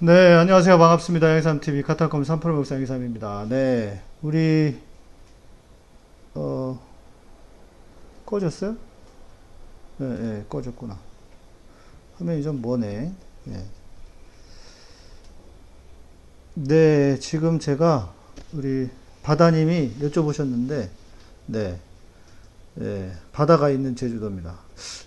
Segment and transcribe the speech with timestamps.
[0.00, 0.78] 네, 안녕하세요.
[0.78, 1.28] 반갑습니다.
[1.28, 3.46] 양삼TV 카타콤 3프로 목사 양삼입니다.
[3.48, 4.78] 네, 우리,
[6.36, 6.80] 어,
[8.24, 8.76] 꺼졌어요?
[9.96, 10.96] 네, 네, 꺼졌구나.
[12.16, 13.12] 화면이 좀 뭐네.
[13.46, 13.64] 네.
[16.54, 18.14] 네, 지금 제가
[18.52, 18.88] 우리
[19.24, 20.90] 바다님이 여쭤보셨는데,
[21.46, 21.80] 네,
[22.76, 24.60] 네, 바다가 있는 제주도입니다.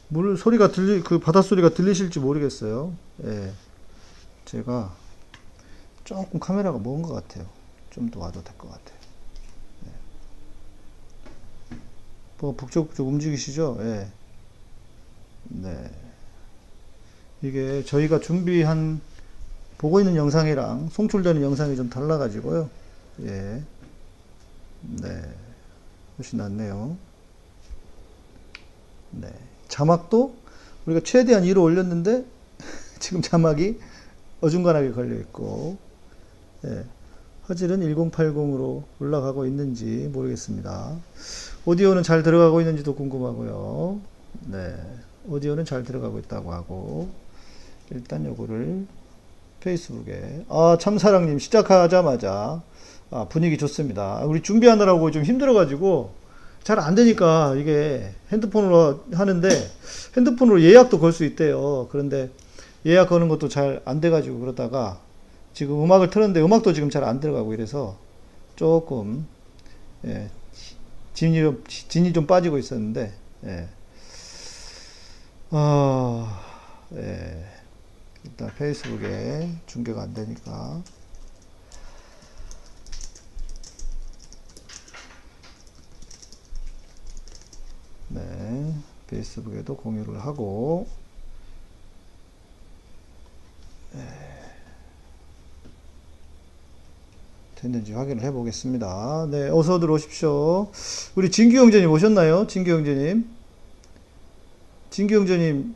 [0.10, 2.94] 물 소리가 들리, 그 바다 소리가 들리실지 모르겠어요.
[3.24, 3.54] 예.
[4.52, 4.94] 제가
[6.04, 7.48] 조금 카메라가 먼 것 같아요.
[7.92, 8.98] 좀 더 와도 될 것 같아요.
[9.86, 9.92] 네.
[12.40, 13.78] 뭐 북적북적 움직이시죠?
[13.80, 14.08] 예.
[15.44, 15.92] 네.
[17.42, 19.00] 이게 저희가 준비한
[19.78, 22.70] 보고 있는 영상이랑 송출되는 영상이 좀 달라가지고요.
[23.22, 23.64] 예.
[24.82, 25.34] 네.
[26.18, 26.98] 훨씬 낫네요.
[29.12, 29.34] 네.
[29.70, 30.36] 자막도
[30.86, 32.26] 우리가 최대한 위로 올렸는데
[33.00, 33.80] 지금 자막이
[34.42, 35.78] 어중간하게 걸려 있고
[36.66, 36.84] 예,
[37.44, 40.96] 화질은 1080으로 올라가고 있는지 모르겠습니다.
[41.66, 44.00] 오디오는 잘 들어가고 있는지도 궁금하고요.
[44.48, 44.76] 네,
[45.28, 47.10] 오디오는 잘 들어가고 있다고 하고
[47.92, 48.86] 일단 요거를
[49.60, 52.62] 페이스북에 아 참사랑님 시작하자마자
[53.12, 54.24] 아, 분위기 좋습니다.
[54.26, 56.14] 우리 준비하느라고 좀 힘들어가지고
[56.64, 59.50] 잘 안 되니까 이게 핸드폰으로 하는데
[60.16, 61.88] 핸드폰으로 예약도 걸 수 있대요.
[61.92, 62.30] 그런데
[62.86, 65.00] 예약 거는 것도 잘 안 돼가지고 그러다가
[65.54, 67.98] 지금 음악을 틀었는데 음악도 지금 잘 안 들어가고 이래서
[68.56, 69.28] 조금
[70.06, 70.30] 예,
[71.14, 73.14] 진이 좀, 진이 좀 빠지고 있었는데
[73.46, 73.68] 예.
[75.52, 76.28] 어,
[76.96, 77.46] 예.
[78.24, 80.82] 일단 페이스북에 중계가 안 되니까
[88.10, 88.74] 네
[89.08, 90.88] 페이스북에도 공유를 하고
[97.56, 99.28] 됐는지 확인을 해 보겠습니다.
[99.30, 100.72] 네, 어서 들어오십시오.
[101.16, 102.48] 우리 진규 형제님 오셨나요?
[102.48, 103.30] 진규 형제님.
[104.90, 105.76] 진규 형제님,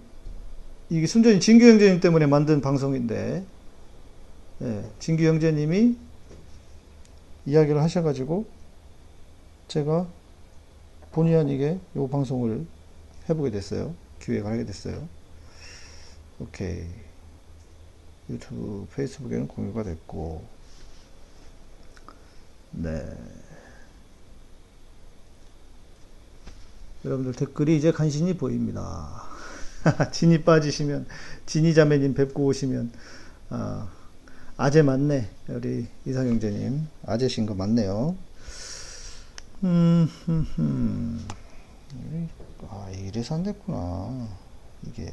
[0.90, 3.46] 이게 순전히 진규 형제님 때문에 만든 방송인데,
[4.60, 5.96] 네, 진규 형제님이
[7.46, 8.46] 이야기를 하셔가지고,
[9.68, 10.08] 제가
[11.12, 12.66] 본의 아니게 이 방송을
[13.30, 13.94] 해보게 됐어요.
[14.22, 15.08] 기획을 하게 됐어요.
[16.40, 17.05] 오케이.
[18.30, 20.44] 유튜브, 페이스북에는 공유가 됐고,
[22.72, 23.06] 네.
[27.04, 29.24] 여러분들 댓글이 이제 간신히 보입니다.
[30.12, 31.08] 진이 빠지시면,
[31.46, 32.92] 진이 자매님 뵙고 오시면,
[33.50, 33.88] 아,
[34.58, 35.30] 아재 맞네.
[35.50, 36.88] 우리 이상형제님.
[37.06, 38.16] 아재신 거 맞네요.
[39.64, 41.28] 음, 흠, 흠.
[42.70, 44.28] 아, 이래서 안 됐구나.
[44.88, 45.12] 이게.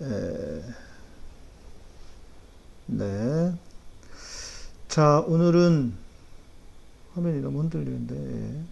[0.00, 0.62] 에,
[2.86, 3.52] 네.
[4.88, 5.92] 자, 오늘은
[7.14, 8.62] 화면이 너무 흔들리는데.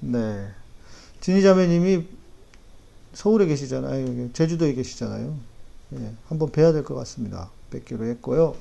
[0.00, 0.48] 네.
[1.20, 2.06] 진희자매님이
[3.12, 4.32] 서울에 계시잖아요.
[4.32, 5.36] 제주도에 계시잖아요.
[5.94, 7.50] 예, 한번 뵈야 될 것 같습니다.
[7.70, 8.54] 뵙기로 했고요.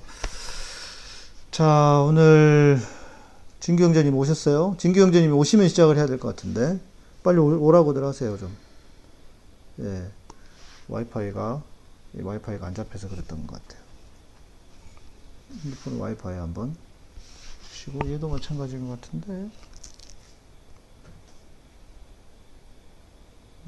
[1.52, 2.80] 자, 오늘
[3.60, 4.76] 진규 형제님 오셨어요?
[4.80, 6.80] 진규 형제님이 오시면 시작을 해야 될 것 같은데.
[7.24, 8.56] 빨리 오라고들 하세요, 좀.
[9.80, 10.12] 예,
[10.88, 11.64] 와이파이가
[12.20, 13.84] 와이파이가 안 잡혀서 그랬던 것 같아요.
[15.64, 16.76] 핸드폰 와이파이 한번
[17.72, 19.50] 쉬고 얘도 마찬가지인 것 같은데.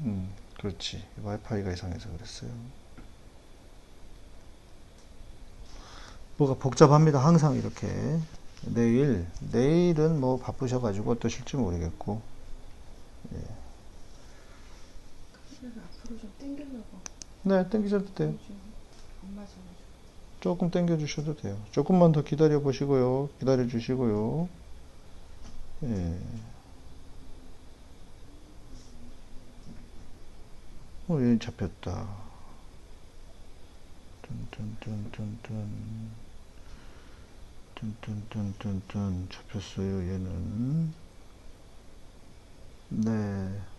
[0.00, 1.06] 음, 그렇지.
[1.22, 2.50] 와이파이가 이상해서 그랬어요.
[6.36, 7.18] 뭐가 복잡합니다.
[7.24, 7.86] 항상 이렇게.
[8.62, 12.20] 내일, 내일은 뭐 바쁘셔 가지고 어떠실지 모르겠고.
[13.34, 13.59] 예.
[17.42, 18.34] 네, 땡기셔도 돼요.
[20.40, 21.56] 조금 땡겨 주셔도 돼요.
[21.70, 23.28] 조금만 더 기다려 보시고요.
[23.38, 24.48] 기다려 주시고요.
[25.84, 26.18] 예.
[31.08, 32.06] 어, 얘 잡혔다.
[34.22, 35.66] 뚠뚠뚠뚠뚠.
[37.74, 39.30] 뚠뚠뚠뚠뚠.
[39.30, 40.92] 잡혔어요, 얘는.
[42.88, 43.69] 네.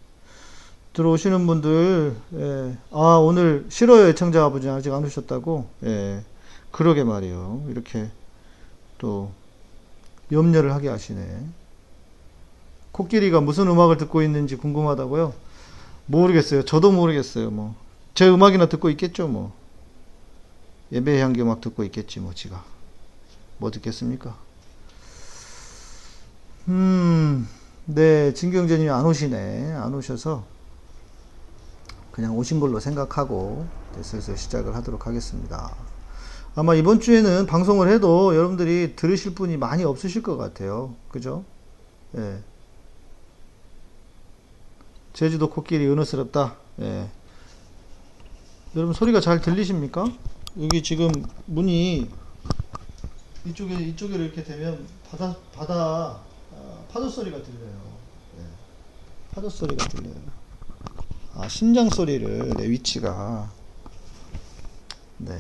[0.94, 2.78] 들어오시는 분들, 예.
[2.92, 5.68] 아, 오늘 싫어요, 애청자 아버지 아직 안 오셨다고?
[5.86, 6.24] 예.
[6.72, 7.66] 그러게 말이에요.
[7.70, 8.10] 이렇게
[8.98, 9.32] 또
[10.32, 11.46] 염려를 하게 하시네.
[12.92, 15.34] 코끼리가 무슨 음악을 듣고 있는지 궁금하다고요?
[16.08, 16.66] 모르겠어요.
[16.66, 17.52] 저도 모르겠어요.
[17.52, 17.76] 뭐.
[18.14, 19.54] 제 음악이나 듣고 있겠죠, 뭐.
[20.92, 22.64] 예배 향기 음악 듣고 있겠지, 뭐, 지가.
[23.60, 24.36] 뭐 듣겠습니까?
[26.68, 27.48] 음,
[27.86, 29.72] 네, 진경재님이 안 오시네.
[29.74, 30.44] 안 오셔서
[32.12, 33.66] 그냥 오신 걸로 생각하고
[33.96, 35.76] 네, 슬슬 시작을 하도록 하겠습니다.
[36.56, 40.96] 아마 이번 주에는 방송을 해도 여러분들이 들으실 분이 많이 없으실 것 같아요.
[41.10, 41.46] 그죠?
[42.18, 42.40] 예.
[45.14, 46.58] 제주도 코끼리 은어스럽다.
[46.82, 47.10] 예.
[48.76, 50.06] 여러분 소리가 잘 들리십니까?
[50.60, 51.10] 여기 지금
[51.46, 52.10] 문이
[53.46, 56.20] 이쪽에 이쪽에 이렇게 되면 바다 바다
[56.54, 57.98] 아, 파도 소리가 들려요.
[58.40, 58.44] 예.
[59.34, 60.41] 파도 소리가 들려요.
[61.36, 63.50] 아 심장 소리를 내 위치가
[65.18, 65.40] 네.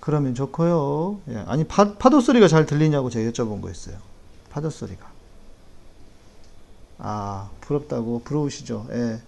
[0.00, 1.20] 그러면 좋고요.
[1.28, 1.36] 예.
[1.46, 3.96] 아니 파, 파도 소리가 잘 들리냐고 제가 여쭤본 거였어요.
[4.50, 5.10] 파도 소리가.
[6.98, 8.88] 아 부럽다고 부러우시죠?
[8.90, 9.20] 예.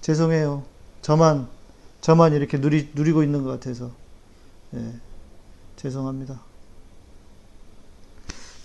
[0.00, 0.62] 죄송해요.
[1.02, 1.48] 저만
[2.00, 3.90] 저만 이렇게 누리 누리고 있는 것 같아서
[4.74, 4.94] 예.
[5.76, 6.40] 죄송합니다.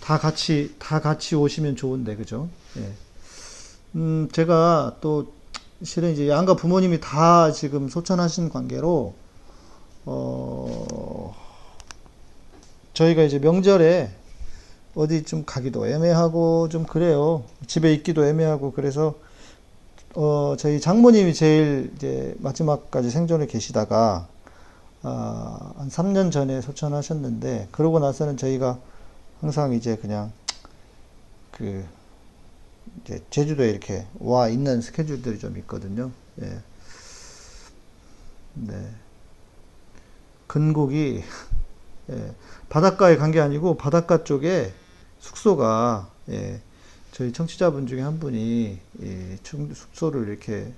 [0.01, 2.47] 다 같이 다 같이 오시면 좋은데 그죠?
[2.77, 2.93] 예.
[3.95, 5.33] 음 제가 또
[5.83, 9.13] 실은 이제 양가 부모님이 다 지금 소천하신 관계로
[10.05, 11.35] 어
[12.93, 14.11] 저희가 이제 명절에
[14.95, 17.43] 어디 좀 가기도 애매하고 좀 그래요.
[17.65, 19.15] 집에 있기도 애매하고 그래서
[20.15, 24.27] 어 저희 장모님이 제일 이제 마지막까지 생존에 계시다가
[25.01, 28.79] 아, 한 3년 전에 소천하셨는데 그러고 나서는 저희가
[29.39, 30.33] 항상 이제 그냥
[31.51, 31.83] 그이
[33.05, 36.11] 제 제주도에 이렇게 와 있는 스케줄들이 좀 있거든요.
[36.41, 36.61] 예.
[38.53, 38.91] 네.
[40.47, 41.23] 근곡이
[42.11, 42.35] 예.
[42.69, 44.73] 바닷가에 간 게 아니고 바닷가 쪽에
[45.19, 46.61] 숙소가 예.
[47.11, 49.37] 저희 청취자분 중에 한 분이 예.
[49.43, 50.73] 숙소를 이렇게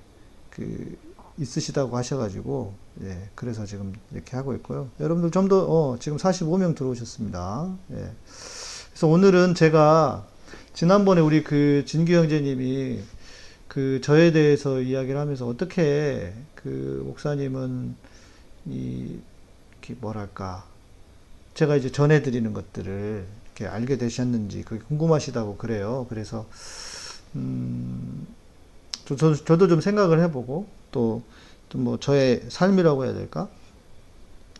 [0.49, 0.97] 그
[1.37, 2.73] 있으시다고 하셔가지고
[3.03, 3.29] 예.
[3.35, 4.89] 그래서 지금 이렇게 하고 있고요.
[4.99, 7.73] 여러분들 좀더 어, 지금 45명 들어오셨습니다.
[7.91, 8.11] 예.
[8.91, 10.27] 그래서 오늘은 제가
[10.73, 12.99] 지난번에 우리 그 진규 형제님이
[13.67, 17.95] 그 저에 대해서 이야기를 하면서 어떻게 그 목사님은
[18.67, 19.19] 이
[19.99, 20.65] 뭐랄까
[21.53, 26.05] 제가 이제 전해드리는 것들을 이렇게 알게 되셨는지 그게 궁금하시다고 그래요.
[26.09, 26.47] 그래서
[27.35, 28.25] 음,
[29.05, 31.21] 저, 저, 저도 좀 생각을 해보고 또
[31.77, 33.49] 뭐 저의 삶이라고 해야 될까?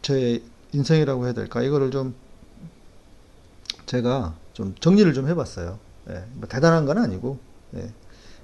[0.02, 0.44] 저의
[0.74, 1.62] 인생이라고 해야 될까?
[1.62, 2.16] 이거를 좀
[3.86, 5.80] 제가 좀 정리를 좀 해봤어요.
[6.12, 7.40] 예, 뭐 대단한 건 아니고.
[7.76, 7.90] 예.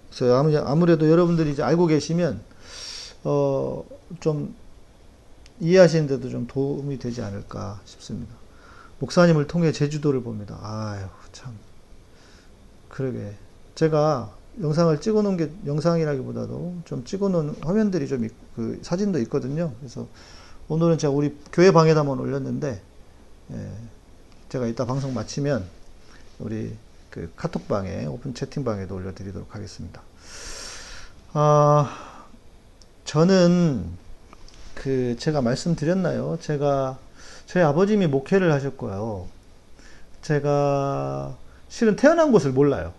[0.10, 2.42] 그래서 아무래도 여러분들이 이제 알고 계시면
[3.24, 3.84] 어,
[4.20, 4.56] 좀
[5.60, 8.34] 이해하시는데도 좀 도움이 되지 않을까 싶습니다.
[9.00, 10.58] 목사님을 통해 제주도를 봅니다.
[10.62, 11.54] 아유, 참.
[12.90, 13.34] 그러게.
[13.76, 19.74] 제가 영상을 찍어 놓은 게 영상이라기보다도 좀 찍어 놓은 화면들이 좀, 있, 그 사진도 있거든요.
[19.80, 20.08] 그래서
[20.68, 22.82] 오늘은 제가 우리 교회 방에다 한번 올렸는데,
[23.52, 23.72] 예,
[24.50, 25.66] 제가 이따 방송 마치면
[26.40, 26.74] 우리
[27.18, 30.04] 그 카톡방에, 오픈 채팅방에도 올려드리도록 하겠습니다.
[31.34, 32.22] 아,
[33.06, 33.86] 저는
[34.76, 36.38] 그 제가 말씀드렸나요?
[36.40, 37.00] 제가
[37.48, 39.28] 저희 아버님이 목회를 하셨고요.
[40.22, 41.36] 제가
[41.70, 42.94] 실은 태어난 곳을 몰라요.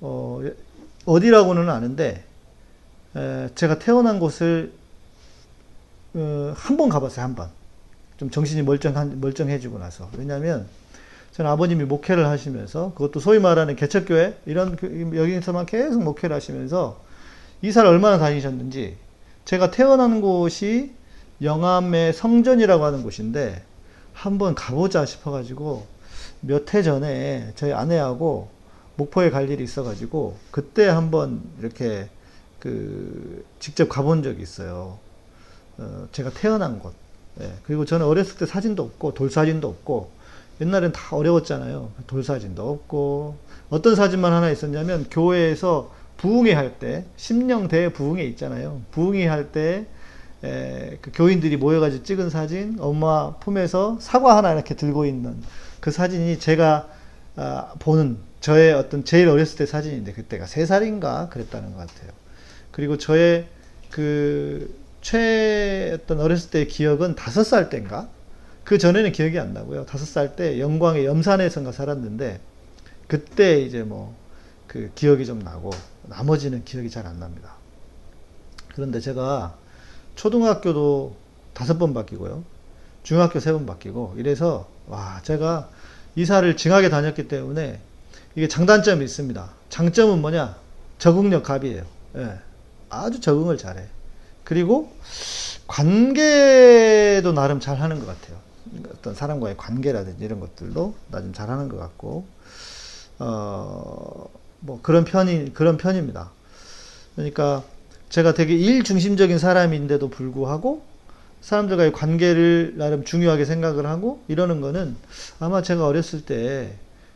[0.00, 0.40] 어,
[1.04, 2.24] 어디라고는 아는데
[3.16, 4.72] 에, 제가 태어난 곳을
[6.14, 7.22] 어, 한번 가봤어요.
[7.22, 7.50] 한 번.
[8.16, 10.66] 좀 정신이 멀쩡한 멀쩡해지고 나서 왜냐하면
[11.34, 17.00] 저는 아버님이 목회를 하시면서 그것도 소위 말하는 개척교회 이런 그, 여기서만 계속 목회를 하시면서
[17.60, 18.96] 이사를 얼마나 다니셨는지
[19.44, 20.92] 제가 태어난 곳이
[21.42, 23.62] 영암의 성전이라고 하는 곳인데
[24.12, 25.86] 한번 가보자 싶어가지고
[26.40, 28.48] 몇 해 전에 저희 아내하고
[28.96, 32.08] 목포에 갈 일이 있어가지고 그때 한번 이렇게
[32.60, 34.98] 그 직접 가본 적이 있어요.
[35.78, 36.94] 어, 제가 태어난 곳.
[37.40, 40.10] 예, 그리고 저는 어렸을 때 사진도 없고 돌 사진도 없고
[40.60, 41.92] 옛날엔 다 어려웠잖아요.
[42.06, 43.36] 돌사진도 없고
[43.70, 48.80] 어떤 사진만 하나 있었냐면 교회에서 부흥회 할 때, 심령대 부흥회 있잖아요.
[48.92, 49.86] 부흥회 할때
[50.40, 55.42] 그 교인들이 모여가지고 찍은 사진, 엄마 품에서 사과 하나 이렇게 들고 있는
[55.80, 56.88] 그 사진이 제가
[57.36, 62.10] 아, 보는 저의 어떤 제일 어렸을 때 사진인데 그때가 세 살인가 그랬다는 것 같아요.
[62.70, 63.46] 그리고 저의
[63.90, 68.08] 그 최 어떤 어렸을 때의 기억은 다섯 살 때인가
[68.64, 69.86] 그 전에는 기억이 안 나고요.
[69.86, 72.40] 다섯 살 때 영광의 염산에선가 살았는데
[73.08, 74.14] 그때 이제 뭐
[74.74, 75.70] 그 기억이 좀 나고
[76.02, 77.52] 나머지는 기억이 잘 안 납니다.
[78.74, 79.54] 그런데 제가
[80.16, 81.14] 초등학교도
[81.54, 82.42] 다섯 번 바뀌고요.
[83.04, 85.68] 중학교 세 번 바뀌고 이래서 와 제가
[86.16, 87.78] 이사를 징하게 다녔기 때문에
[88.34, 89.48] 이게 장단점이 있습니다.
[89.68, 90.56] 장점은 뭐냐?
[90.98, 91.84] 적응력 갑이에요.
[92.16, 92.38] 예.
[92.88, 93.86] 아주 적응을 잘해.
[94.42, 94.92] 그리고
[95.68, 98.38] 관계도 나름 잘 하는 것 같아요.
[98.90, 102.26] 어떤 사람과의 관계라든지 이런 것들도 나좀 잘하는 것 같고
[103.18, 104.28] 어,
[104.60, 106.30] 뭐 그런 편이, 그런 편입니다.
[107.14, 107.62] 그러니까
[108.08, 110.82] 제가 되게 일 중심적인 사람인데도 불구하고
[111.40, 114.96] 사람들과의 관계를 나름 중요하게 생각을 하고 이러는 거는
[115.40, 116.72] 아마 제가 어렸을 때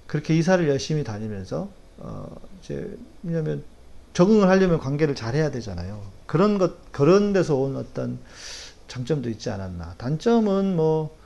[0.07, 3.65] 그렇게 이사를 열심히 다니면서 어 이제 왜냐면
[4.13, 6.03] 적응을 하려면 관계를 잘 해야 되잖아요.
[6.27, 8.19] 그런 것 그런 데서 온 어떤
[8.89, 9.95] 장점도 있지 않았나.
[9.97, 11.17] 단점은 뭐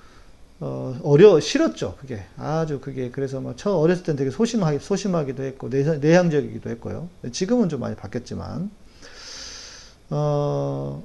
[0.64, 2.23] 어, 어려, 싫었죠, 그게.
[2.37, 7.09] 아주 그게, 그래서 막, 처음 어렸을 땐 되게 소심하기, 소심하기도 했고, 내향, 내향적이기도 했고요.
[7.33, 8.71] 지금은 좀 많이 바뀌었지만,
[10.11, 11.02] 어,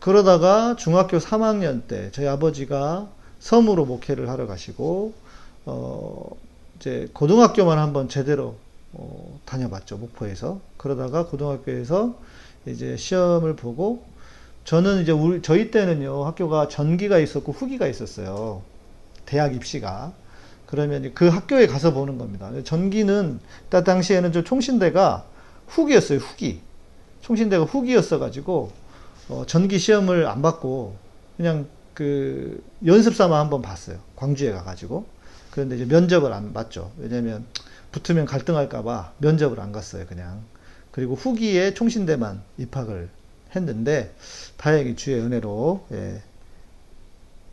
[0.00, 3.06] 그러다가 중학교 3학년 때, 저희 아버지가
[3.38, 5.12] 섬으로 목회를 하러 가시고,
[5.66, 6.30] 어,
[6.80, 8.56] 이제 고등학교만 한번 제대로,
[8.92, 10.58] 어, 다녀봤죠, 목포에서.
[10.78, 12.18] 그러다가 고등학교에서
[12.66, 14.04] 이제 시험을 보고,
[14.64, 18.62] 저는 이제 우리, 저희 때는요, 학교가 전기가 있었고 후기가 있었어요.
[19.26, 20.12] 대학 입시가.
[20.66, 22.50] 그러면 그 학교에 가서 보는 겁니다.
[22.64, 25.26] 전기는, 그 당시에는 저 총신대가
[25.68, 26.62] 후기였어요, 후기.
[27.20, 28.72] 총신대가 후기였어가지고,
[29.28, 30.96] 어, 전기 시험을 안 받고,
[31.36, 33.98] 그냥 그 연습 삼아 한번 봤어요.
[34.16, 35.06] 광주에 가가지고.
[35.50, 36.90] 그런데 이제 면접을 안 봤죠.
[36.98, 37.44] 왜냐면
[37.92, 40.42] 붙으면 갈등할까봐 면접을 안 갔어요, 그냥.
[40.90, 43.08] 그리고 후기에 총신대만 입학을
[43.56, 44.14] 했는데
[44.56, 46.22] 다행히 주의 은혜로 예,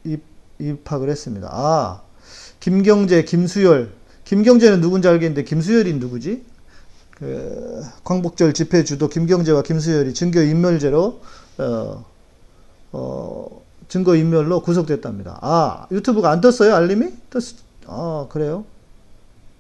[0.04, 0.24] 입,
[0.60, 1.50] 입학을 했습니다.
[1.52, 2.02] 아
[2.60, 3.92] 김경재, 김수열.
[4.26, 6.44] 김경재는 누군지 알겠는데 김수열이 누구지?
[7.18, 11.22] 그 광복절 집회 주도 김경재와 김수열이 증거 인멸죄로
[11.60, 12.06] 어,
[12.94, 15.40] 어, 증거 인멸로 구속됐답니다.
[15.42, 17.08] 아 유튜브가 안 떴어요 알림이?
[17.30, 17.40] 떴.
[17.88, 18.66] 아 그래요?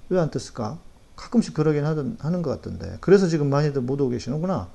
[0.09, 0.77] 왜 안 떴을까?
[1.15, 2.97] 가끔씩 그러긴 하던, 하는 것 같던데.
[3.01, 4.69] 그래서 지금 많이들 못 오고 계시는구나.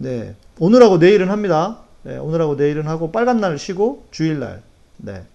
[0.00, 0.34] 네.
[0.58, 1.80] 오늘하고 내일은 합니다.
[2.04, 4.62] 네, 오늘하고 내일은 하고 빨간 날 쉬고 주일날
[4.96, 5.26] 네.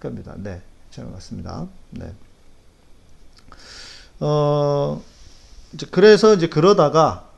[0.00, 0.34] 겁니다.
[0.38, 0.62] 네.
[0.90, 1.68] 잘 맞습니다.
[1.90, 2.10] 네.
[4.20, 5.02] 어
[5.74, 7.28] 이제 그래서 이제 그러다가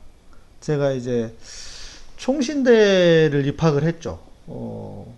[0.61, 1.35] 제가 이제
[2.15, 4.19] 총신대를 입학을 했죠.
[4.47, 5.13] 어,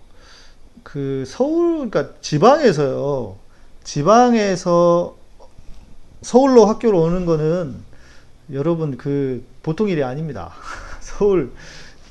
[0.81, 3.37] 그 서울, 그러니까 지방에서요.
[3.83, 5.15] 지방에서
[6.23, 7.75] 서울로 학교로 오는 거는
[8.53, 10.51] 여러분 그 보통 일이 아닙니다.
[11.17, 11.51] 서울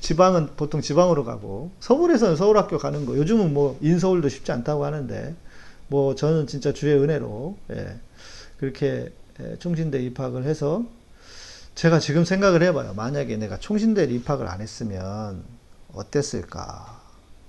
[0.00, 5.34] 지방은 보통 지방으로 가고 서울에서는 서울 학교 가는 거 요즘은 뭐 인서울도 쉽지 않다고 하는데
[5.88, 8.00] 뭐 저는 진짜 주의 은혜로 예,
[8.58, 10.84] 그렇게 예, 총신대 입학을 해서
[11.74, 12.94] 제가 지금 생각을 해봐요.
[12.94, 15.42] 만약에 내가 총신대 입학을 안 했으면
[15.94, 17.00] 어땠을까?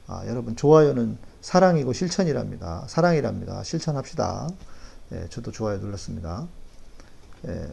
[0.07, 2.85] 아, 여러분 좋아요는 사랑이고 실천이랍니다.
[2.87, 3.63] 사랑이랍니다.
[3.63, 4.49] 실천합시다.
[5.13, 6.47] 예, 저도 좋아요 눌렀습니다.
[7.47, 7.67] 예.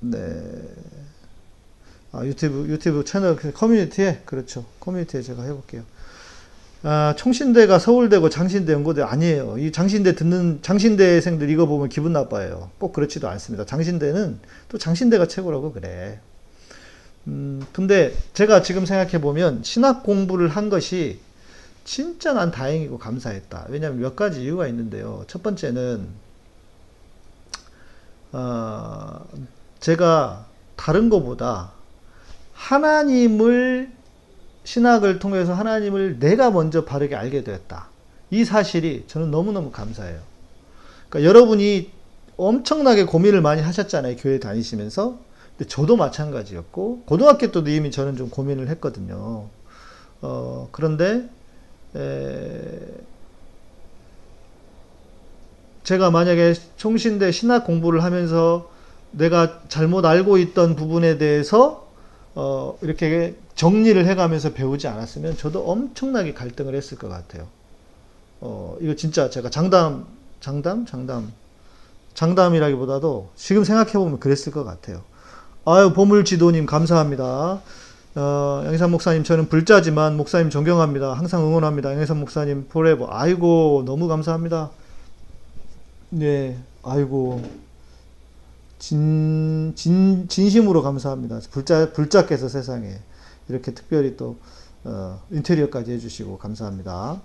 [0.00, 0.18] 네.
[2.12, 4.64] 아, 유튜브, 유튜브 채널 그 커뮤니티에, 그렇죠.
[4.80, 5.82] 커뮤니티에 제가 해볼게요.
[6.82, 9.58] 아, 총신대가 서울대고 장신대 연고대 아니에요.
[9.58, 12.70] 이 장신대 듣는 장신대생들 이거 보면 기분 나빠요.
[12.78, 13.64] 꼭 그렇지도 않습니다.
[13.64, 14.38] 장신대는
[14.68, 16.20] 또 장신대가 최고라고 그래.
[17.26, 21.18] 음, 근데 제가 지금 생각해 보면 신학 공부를 한 것이
[21.84, 23.66] 진짜 난 다행이고 감사했다.
[23.68, 25.24] 왜냐하면 몇 가지 이유가 있는데요.
[25.26, 26.06] 첫 번째는
[28.32, 29.24] 어,
[29.80, 31.72] 제가 다른 것보다
[32.52, 33.92] 하나님을
[34.64, 37.88] 신학을 통해서 하나님을 내가 먼저 바르게 알게 되었다.
[38.30, 40.20] 이 사실이 저는 너무너무 감사해요.
[41.08, 41.90] 그러니까 여러분이
[42.36, 44.16] 엄청나게 고민을 많이 하셨잖아요.
[44.16, 45.18] 교회 다니시면서.
[45.56, 49.48] 근데 저도 마찬가지였고, 고등학교 때도 이미 저는 좀 고민을 했거든요.
[50.20, 51.28] 어, 그런데,
[51.94, 52.78] 에,
[55.82, 58.68] 제가 만약에 총신대 신학 공부를 하면서
[59.10, 61.86] 내가 잘못 알고 있던 부분에 대해서
[62.34, 67.46] 어, 이렇게 정리를 해가면서 배우지 않았으면 저도 엄청나게 갈등을 했을 것 같아요.
[68.40, 70.06] 어, 이거 진짜 제가 장담,
[70.40, 70.84] 장담?
[70.86, 71.32] 장담.
[72.14, 75.02] 장담이라기보다도 지금 생각해보면 그랬을 것 같아요.
[75.64, 77.60] 아유, 보물지도님 감사합니다.
[78.14, 81.12] 어, 양희삼 목사님, 저는 불자지만 목사님 존경합니다.
[81.12, 81.92] 항상 응원합니다.
[81.92, 83.08] 양희삼 목사님, forever.
[83.10, 84.70] 아이고, 너무 감사합니다.
[86.10, 87.65] 네, 아이고.
[88.78, 91.40] 진, 진, 진심으로 감사합니다.
[91.50, 93.00] 불자, 불자께서 세상에
[93.48, 94.36] 이렇게 특별히 또,
[94.84, 97.20] 어, 인테리어까지 해주시고 감사합니다.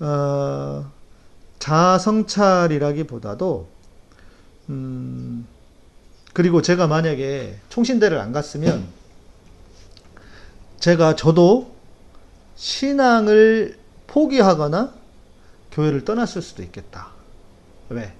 [0.00, 0.90] 어,
[1.58, 3.66] 자성찰이라기보다도,
[4.70, 5.46] 음,
[6.32, 8.86] 그리고 제가 만약에 총신대를 안 갔으면,
[10.80, 11.74] 제가 저도
[12.56, 14.94] 신앙을 포기하거나
[15.72, 17.08] 교회를 떠났을 수도 있겠다.
[17.88, 18.14] 왜?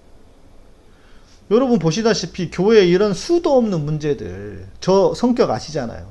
[1.51, 6.07] 여러분 보시다시피 교회에 이런 수도 없는 문제들, 저 성격 아시잖아요.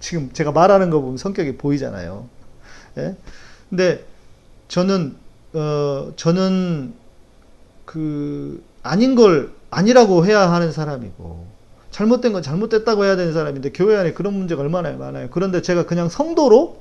[0.00, 2.28] 지금 제가 말하는 거 보면 성격이 보이잖아요.
[2.98, 3.16] 예?
[3.68, 4.04] 근데
[4.68, 5.16] 저는,
[5.52, 6.94] 어, 저는
[7.84, 11.46] 그 아닌 걸 아니라고 해야 하는 사람이고
[11.90, 15.28] 잘못된 건 잘못됐다고 해야 되는 사람인데 교회 안에 그런 문제가 얼마나 많아요.
[15.30, 16.80] 그런데 제가 그냥 성도로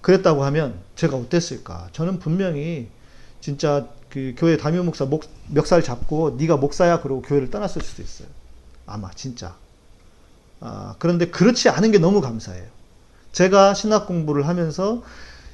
[0.00, 1.88] 그랬다고 하면 제가 어땠을까?
[1.92, 2.88] 저는 분명히
[3.40, 3.86] 진짜
[4.16, 8.26] 그 교회 담임 목사 목, 멱살 잡고 네가 목사야 그러고 교회를 떠났을 수도 있어요.
[8.86, 9.54] 아마 진짜.
[10.58, 12.64] 아, 그런데 그렇지 않은 게 너무 감사해요.
[13.32, 15.02] 제가 신학 공부를 하면서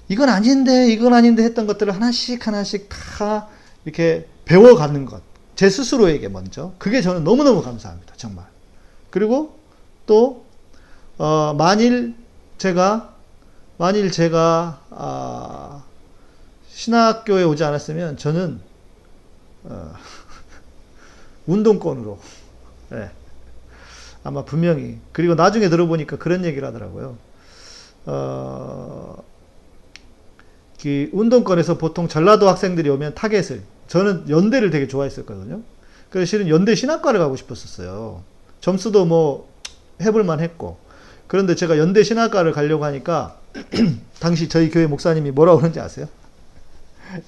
[0.06, 3.48] 이건 아닌데 이건 아닌데 했던 것들을 하나씩 하나씩 다
[3.84, 5.22] 이렇게 배워가는 것.
[5.56, 6.72] 제 스스로에게 먼저.
[6.78, 8.14] 그게 저는 너무너무 감사합니다.
[8.16, 8.44] 정말.
[9.10, 9.58] 그리고
[10.06, 10.44] 또,
[11.18, 12.14] 어, 만일
[12.58, 13.12] 제가,
[13.76, 15.81] 만일 제가, 아,
[16.82, 18.58] 신학교에 오지 않았으면 저는,
[19.64, 19.92] 어,
[21.46, 22.18] 운동권으로,
[22.90, 23.08] 네.
[24.24, 24.98] 아마 분명히.
[25.12, 27.16] 그리고 나중에 들어보니까 그런 얘기를 하더라고요.
[28.06, 29.22] 어,
[30.80, 35.60] 그 운동권에서 보통 전라도 학생들이 오면 타겟을 저는 연대를 되게 좋아했었거든요.
[36.10, 38.24] 그래서 실은 연대 신학과를 가고 싶었었어요.
[38.60, 39.48] 점수도 뭐
[40.00, 40.78] 해볼만 했고.
[41.28, 43.38] 그런데 제가 연대 신학과를 가려고 하니까
[44.18, 46.08] 당시 저희 교회 목사님이 뭐라고 그러는지 아세요?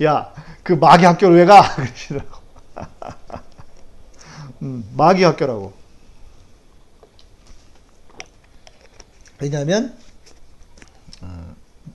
[0.03, 1.75] 야, 그 마귀 학교를 왜 가?
[1.77, 2.39] 그러시더라고.
[4.63, 5.73] 음, 마귀 학교라고.
[9.41, 9.95] 왜냐하면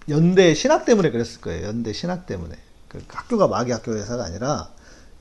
[0.10, 1.68] 연대 신학 때문에 그랬을 거예요.
[1.68, 2.56] 연대 신학 때문에.
[2.88, 4.70] 그 학교가 마귀 학교 회사가 아니라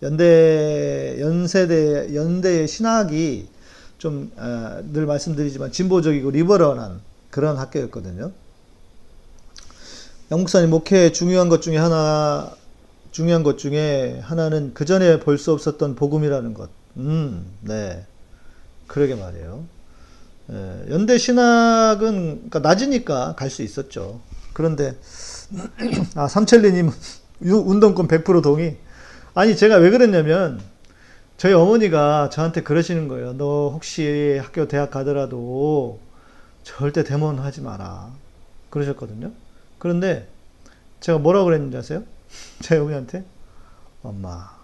[0.03, 3.49] 연대 연세대 연대의 신학이
[3.99, 8.33] 좀늘 어, 말씀드리지만 진보적이고 리버럴한 그런 학교였거든요.
[10.31, 12.55] 영목사님 목회 중요한 것 중에 하나
[13.11, 16.71] 중요한 것 중에 하나는 그 전에 볼 수 없었던 복음이라는 것.
[16.97, 18.07] 음, 네,
[18.87, 19.65] 그러게 말이에요.
[20.53, 24.21] 예, 연대 신학은 그러니까 낮으니까 갈 수 있었죠.
[24.53, 24.97] 그런데
[26.17, 26.91] 아 삼천리님
[27.43, 28.79] 운동권 100% 동의.
[29.35, 30.61] 아니 제가 왜 그랬냐면
[31.37, 33.35] 저희 어머니가 저한테 그러시는 거예요.
[33.35, 36.01] 너 혹시 학교 대학 가더라도
[36.64, 38.11] 절대 대모는 하지 마라.
[38.71, 39.33] 그러셨거든요.
[39.79, 40.29] 그런데
[41.01, 42.03] 제가 뭐라고 그랬는지 아세요?
[42.61, 43.25] 제 어머니한테
[44.03, 44.57] 엄마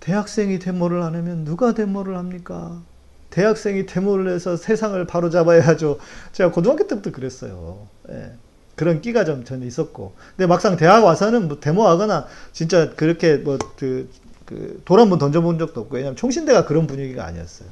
[0.00, 2.82] 대학생이 데모를 안 하면 누가 데모를 합니까?
[3.30, 5.98] 대학생이 데모를 해서 세상을 바로 잡아야죠.
[6.32, 7.88] 제가 고등학교 때부터 그랬어요.
[8.10, 8.32] 예.
[8.76, 10.14] 그런 끼가 좀 전혀 있었고.
[10.36, 14.08] 근데 막상 대학 와서는 뭐 데모하거나 진짜 그렇게 뭐 그
[14.48, 17.68] 그 돌 한번 던져본 적도 없고 왜냐면 총신대가 그런 분위기가 아니었어요.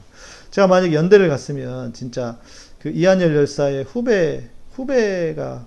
[0.51, 2.39] 제가 만약 연대를 갔으면 진짜
[2.79, 5.67] 그 이한열 열사의 후배 후배가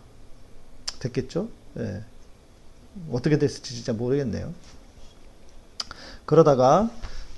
[1.00, 1.50] 됐겠죠.
[1.80, 2.04] 예.
[3.12, 4.54] 어떻게 됐을지 진짜 모르겠네요.
[6.26, 6.90] 그러다가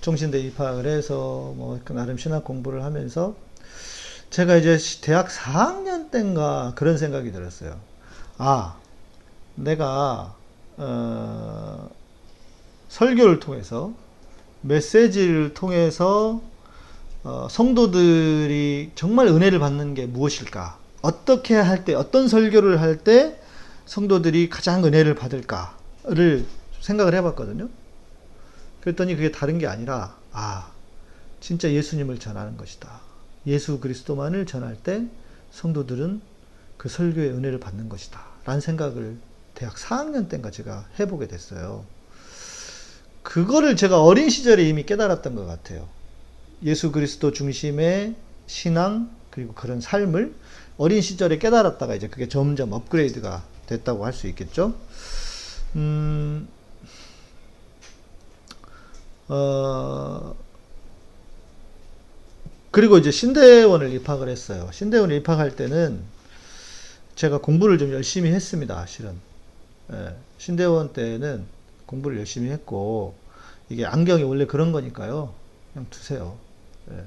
[0.02, 3.36] 총신대 입학을 해서 뭐그 나름 신학 공부를 하면서
[4.30, 7.80] 제가 이제 대학 4학년 때인가 그런 생각이 들었어요.
[8.38, 8.78] 아,
[9.56, 10.36] 내가
[10.78, 11.89] 어,
[12.89, 13.93] 설교를 통해서
[14.62, 16.41] 메시지를 통해서
[17.24, 20.80] 어, 성도들이 정말 은혜를 받는 게 무엇일까?
[21.02, 23.41] 어떻게 할 때, 어떤 설교를 할 때
[23.86, 26.46] 성도들이 가장 은혜를 받을까를
[26.80, 27.70] 생각을 해봤거든요.
[28.82, 30.72] 그랬더니 그게 다른 게 아니라, 아,
[31.39, 33.02] 진짜 예수님을 전하는 것이다.
[33.48, 35.06] 예수 그리스도만을 전할 때
[35.52, 36.22] 성도들은
[36.78, 38.22] 그 설교의 은혜를 받는 것이다.
[38.46, 39.17] 라는 생각을
[39.54, 41.86] 대학 4학년 때인가 제가 해보게 됐어요.
[43.24, 45.88] 그거를 제가 어린 시절에 이미 깨달았던 것 같아요.
[46.63, 48.15] 예수 그리스도 중심의
[48.48, 50.34] 신앙, 그리고 그런 삶을
[50.78, 54.76] 어린 시절에 깨달았다가 이제 그게 점점 업그레이드가 됐다고 할 수 있겠죠.
[55.76, 56.48] 음,
[59.30, 60.36] 어,
[62.72, 64.70] 그리고 이제 신대원을 입학을 했어요.
[64.74, 66.02] 신대원을 입학할 때는
[67.16, 68.86] 제가 공부를 좀 열심히 했습니다.
[68.86, 69.14] 실은.
[69.94, 71.46] 예, 신대원 때는
[71.86, 73.16] 공부를 열심히 했고,
[73.70, 75.34] 이게 안경이 원래 그런 거니까요.
[75.74, 76.38] 그냥 두세요.
[76.92, 77.04] 예.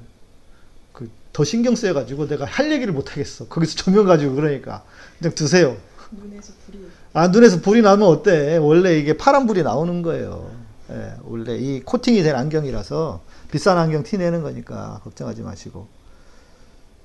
[0.93, 3.47] 그, 더 신경 쓰여가지고 내가 할 얘기를 못 하겠어.
[3.47, 4.83] 거기서 조명 가지고 그러니까.
[5.19, 5.77] 그냥 두세요.
[6.11, 6.79] 눈에서 불이.
[7.13, 8.57] 아, 눈에서 불이 나면 어때?
[8.57, 10.51] 원래 이게 파란 불이 나오는 거예요.
[10.91, 15.87] 예, 원래 이 코팅이 된 안경이라서 비싼 안경 티 내는 거니까 걱정하지 마시고.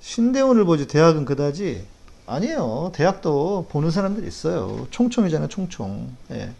[0.00, 1.86] 신대원을 보지 대학은 그다지
[2.26, 2.92] 아니에요.
[2.94, 4.86] 대학도 보는 사람들 있어요.
[4.90, 6.16] 총총이잖아요, 총총.
[6.32, 6.52] 예.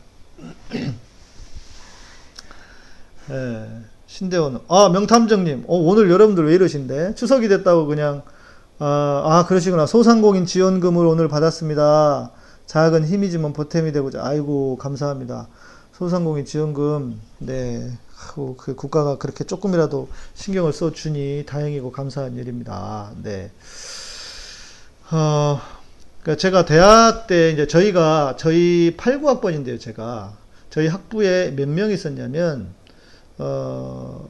[3.31, 3.68] 예.
[4.07, 4.61] 신대원.
[4.68, 5.64] 아, 명탐정님.
[5.68, 7.14] 어, 오늘 여러분들 왜 이러신데?
[7.14, 8.22] 추석이 됐다고 그냥,
[8.83, 9.85] 아, 아, 그러시구나.
[9.85, 12.31] 소상공인 지원금을 오늘 받았습니다.
[12.64, 14.25] 작은 힘이지만 보탬이 되고자.
[14.25, 15.49] 아이고, 감사합니다.
[15.93, 17.93] 소상공인 지원금, 네.
[18.57, 23.11] 그 국가가 그렇게 조금이라도 신경을 써주니 다행이고 감사한 일입니다.
[23.23, 23.51] 네.
[25.11, 25.61] 어,
[26.23, 30.33] 그러니까 제가 대학 때 이제 저희가 저희 8, 9학번인데요, 제가
[30.71, 32.73] 저희 학부에 몇 명 있었냐면
[33.38, 34.27] 어,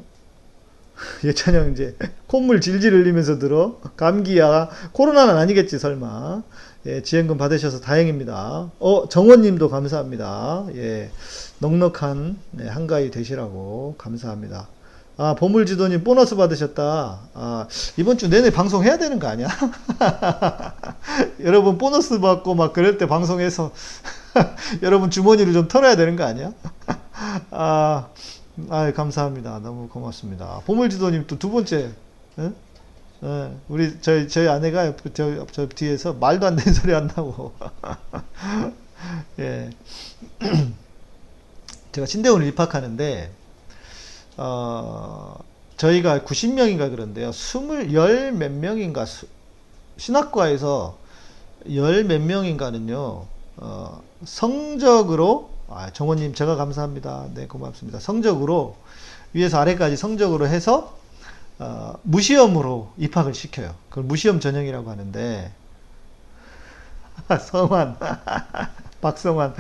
[1.25, 6.43] 예찬형 이제 콧물 질질 흘리면서 들어 감기야 코로나는 아니겠지 설마
[6.87, 8.71] 예, 지원금 받으셔서 다행입니다.
[8.79, 10.67] 어 정원님도 감사합니다.
[10.77, 11.11] 예,
[11.59, 14.69] 넉넉한 네, 한가위 되시라고 감사합니다.
[15.19, 17.21] 아 보물지도님 보너스 받으셨다.
[17.35, 17.67] 아
[17.99, 19.49] 이번 주 내내 방송 해야 되는 거 아니야?
[21.45, 23.73] 여러분 보너스 받고 막 그럴 때 방송해서
[24.81, 26.53] 여러분 주머니를 좀 털어야 되는 거 아니야?
[27.51, 28.09] 아,
[28.69, 29.61] 아 감사합니다.
[29.61, 30.61] 너무 고맙습니다.
[30.67, 31.91] 보물지도님 또 두 번째.
[32.39, 32.53] 예?
[33.23, 37.53] 예, 우리 저희 저희 아내가 저, 저 뒤에서 말도 안 되는 소리 한다고.
[39.41, 39.71] 예.
[41.93, 43.31] 제가 신대원을 입학하는데
[44.37, 45.35] 어,
[45.77, 47.31] 저희가 90명인가 그런데요.
[47.31, 49.27] 20, 열몇 명인가 수,
[49.97, 50.97] 신학과에서
[51.75, 53.27] 열 몇 명인가는요.
[53.57, 57.29] 어, 성적으로 아, 정원님 제가 감사합니다.
[57.35, 58.01] 네 고맙습니다.
[58.01, 58.77] 성적으로
[59.33, 60.99] 위에서 아래까지 성적으로 해서
[61.61, 63.75] 어, 무시험으로 입학을 시켜요.
[63.89, 65.53] 그걸 무시험 전형이라고 하는데
[67.41, 67.97] 성환
[69.01, 69.55] 박성환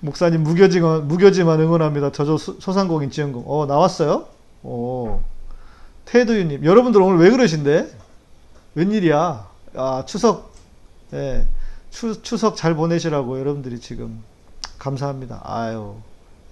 [0.00, 2.10] 목사님 무교지만 무교지만 응원합니다.
[2.10, 4.26] 저저 소상공인 지원금 어 나왔어요?
[4.64, 5.20] 오
[6.06, 7.88] 테드유님 여러분들 오늘 왜 그러신데?
[8.74, 9.48] 웬일이야?
[9.76, 10.52] 아 추석
[11.12, 11.46] 예
[11.90, 14.24] 추, 추석 잘 보내시라고 여러분들이 지금
[14.78, 15.42] 감사합니다.
[15.44, 15.96] 아유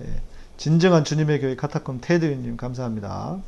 [0.02, 0.20] 예.
[0.56, 3.38] 진정한 주님의 교회 카타콤 테드유님 감사합니다.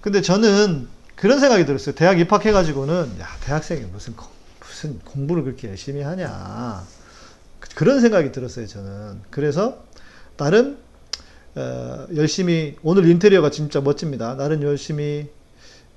[0.00, 1.94] 근데 저는 그런 생각이 들었어요.
[1.94, 4.14] 대학 입학해가지고는, 야, 대학생이 무슨,
[4.60, 6.84] 무슨 공부를 그렇게 열심히 하냐.
[7.74, 9.22] 그런 생각이 들었어요, 저는.
[9.30, 9.82] 그래서,
[10.36, 10.78] 나름,
[11.56, 14.36] 어, 열심히, 오늘 인테리어가 진짜 멋집니다.
[14.36, 15.28] 나름 열심히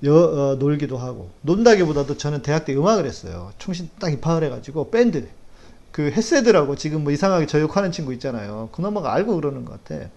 [0.04, 1.30] 여, 어, 놀기도 하고.
[1.42, 3.52] 논다기보다도 저는 대학 때 음악을 했어요.
[3.58, 5.28] 총신 딱 입학을 해가지고, 밴드.
[5.92, 8.70] 그 헤세드라고 지금 뭐 이상하게 저욕하는 친구 있잖아요.
[8.72, 10.08] 그놈아가 알고 그러는 것 같아.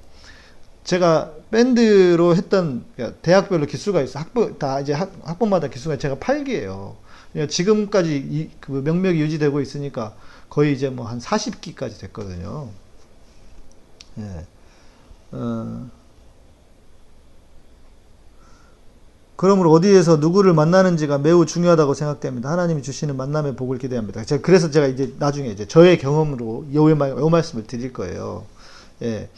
[0.83, 4.19] 제가 밴드로 했던 그러니까 대학별로 기수가 있어.
[4.19, 6.95] 학부 다 이제 학, 학번마다 기수가 제가 8기예요.
[7.33, 10.15] 그러니까 지금까지 이, 그 명맥이 유지되고 있으니까
[10.49, 12.69] 거의 이제 뭐 한 40기까지 됐거든요.
[14.19, 14.45] 예.
[15.31, 15.89] 어.
[19.35, 22.49] 그러므로 어디에서 누구를 만나는지가 매우 중요하다고 생각됩니다.
[22.49, 24.23] 하나님이 주시는 만남의 복을 기대합니다.
[24.23, 28.45] 제가 그래서 제가 이제 나중에 이제 저의 경험으로 이, 이 말씀을 드릴 거예요.
[29.01, 29.29] 예.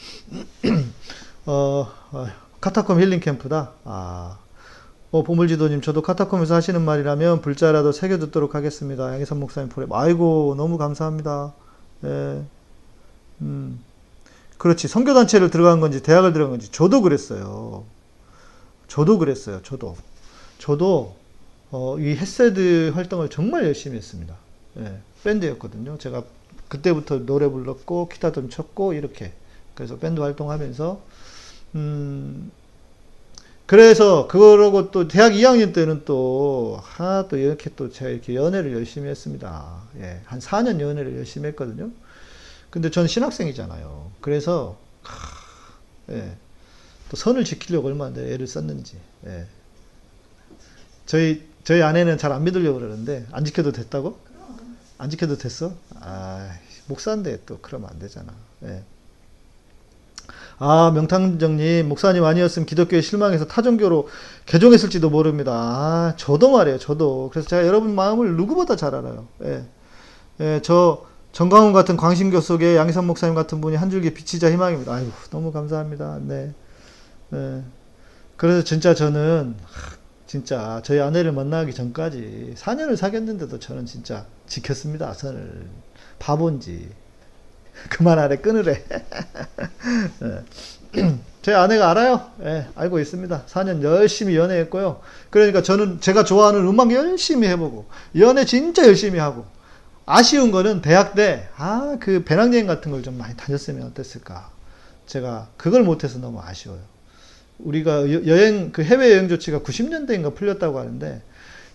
[1.47, 2.27] 어, 어,
[2.61, 3.71] 카타콤 힐링 캠프다.
[3.85, 4.37] 아,
[5.09, 9.13] 어, 보물지도님, 저도 카타콤에서 하시는 말이라면 불자라도 새겨 듣도록 하겠습니다.
[9.13, 9.87] 양희선 목사님 포레.
[9.91, 11.53] 아이고, 너무 감사합니다.
[12.03, 12.41] 예.
[13.41, 13.79] 음.
[14.57, 14.87] 그렇지.
[14.87, 17.85] 선교단체를 들어간 건지, 대학을 들어간 건지, 저도 그랬어요.
[18.87, 19.61] 저도 그랬어요.
[19.63, 19.95] 저도.
[20.59, 21.15] 저도,
[21.71, 24.35] 어, 이 햇세드 활동을 정말 열심히 했습니다.
[24.79, 24.99] 예.
[25.23, 25.97] 밴드였거든요.
[25.97, 26.23] 제가
[26.69, 29.33] 그때부터 노래 불렀고, 기타 좀 쳤고, 이렇게.
[29.75, 31.01] 그래서 밴드 활동하면서,
[31.75, 32.51] 음,
[33.67, 39.09] 그래서 그러고 또 대학 2학년 때는 또 하나 또 이렇게 또 제가 이렇게 연애를 열심히
[39.09, 39.81] 했습니다.
[39.99, 41.91] 예, 한 4년 연애를 열심히 했거든요.
[42.69, 44.11] 근데 전 신학생이잖아요.
[44.21, 44.77] 그래서
[46.09, 46.37] 예,
[47.09, 48.97] 또 선을 지키려고 얼마나 애를 썼는지.
[49.27, 49.45] 예.
[51.05, 54.19] 저희 저희 아내는 잘 안 믿으려고 그러는데 안 지켜도 됐다고?
[54.97, 55.73] 안 지켜도 됐어?
[56.01, 56.49] 아
[56.87, 58.33] 목사인데 또 그러면 안 되잖아.
[58.63, 58.83] 예.
[60.59, 64.09] 아, 명탕정님, 목사님 아니었으면 기독교에 실망해서 타종교로
[64.47, 65.51] 개종했을지도 모릅니다.
[65.53, 67.29] 아, 저도 말이에요, 저도.
[67.31, 69.27] 그래서 제가 여러분 마음을 누구보다 잘 알아요.
[69.43, 69.63] 예.
[70.39, 74.93] 예, 저, 정강훈 같은 광신교 속에 양희선 목사님 같은 분이 한 줄기 빛이자 희망입니다.
[74.93, 76.19] 아이고, 너무 감사합니다.
[76.23, 76.53] 네.
[77.33, 77.63] 예.
[78.37, 79.55] 그래서 진짜 저는,
[80.27, 85.67] 진짜 저희 아내를 만나기 전까지 4년을 사귀었는데도 저는 진짜 지켰습니다, 선을.
[86.19, 86.89] 바본지.
[87.89, 88.83] 그만하래, 끊으래.
[90.19, 91.19] 네.
[91.41, 92.31] 제 아내가 알아요.
[92.43, 93.45] 예, 알고 있습니다.
[93.47, 95.01] 4년 열심히 연애했고요.
[95.29, 97.85] 그러니까 저는 제가 좋아하는 음악 열심히 해보고,
[98.17, 99.45] 연애 진짜 열심히 하고,
[100.05, 104.51] 아쉬운 거는 대학 때, 아, 그 배낭여행 같은 걸 좀 많이 다녔으면 어땠을까.
[105.05, 106.81] 제가 그걸 못해서 너무 아쉬워요.
[107.59, 111.21] 우리가 여행, 그 해외 여행 조치가 90년대인가 풀렸다고 하는데,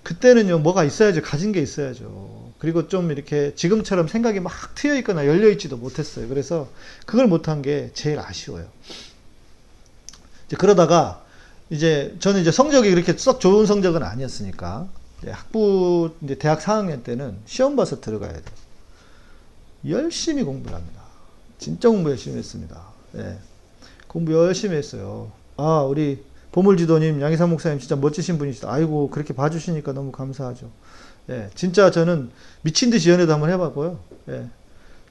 [0.02, 1.22] 그때는요, 뭐가 있어야죠.
[1.22, 2.52] 가진 게 있어야죠.
[2.58, 6.28] 그리고 좀 이렇게 지금처럼 생각이 막 트여 있거나 열려 있지도 못했어요.
[6.28, 6.68] 그래서
[7.06, 8.68] 그걸 못한 게 제일 아쉬워요.
[10.46, 11.24] 이제 그러다가
[11.70, 14.88] 이제 저는 이제 성적이 그렇게 썩 좋은 성적은 아니었으니까
[15.26, 18.42] 학부 이제 대학 4학년 때는 시험 봐서 들어가야 돼.
[19.88, 21.02] 열심히 공부를 합니다.
[21.58, 22.80] 진짜 공부 열심히 했습니다.
[23.16, 23.38] 예.
[24.06, 25.32] 공부 열심히 했어요.
[25.62, 28.70] 아, 우리 보물지도님, 양희삼 목사님 진짜 멋지신 분이시다.
[28.70, 30.70] 아이고, 그렇게 봐주시니까 너무 감사하죠.
[31.30, 32.30] 예, 진짜 저는
[32.62, 33.98] 미친 듯이 연애도 한번 해봤고요.
[34.30, 34.50] 예,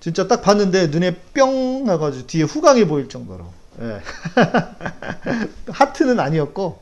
[0.01, 3.45] 진짜 딱 봤는데 눈에 뿅 하가지고 뒤에 후광이 보일 정도로.
[3.81, 4.01] 예.
[5.71, 6.81] 하트는 아니었고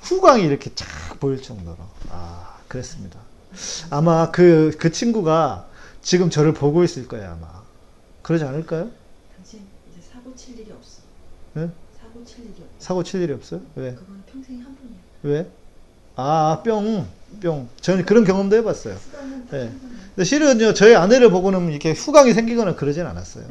[0.00, 0.86] 후광이 이렇게 쫙
[1.20, 1.76] 보일 정도로
[2.10, 3.20] 아 그랬습니다.
[3.90, 5.68] 아마 그 그 친구가
[6.02, 7.62] 지금 저를 보고 있을 거예요 아마
[8.22, 8.90] 그러지 않을까요?
[9.36, 9.60] 당신
[9.92, 11.02] 이제 사고 칠 일이 없어.
[11.58, 11.70] 예?
[12.78, 13.56] 사고 칠 일이 없어.
[13.56, 13.70] 없어요?
[13.76, 13.94] 왜?
[13.94, 14.98] 그건 평생 한 번이야.
[15.22, 15.46] 왜?
[16.16, 17.06] 아, 뿅,
[17.40, 17.68] 뿅.
[17.80, 18.96] 저는 그런 경험도 해봤어요.
[19.52, 19.70] 예.
[20.14, 23.44] 근데 실은요, 저희 아내를 보고는 이렇게 후광이 생기거나 그러진 않았어요.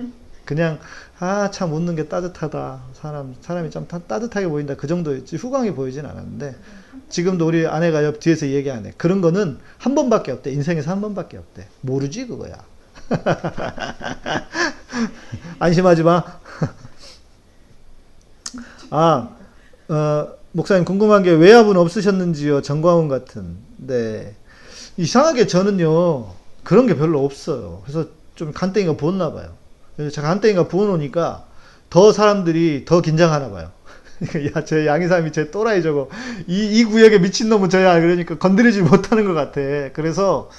[0.44, 0.80] 그냥,
[1.20, 2.82] 아, 참 웃는 게 따뜻하다.
[2.94, 4.76] 사람, 사람이 좀 따, 따뜻하게 보인다.
[4.76, 5.36] 그 정도였지.
[5.38, 6.56] 후광이 보이진 않았는데,
[7.10, 8.94] 지금도 우리 아내가 옆 뒤에서 얘기하네.
[8.98, 10.52] 그런 거는 한 번밖에 없대.
[10.52, 11.68] 인생에서 한 번밖에 없대.
[11.82, 12.56] 모르지, 그거야.
[15.60, 16.24] 안심하지 마.
[18.90, 19.30] 아,
[19.90, 22.62] 어, 목사님 궁금한 게 외압은 없으셨는지요?
[22.62, 23.58] 정광훈 같은.
[23.78, 24.36] 네.
[24.98, 26.28] 이상하게 저는요,
[26.64, 27.82] 그런 게 별로 없어요.
[27.84, 29.50] 그래서 좀 간땡이가 부었나 봐요.
[29.96, 31.46] 그래서 제가 간땡이가 부어놓으니까
[31.90, 33.72] 더 사람들이 더 긴장하나 봐요.
[34.56, 36.10] 야, 저 양이삼이 제 또라이 저거.
[36.48, 38.00] 이, 이 구역에 미친놈은 저야.
[38.00, 39.62] 그러니까 건드리지 못하는 것 같아.
[39.94, 40.50] 그래서,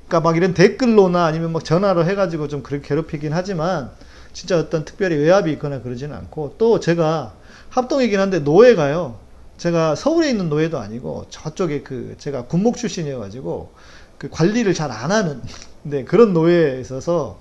[0.00, 3.90] 그니까 막 이런 댓글로나 아니면 막 전화로 해가지고 좀 그렇게 괴롭히긴 하지만,
[4.32, 7.32] 진짜 어떤 특별히 외압이 있거나 그러지는 않고, 또 제가
[7.72, 9.18] 합동이긴 한데 노예가요.
[9.56, 13.72] 제가 서울에 있는 노예도 아니고, 저쪽에 그, 제가 군목 출신이어가지고,
[14.18, 15.40] 그 관리를 잘 안 하는,
[15.82, 17.40] 네, 그런 노예에 있어서,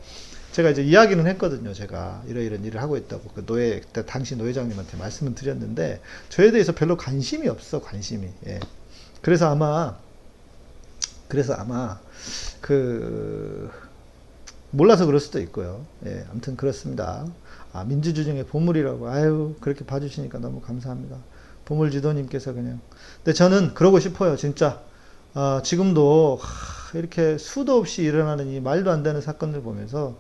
[0.51, 1.73] 제가 이제 이야기는 했거든요.
[1.73, 6.97] 제가 이러이런 일을 하고 있다고 그 노예 그때 당시 노예장님한테 말씀을 드렸는데 저에 대해서 별로
[6.97, 8.27] 관심이 없어 관심이.
[8.47, 8.59] 예.
[9.21, 9.97] 그래서 아마
[11.29, 11.99] 그래서 아마
[12.59, 13.71] 그
[14.71, 15.85] 몰라서 그럴 수도 있고요.
[16.05, 17.25] 예, 아무튼 그렇습니다.
[17.73, 21.17] 아, 민주주의의 보물이라고 아유 그렇게 봐주시니까 너무 감사합니다.
[21.65, 22.79] 보물 지도님께서 그냥.
[23.17, 24.35] 근데 저는 그러고 싶어요.
[24.35, 24.81] 진짜
[25.33, 30.17] 아, 지금도 하, 이렇게 수도 없이 일어나는 이 말도 안 되는 사건들 보면서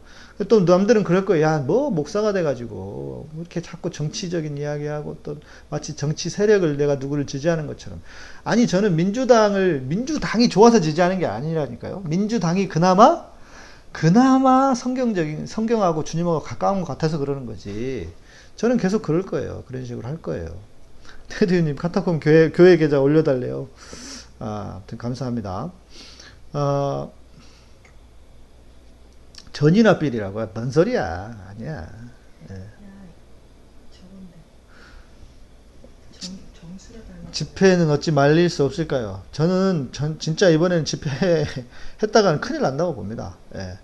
[0.47, 1.45] 또 남들은 그럴 거예요.
[1.45, 5.35] 야, 뭐 목사가 돼가지고 뭐 이렇게 자꾸 정치적인 이야기하고 또
[5.69, 8.01] 마치 정치 세력을 내가 누구를 지지하는 것처럼.
[8.45, 12.03] 아니 저는 민주당을 민주당이 좋아서 지지하는 게 아니라니까요.
[12.05, 13.30] 민주당이 그나마
[13.91, 18.11] 그나마 성경적인 성경하고 주님하고 가까운 것 같아서 그러는 거지.
[18.55, 19.63] 저는 계속 그럴 거예요.
[19.67, 20.55] 그런 식으로 할 거예요.
[21.29, 23.67] 테드님 카타콤 교회 교회 계좌 올려달래요.
[24.39, 25.71] 아, 아무튼 감사합니다.
[26.53, 27.13] 어,
[29.53, 31.45] 전이나 삘이라고 뭔 소리야?
[31.49, 31.87] 아니야.
[32.49, 32.55] 예.
[32.55, 32.59] 야,
[33.91, 34.33] 저건데.
[36.19, 39.21] 정, 정수라 닮았 집회는 어찌 말릴 수 없을까요?
[39.31, 41.45] 저는 전 진짜 이번에는 집회
[42.03, 43.37] 했다가는 큰일 난다고 봅니다.
[43.55, 43.77] 예.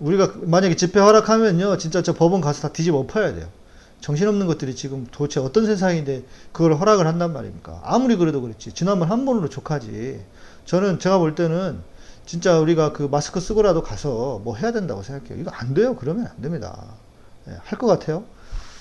[0.00, 3.48] 우리가 만약에 집회 허락하면요, 진짜 저 법원 가서 다 뒤집어 엎어야 돼요.
[4.00, 6.22] 정신없는 것들이 지금 도대체 어떤 세상인데
[6.52, 7.80] 그걸 허락을 한단 말입니까?
[7.84, 8.72] 아무리 그래도 그렇지.
[8.72, 10.20] 지난번 한 번으로 족하지.
[10.64, 11.80] 저는 제가 볼 때는
[12.24, 15.40] 진짜 우리가 그 마스크 쓰고라도 가서 뭐 해야 된다고 생각해요.
[15.40, 15.96] 이거 안 돼요.
[15.96, 16.84] 그러면 안 됩니다.
[17.48, 18.24] 예, 할 것 같아요.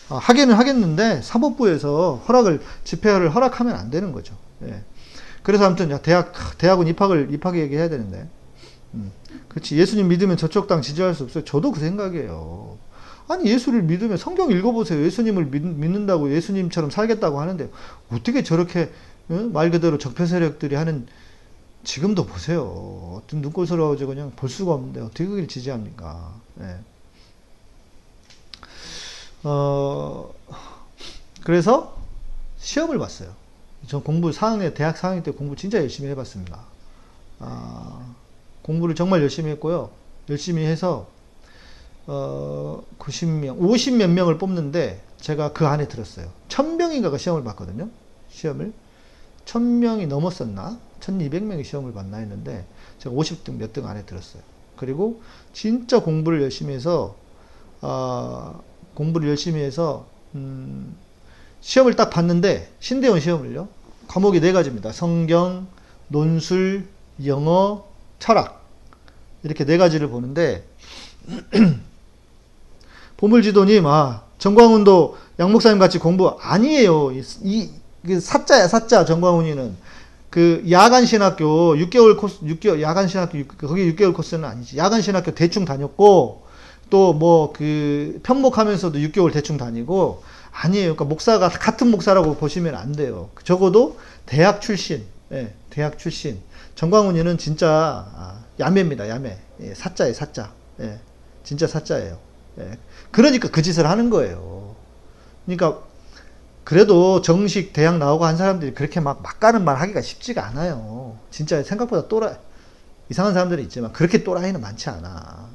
[0.09, 4.35] 아, 하기는 하겠는데 사법부에서 허락을 집회를 허락하면 안 되는 거죠.
[4.63, 4.83] 예.
[5.43, 8.27] 그래서 아무튼 야, 대학 대학은 입학을 입학 얘기해야 되는데.
[8.93, 9.11] 음.
[9.49, 9.77] 그렇지.
[9.77, 11.43] 예수님 믿으면 저쪽 당 지지할 수 없어요.
[11.43, 12.77] 저도 그 생각이에요.
[13.27, 15.03] 아니 예수를 믿으면 성경 읽어보세요.
[15.03, 17.69] 예수님을 믿, 는다고 예수님처럼 살겠다고 하는데
[18.09, 18.91] 어떻게 저렇게
[19.29, 19.49] 어?
[19.51, 21.07] 말 그대로 적폐 세력들이 하는
[21.83, 23.21] 지금도 보세요.
[23.21, 26.33] 어떤 눈꼴스러워지고 그냥 볼 수가 없는데 어떻게 그걸 지지합니까?
[26.61, 26.77] 예.
[29.43, 30.33] 어,
[31.43, 31.95] 그래서
[32.57, 33.33] 시험을 봤어요.
[33.87, 36.59] 전 공부 4학년, 대학 4학년 때 공부 진짜 열심히 해봤습니다.
[37.39, 38.15] 아,
[38.63, 39.91] 공부를 정말 열심히 했고요.
[40.29, 41.09] 열심히 해서,
[42.07, 46.31] 어, 90명, 50몇 명을 뽑는데 제가 그 안에 들었어요.
[46.49, 47.89] 1000명인가가 시험을 봤거든요.
[48.29, 48.73] 시험을.
[49.45, 50.79] 1000명이 넘었었나?
[50.99, 52.67] 1200명이 시험을 봤나 했는데
[52.99, 54.43] 제가 50등 몇 등 안에 들었어요.
[54.75, 55.21] 그리고
[55.53, 57.17] 진짜 공부를 열심히 해서,
[57.81, 58.61] 어,
[58.97, 60.95] 공부를 열심히 해서 음,
[61.61, 63.67] 시험을 딱 봤는데 신대원 시험을요.
[64.07, 64.91] 과목이 네 가지입니다.
[64.91, 65.67] 성경,
[66.07, 66.87] 논술,
[67.23, 67.85] 영어,
[68.17, 68.65] 철학
[69.43, 70.67] 이렇게 네 가지를 보는데
[73.17, 77.11] 보물지도님, 아 정광훈도 양 목사님 같이 공부 아니에요.
[77.11, 77.69] 이, 이,
[78.07, 79.77] 이 사자야 사자 정광훈이는
[80.31, 84.77] 그 야간 신학교 6개월 코스 6개월 야간 신학교 거기 6개월 코스는 아니지.
[84.77, 86.46] 야간 신학교 대충 다녔고
[86.89, 90.95] 또 뭐 그 편목하면서도 6개월 대충 다니고 아니에요.
[90.95, 93.29] 그러니까 목사가 같은 목사라고 보시면 안 돼요.
[93.43, 96.39] 적어도 대학 출신, 예, 대학 출신.
[96.75, 99.09] 정광훈이는 진짜 아, 야매입니다.
[99.09, 99.37] 야매.
[99.61, 100.51] 예, 사자예요, 사자.
[100.79, 100.99] 예,
[101.43, 102.17] 진짜 사자예요.
[102.59, 102.77] 예.
[103.11, 104.75] 그러니까 그 짓을 하는 거예요.
[105.45, 105.79] 그러니까
[106.63, 111.17] 그래도 정식 대학 나오고 한 사람들이 그렇게 막, 막 가는 말 하기가 쉽지가 않아요.
[111.31, 112.37] 진짜 생각보다 또라,
[113.09, 115.49] 이상한 사람들이 있지만 그렇게 또라이는 많지 않아.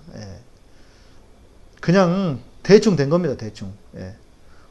[1.82, 1.86] 예.
[1.92, 3.72] 그냥 대충 된 겁니다, 대충.
[3.96, 4.14] 예.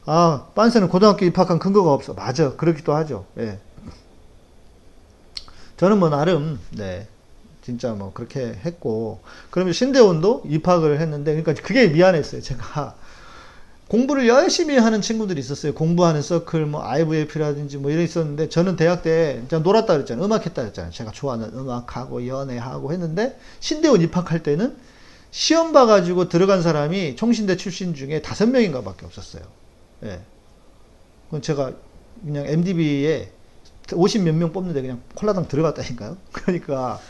[0.06, 2.14] 아, 빤스는 고등학교 입학한 근거가 없어.
[2.14, 2.56] 맞아.
[2.56, 3.26] 그렇기도 하죠.
[3.38, 3.58] 예.
[5.76, 7.06] 저는 뭐 나름, 네.
[7.62, 9.20] 진짜 뭐 그렇게 했고.
[9.50, 12.40] 그러면 신대원도 입학을 했는데, 그러니까 그게 미안했어요.
[12.40, 12.96] 제가
[13.88, 15.74] 공부를 열심히 하는 친구들이 있었어요.
[15.74, 20.24] 공부하는 서클, 뭐 IVF라든지 뭐 이런 있었는데, 저는 대학 때 제가 놀았다 그랬잖아요.
[20.24, 20.92] 음악 했다 그랬잖아요.
[20.92, 24.76] 제가 좋아하는 음악하고 연애하고 했는데, 신대원 입학할 때는
[25.32, 29.42] 시험 봐가지고 들어간 사람이 총신대 출신 중에 다섯 명인가 밖에 없었어요.
[30.04, 30.20] 예.
[31.26, 31.72] 그건 제가
[32.22, 33.32] 그냥 MDB에
[33.94, 36.18] 50 몇 명 뽑는데 그냥 콜라당 들어갔다니까요.
[36.32, 37.00] 그러니까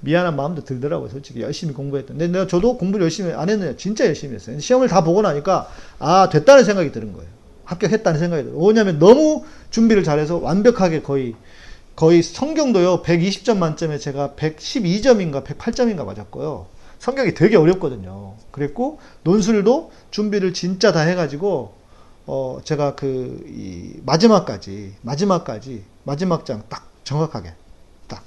[0.00, 1.08] 미안한 마음도 들더라고요.
[1.08, 2.16] 솔직히 열심히 공부했던.
[2.16, 4.58] 근데 내가 저도 공부를 열심히 안 했는데 진짜 열심히 했어요.
[4.60, 7.28] 시험을 다 보고 나니까 아 됐다는 생각이 드는 거예요.
[7.64, 8.58] 합격했다는 생각이 들어요.
[8.60, 11.34] 왜냐하면 너무 준비를 잘해서 완벽하게 거의
[11.96, 16.66] 거의 성경도요 120점 만점에 제가 112점인가 108점인가 맞았고요.
[17.02, 18.36] 성경이 되게 어렵거든요.
[18.52, 21.74] 그랬고 논술도 준비를 진짜 다 해가지고
[22.26, 27.54] 어 제가 그이 마지막까지 마지막까지 마지막 장 딱 정확하게
[28.06, 28.22] 딱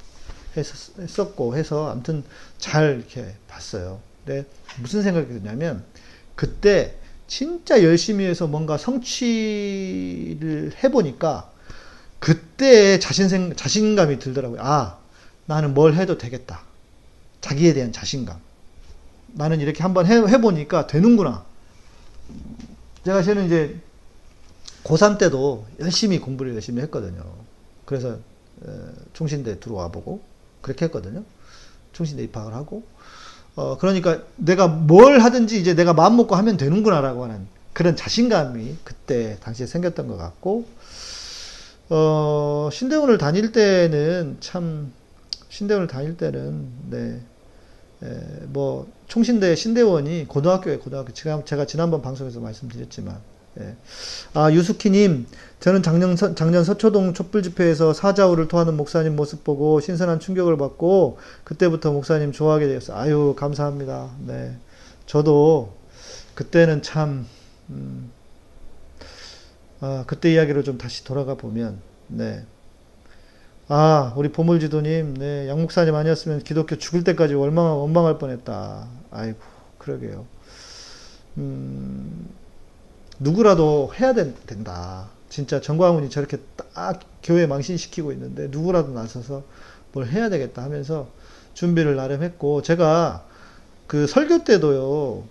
[0.57, 2.25] 했었, 했었고 해서 아무튼
[2.57, 4.01] 잘 이렇게 봤어요.
[4.25, 4.45] 근데
[4.81, 5.85] 무슨 생각이 드냐면
[6.35, 11.49] 그때 진짜 열심히 해서 뭔가 성취를 해보니까
[12.19, 14.59] 그때 자신 생 자신감이 들더라고요.
[14.61, 14.97] 아
[15.45, 16.63] 나는 뭘 해도 되겠다.
[17.39, 18.43] 자기에 대한 자신감.
[19.35, 21.45] 나는 이렇게 한번 해, 해보니까 되는구나.
[23.03, 23.79] 제가 실은 이제
[24.83, 27.23] 고3 때도 열심히 공부를 열심히 했거든요.
[27.85, 28.17] 그래서
[28.61, 30.21] 어, 총신대 들어와 보고
[30.61, 31.23] 그렇게 했거든요.
[31.93, 32.83] 총신대 입학을 하고
[33.55, 39.37] 어 그러니까 내가 뭘 하든지 이제 내가 마음 먹고 하면 되는구나라고 하는 그런 자신감이 그때
[39.41, 40.65] 당시에 생겼던 것 같고
[41.89, 44.91] 어 신대원을 다닐 때는 참
[45.49, 47.21] 신대원을 다닐 때는 네.
[48.03, 53.19] 에, 뭐 총신대 신대원이 고등학교에 고등학교 제가, 제가 지난번 방송에서 말씀드렸지만
[53.59, 53.75] 예.
[54.33, 55.27] 아, 유수키님,
[55.59, 61.17] 저는 작년, 서, 작년 서초동 촛불 집회에서 사자우를 토하는 목사님 모습 보고 신선한 충격을 받고,
[61.43, 62.97] 그때부터 목사님 좋아하게 되었어요.
[62.97, 64.11] 아유, 감사합니다.
[64.27, 64.57] 네.
[65.05, 65.73] 저도,
[66.33, 67.25] 그때는 참,
[67.69, 68.11] 음,
[69.79, 72.45] 아, 그때 이야기로 좀 다시 돌아가 보면, 네.
[73.67, 75.47] 아, 우리 보물지도님, 네.
[75.49, 78.87] 양 목사님 아니었으면 기독교 죽을 때까지 원망, 원망할 뻔했다.
[79.11, 79.39] 아이고,
[79.79, 80.25] 그러게요.
[81.37, 82.29] 음,
[83.19, 89.43] 누구라도 해야 된, 다 진짜 정광훈이 저렇게 딱 교회 망신시키고 있는데 누구라도 나서서
[89.91, 91.09] 뭘 해야 되겠다 하면서
[91.53, 93.25] 준비를 나름 했고 제가
[93.87, 95.23] 그 설교 때도요.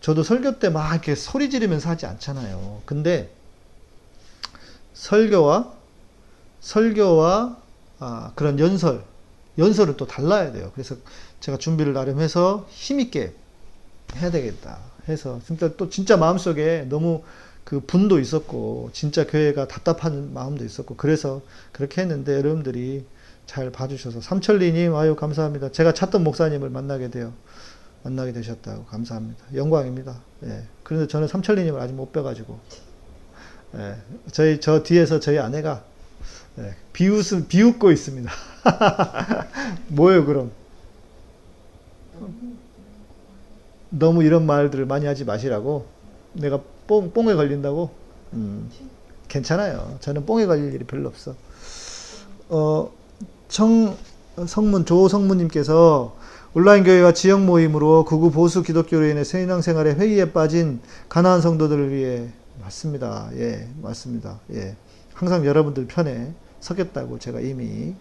[0.00, 2.82] 저도 설교 때 막 이렇게 소리 지르면서 하지 않잖아요.
[2.84, 3.30] 근데
[4.94, 5.72] 설교와
[6.60, 7.59] 설교와
[8.00, 9.04] 아, 그런 연설
[9.58, 10.70] 연설은 또 달라야 돼요.
[10.74, 10.96] 그래서
[11.40, 13.34] 제가 준비를 나름 해서 힘있게
[14.16, 14.78] 해야 되겠다.
[15.08, 17.22] 해서 진짜 또 진짜 마음속에 너무
[17.64, 23.04] 그 분도 있었고 진짜 교회가 답답한 마음도 있었고 그래서 그렇게 했는데 여러분들이
[23.46, 25.72] 잘 봐주셔서 삼천리님 아유 감사합니다.
[25.72, 27.32] 제가 찾던 목사님을 만나게 되어
[28.02, 29.44] 만나게 되셨다고 감사합니다.
[29.54, 30.20] 영광입니다.
[30.44, 30.64] 예.
[30.82, 32.58] 그런데 저는 삼천리님을 아직 못 뵈가지고
[33.76, 33.96] 예.
[34.32, 35.84] 저희 저 뒤에서 저희 아내가
[36.58, 36.74] 예.
[36.92, 38.30] 비웃음 비웃고 있습니다.
[39.88, 40.50] 뭐예요 그럼?
[43.90, 45.86] 너무 이런 말들을 많이 하지 마시라고
[46.32, 47.90] 내가 뽕, 뽕에 걸린다고
[48.34, 48.70] 음,
[49.28, 51.34] 괜찮아요 저는 뽕에 걸릴 일이 별로 없어
[52.48, 52.90] 어,
[53.48, 53.96] 청,
[54.46, 56.16] 성문 조성문님께서
[56.54, 62.28] 온라인 교회와 지역 모임으로 극우 보수 기독교로 인해 신앙생활의 회의에 빠진 가난한 성도들을 위해
[62.60, 64.76] 맞습니다 예 맞습니다 예
[65.20, 67.94] 항상 여러분들 편에 서겠다고 제가 이미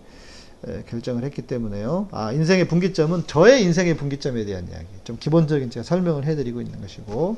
[0.67, 2.07] 예, 결정을 했기 때문에요.
[2.11, 4.85] 아, 인생의 분기점은 저의 인생의 분기점에 대한 이야기.
[5.03, 7.35] 좀 기본적인 제가 설명을 해드리고 있는 것이고.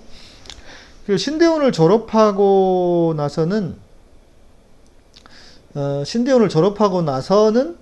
[1.05, 3.75] 그리고 신대원을 졸업하고 나서는,
[5.73, 7.75] 어, 신대원을 졸업하고 나서는,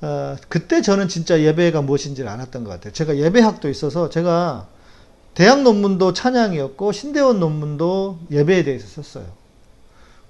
[0.00, 2.94] 어, 그때 저는 진짜 예배가 무엇인지를 알았던 것 같아요.
[2.94, 4.68] 제가 예배학도 있어서 제가
[5.34, 9.26] 대학 논문도 찬양이었고, 신대원 논문도 예배에 대해서 썼어요.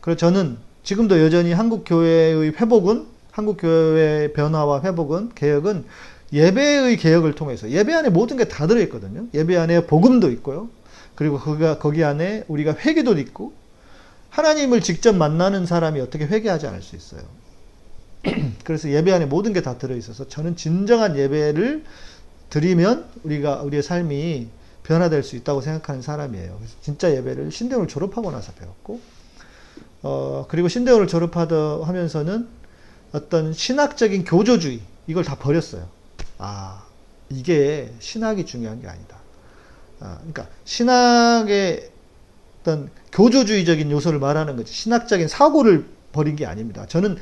[0.01, 5.85] 그래서 저는 지금도 여전히 한국 교회의 회복은 한국 교회의 변화와 회복은 개혁은
[6.33, 9.27] 예배의 개혁을 통해서 예배 안에 모든 게 다 들어 있거든요.
[9.35, 10.69] 예배 안에 복음도 있고요.
[11.15, 13.53] 그리고 거기, 거기 안에 우리가 회개도 있고
[14.31, 17.23] 하나님을 직접 만나는 사람이 어떻게 회개하지 않을 수 있어요.
[18.65, 21.85] 그래서 예배 안에 모든 게 다 들어 있어서 저는 진정한 예배를
[22.49, 24.49] 드리면 우리가 우리의 삶이
[24.85, 26.57] 변화될 수 있다고 생각하는 사람이에요.
[26.59, 29.01] 그래서 진짜 예배를 신대원을 졸업하고 나서 배웠고
[30.03, 32.49] 어 그리고 신대원을 졸업하다 하면서는
[33.13, 35.89] 어떤 신학적인 교조주의 이걸 다 버렸어요.
[36.39, 36.85] 아
[37.29, 39.19] 이게 신학이 중요한 게 아니다.
[40.01, 41.91] 아, 그러니까 신학의
[42.61, 46.87] 어떤 교조주의적인 요소를 말하는 거지 신학적인 사고를 버린 게 아닙니다.
[46.87, 47.17] 저는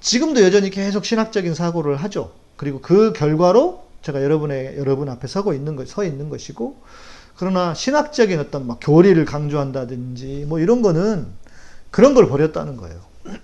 [0.00, 2.32] 지금도 여전히 계속 신학적인 사고를 하죠.
[2.56, 6.76] 그리고 그 결과로 제가 여러분의 여러분 앞에 서고 있는 것, 서 있는 것이고
[7.36, 11.26] 그러나 신학적인 어떤 막 교리를 강조한다든지 뭐 이런 거는
[11.90, 13.00] 그런 걸 버렸다는 거예요.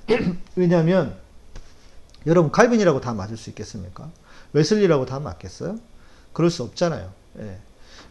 [0.57, 1.17] 왜냐하면
[2.27, 4.11] 여러분 칼빈이라고 다 맞을 수 있겠습니까?
[4.53, 5.79] 웨슬리라고 다 맞겠어요?
[6.33, 7.13] 그럴 수 없잖아요.
[7.41, 7.59] 예.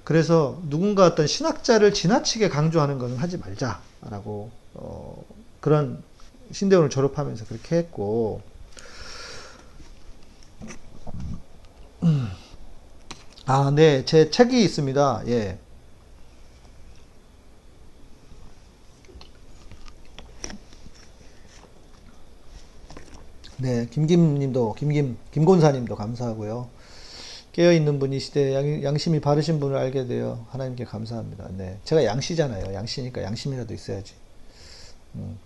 [0.03, 5.25] 그래서 누군가 어떤 신학자를 지나치게 강조하는 것은 하지 말자라고 어,
[5.59, 6.03] 그런
[6.51, 8.41] 신대원을 졸업하면서 그렇게 했고
[12.03, 12.29] 음.
[13.47, 15.23] 아, 네, 제 책이 있습니다.
[15.27, 15.59] 예.
[23.57, 26.67] 네, 김김님도 김김 김곤사님도 감사하고요.
[27.53, 31.47] 깨어 있는 분이 시대 양, 양심이 바르신 분을 알게 되어 하나님께 감사합니다.
[31.57, 32.73] 네, 제가 양씨잖아요.
[32.73, 34.13] 양씨니까 양심이라도 있어야지.
[35.15, 35.37] 음.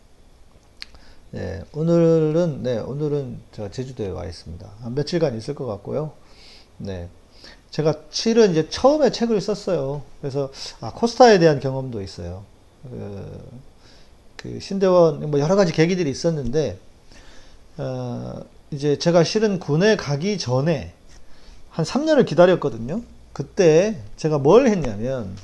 [1.32, 4.68] 네, 오늘은 네 오늘은 제가 제주도에 와 있습니다.
[4.82, 6.14] 한 며칠간 있을 것 같고요.
[6.78, 7.10] 네,
[7.70, 10.02] 제가 실은 이제 처음에 책을 썼어요.
[10.20, 10.52] 그래서
[10.82, 12.44] 아, 코스타에 대한 경험도 있어요.
[12.82, 13.50] 그,
[14.38, 16.80] 그 신대원 뭐 여러 가지 계기들이 있었는데
[17.80, 20.94] 어, 이제 제가 실은 군에 가기 전에
[21.70, 23.02] 한 3년을 기다렸거든요.
[23.34, 25.36] 그때 제가 뭘 했냐면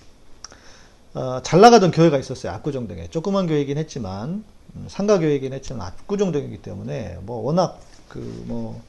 [1.14, 2.52] 어, 잘 나가던 교회가 있었어요.
[2.52, 4.44] 압구정동에 조그만 교회이긴 했지만
[4.76, 7.80] 음, 상가 교회이긴 했지만 압구정동이기 때문에 뭐 워낙
[8.10, 8.82] 그 뭐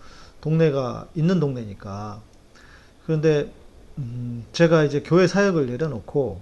[0.47, 2.21] 동네가 있는 동네니까
[3.05, 3.51] 그런데
[3.99, 6.41] 음, 제가 이제 교회 사역을 내려놓고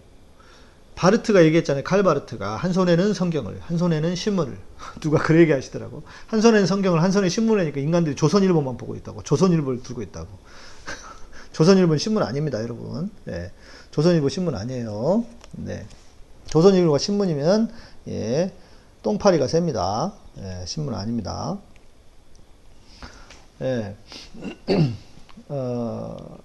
[0.94, 1.82] 바르트가 얘기했잖아요.
[1.84, 4.56] 칼 바르트가 한 손에는 성경을, 한 손에는 신문을
[5.00, 6.02] 누가 그래 얘기하시더라고.
[6.26, 9.22] 한 손에는 성경을, 한 손에 신문이니까 인간들이 조선일보만 보고 있다고.
[9.22, 10.28] 조선일보를 들고 있다고.
[11.52, 13.10] 조선일보는 신문 아닙니다, 여러분.
[13.24, 13.50] 네.
[13.90, 15.24] 조선일보 신문 아니에요.
[15.52, 15.86] 네.
[16.46, 17.72] 조선일보가 신문이면
[18.08, 18.52] 예,
[19.02, 20.12] 똥파리가 셉니다.
[20.38, 21.58] 예, 신문 아닙니다.
[23.60, 23.96] 예.
[25.48, 26.38] 어,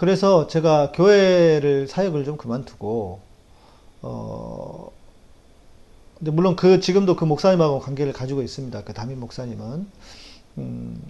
[0.00, 3.20] 그래서 제가 교회를 사역을 좀 그만두고
[4.00, 4.90] 어
[6.16, 8.82] 근데 물론 그 지금도 그 목사님하고 관계를 가지고 있습니다.
[8.84, 9.86] 그 담임 목사님은
[10.56, 11.02] 음,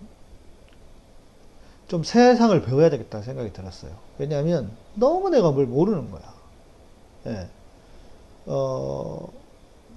[1.86, 3.92] 좀 세상을 배워야 되겠다 생각이 들었어요.
[4.18, 6.34] 왜냐하면 너무 내가 뭘 모르는 거야.
[7.26, 7.48] 예.
[8.46, 9.32] 어,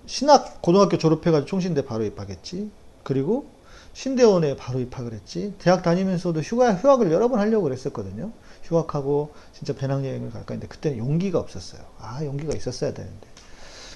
[0.05, 2.69] 신학 고등학교 졸업해가지고 총신대 바로 입학했지.
[3.01, 3.47] 그리고
[3.93, 5.55] 신대원에 바로 입학을 했지.
[5.57, 8.31] 대학 다니면서도 휴가, 휴학을 여러 번 하려고 그랬었거든요.
[8.63, 11.81] 휴학하고 진짜 배낭여행을 갈까 했는데 그때는 용기가 없었어요.
[11.99, 13.27] 아, 용기가 있었어야 되는데.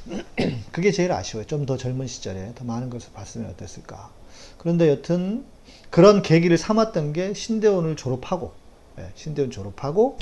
[0.71, 1.45] 그게 제일 아쉬워요.
[1.47, 4.09] 좀 더 젊은 시절에 더 많은 것을 봤으면 어땠을까.
[4.57, 5.45] 그런데 여튼
[5.89, 8.53] 그런 계기를 삼았던 게 신대원을 졸업하고,
[8.99, 10.17] 예, 신대원 졸업하고,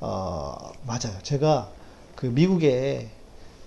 [0.00, 1.18] 어, 맞아요.
[1.22, 1.70] 제가
[2.14, 3.08] 그 미국에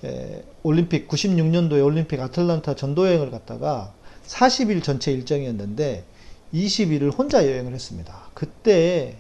[0.06, 3.94] 예, 올림픽 96년도에 올림픽 아틀란타 전도여행을 갔다가
[4.28, 6.06] 40일 전체 일정이었는데
[6.54, 8.30] 20일을 혼자 여행을 했습니다.
[8.34, 9.18] 그때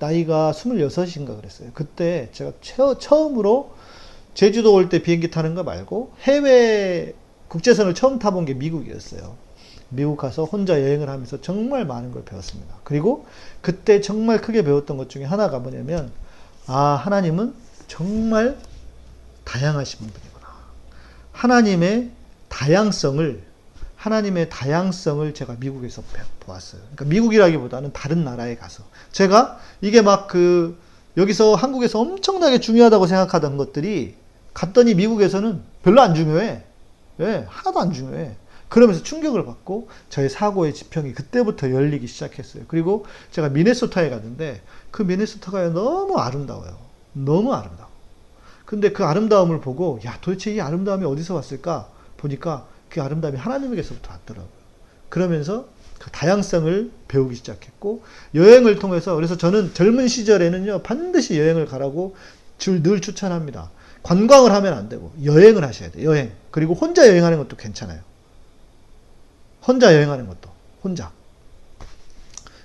[0.00, 1.70] 나이가 26인가 그랬어요.
[1.74, 3.72] 그때 제가 처, 처음으로
[4.34, 7.14] 제주도 올 때 비행기 타는 거 말고 해외
[7.48, 9.36] 국제선을 처음 타본 게 미국이었어요.
[9.90, 12.76] 미국 가서 혼자 여행을 하면서 정말 많은 걸 배웠습니다.
[12.84, 13.26] 그리고
[13.60, 16.12] 그때 정말 크게 배웠던 것 중에 하나가 뭐냐면,
[16.66, 17.54] 아, 하나님은
[17.88, 18.56] 정말
[19.44, 20.46] 다양하신 분이구나.
[21.32, 22.10] 하나님의
[22.48, 23.42] 다양성을,
[24.00, 26.80] 하나님의 다양성을 제가 미국에서 배- 보았어요.
[26.94, 28.82] 그러니까 미국이라기보다는 다른 나라에 가서.
[29.12, 30.78] 제가 이게 막 그,
[31.18, 34.14] 여기서 한국에서 엄청나게 중요하다고 생각하던 것들이
[34.54, 36.62] 갔더니 미국에서는 별로 안 중요해.
[37.20, 38.36] 예, 하나도 안 중요해.
[38.70, 42.64] 그러면서 충격을 받고 저의 사고의 지평이 그때부터 열리기 시작했어요.
[42.68, 46.74] 그리고 제가 미네소타에 갔는데 그 미네소타가 너무 아름다워요.
[47.12, 47.90] 너무 아름다워.
[48.64, 54.50] 근데 그 아름다움을 보고 야 도대체 이 아름다움이 어디서 왔을까 보니까 그 아름다움이 하나님에게서부터 왔더라고요.
[55.08, 55.68] 그러면서
[55.98, 58.02] 그 다양성을 배우기 시작했고
[58.34, 62.16] 여행을 통해서 그래서 저는 젊은 시절에는요 반드시 여행을 가라고
[62.58, 63.70] 줄늘 추천합니다.
[64.02, 66.08] 관광을 하면 안 되고 여행을 하셔야 돼요.
[66.10, 68.00] 여행 그리고 혼자 여행하는 것도 괜찮아요.
[69.66, 70.50] 혼자 여행하는 것도
[70.82, 71.12] 혼자.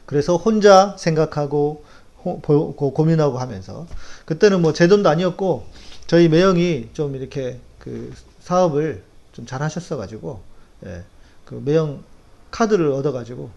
[0.06, 1.84] 그래서 혼자 생각하고
[2.24, 2.42] 고-
[2.94, 3.86] 고민하고 하면서
[4.26, 5.66] 그때는 뭐 제 돈도 아니었고
[6.08, 9.04] 저희 매형이 좀 이렇게 그 사업을
[9.36, 10.42] 좀 잘 하셨어가지고
[10.86, 11.04] 예,
[11.46, 12.04] 그 매형
[12.52, 13.50] 카드를 얻어가지고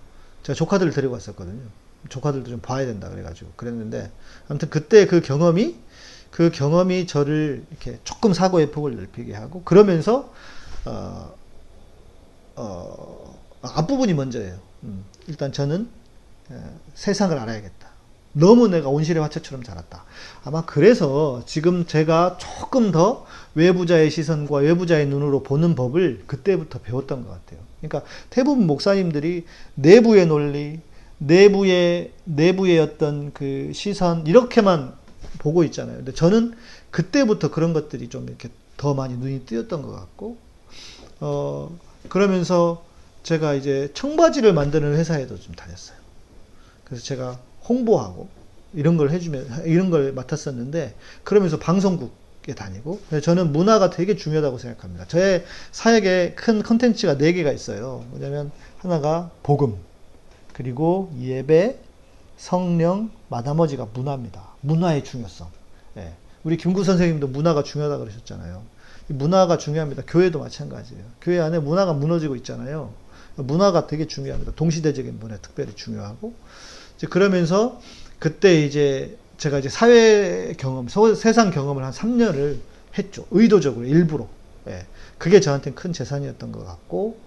[0.42, 1.62] 제가 조카들을 데리고 왔었거든요.
[2.08, 4.10] 조카들도 좀 봐야 된다 그래가지고 그랬는데
[4.48, 5.76] 아무튼 그때 그 경험이
[6.30, 10.32] 그 경험이 저를 이렇게 조금 사고의 폭을 넓히게 하고 그러면서
[10.84, 11.34] 어,
[12.56, 14.58] 어, 앞부분이 먼저예요.
[14.84, 15.88] 음, 일단 저는
[16.50, 16.60] 에,
[16.94, 17.87] 세상을 알아야겠다.
[18.38, 20.04] 너무 내가 온실의 화초처럼 자랐다.
[20.44, 27.30] 아마 그래서 지금 제가 조금 더 외부자의 시선과 외부자의 눈으로 보는 법을 그때부터 배웠던 것
[27.30, 27.60] 같아요.
[27.80, 30.80] 그러니까 대부분 목사님들이 내부의 논리,
[31.18, 34.94] 내부의 내부의 어떤 그 시선 이렇게만
[35.38, 35.96] 보고 있잖아요.
[35.96, 36.54] 근데 저는
[36.90, 40.36] 그때부터 그런 것들이 좀 이렇게 더 많이 눈이 띄었던 것 같고,
[41.20, 41.76] 어
[42.08, 42.84] 그러면서
[43.24, 45.98] 제가 이제 청바지를 만드는 회사에도 좀 다녔어요.
[46.84, 48.28] 그래서 제가 홍보하고
[48.74, 50.94] 이런 걸 해주면 이런 걸 맡았었는데
[51.24, 55.06] 그러면서 방송국에 다니고 저는 문화가 되게 중요하다고 생각합니다.
[55.06, 58.04] 저의 사역에 큰 컨텐츠가 네 개가 있어요.
[58.10, 59.76] 뭐냐면 하나가 복음
[60.52, 61.78] 그리고 예배
[62.36, 64.42] 성령 마나머지가 문화입니다.
[64.60, 65.48] 문화의 중요성.
[65.96, 66.14] 예.
[66.44, 68.62] 우리 김구 선생님도 문화가 중요하다 그러셨잖아요.
[69.10, 70.02] 이 문화가 중요합니다.
[70.06, 71.02] 교회도 마찬가지예요.
[71.20, 72.92] 교회 안에 문화가 무너지고 있잖아요.
[73.36, 74.52] 문화가 되게 중요합니다.
[74.56, 76.34] 동시대적인 문화 특별히 중요하고
[77.06, 77.80] 그러면서
[78.18, 82.56] 그때 이제 제가 이제 사회 경험, 서- 세상 경험을 한 3년을
[82.98, 83.24] 했죠.
[83.30, 84.26] 의도적으로, 일부러.
[84.68, 84.86] 예.
[85.16, 87.18] 그게 저한테는 큰 재산이었던 것 같고,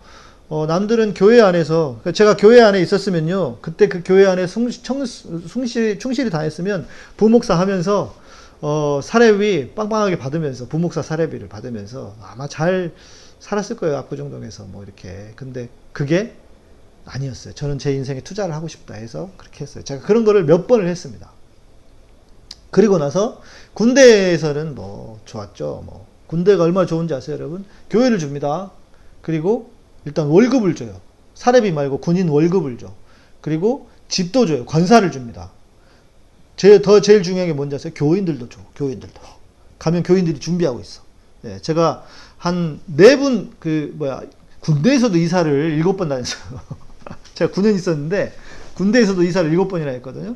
[0.49, 5.05] 어, 남들은 교회 안에서, 그러니까 제가 교회 안에 있었으면요, 그때 그 교회 안에 숭, 청,
[5.05, 8.13] 숭실, 충실히 다녔으면 부목사 하면서,
[8.59, 12.91] 어, 사례비 빵빵하게 받으면서, 부목사 사례비를 받으면서 아마 잘
[13.39, 15.31] 살았을 거예요, 압구정동에서 뭐 이렇게.
[15.37, 16.33] 근데 그게
[17.05, 17.53] 아니었어요.
[17.53, 19.83] 저는 제 인생에 투자를 하고 싶다 해서 그렇게 했어요.
[19.83, 21.31] 제가 그런 거를 몇 번을 했습니다.
[22.69, 23.41] 그리고 나서
[23.73, 25.83] 군대에서는 뭐 좋았죠.
[25.85, 27.65] 뭐 군대가 얼마나 좋은지 아세요, 여러분?
[27.89, 28.71] 교회를 줍니다.
[29.21, 29.71] 그리고
[30.05, 30.99] 일단 월급을 줘요.
[31.35, 32.93] 사례비 말고 군인 월급을 줘.
[33.41, 34.65] 그리고 집도 줘요.
[34.65, 35.51] 관사를 줍니다.
[36.55, 37.93] 제, 더 제일 중요한 게 뭔지 아세요?
[37.95, 38.59] 교인들도 줘.
[38.75, 39.19] 교인들도.
[39.79, 41.01] 가면 교인들이 준비하고 있어.
[41.45, 42.05] 예, 제가
[42.37, 44.21] 한 네 분, 그, 뭐야,
[44.61, 46.59] 군대에서도 이사를 일곱 번 다녔어요.
[47.41, 48.33] 제가 9년 있었는데,
[48.75, 50.35] 군대에서도 이사를 일곱 번이나 했거든요.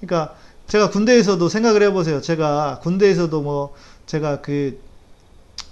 [0.00, 0.34] 그러니까,
[0.66, 2.20] 제가 군대에서도 생각을 해보세요.
[2.20, 3.74] 제가 군대에서도 뭐,
[4.06, 4.80] 제가 그,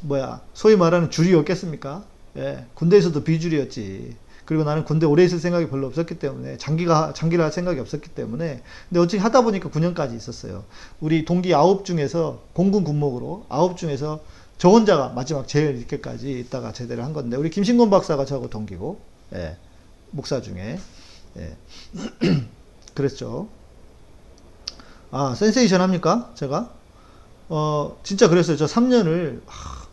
[0.03, 2.05] 뭐야, 소위 말하는 줄이었겠습니까?
[2.37, 4.17] 예, 군대에서도 비줄이었지.
[4.45, 8.63] 그리고 나는 군대 오래 있을 생각이 별로 없었기 때문에, 장기가, 장기를 할 생각이 없었기 때문에,
[8.89, 10.65] 근데 어떻게 하다 보니까 9년까지 있었어요.
[11.01, 14.21] 우리 동기 아홉 중에서, 공군 군목으로, 아홉 중에서
[14.57, 19.01] 저 혼자가 마지막 제일 늦게까지 있다가 제대를 한 건데, 우리 김신곤 박사가 저하고 동기고,
[19.35, 19.57] 예,
[20.11, 20.79] 목사 중에,
[21.37, 21.57] 예.
[22.95, 23.49] 그랬죠.
[25.11, 26.31] 아, 센세이션 합니까?
[26.35, 26.71] 제가?
[27.49, 28.57] 어, 진짜 그랬어요.
[28.57, 29.41] 저 3년을.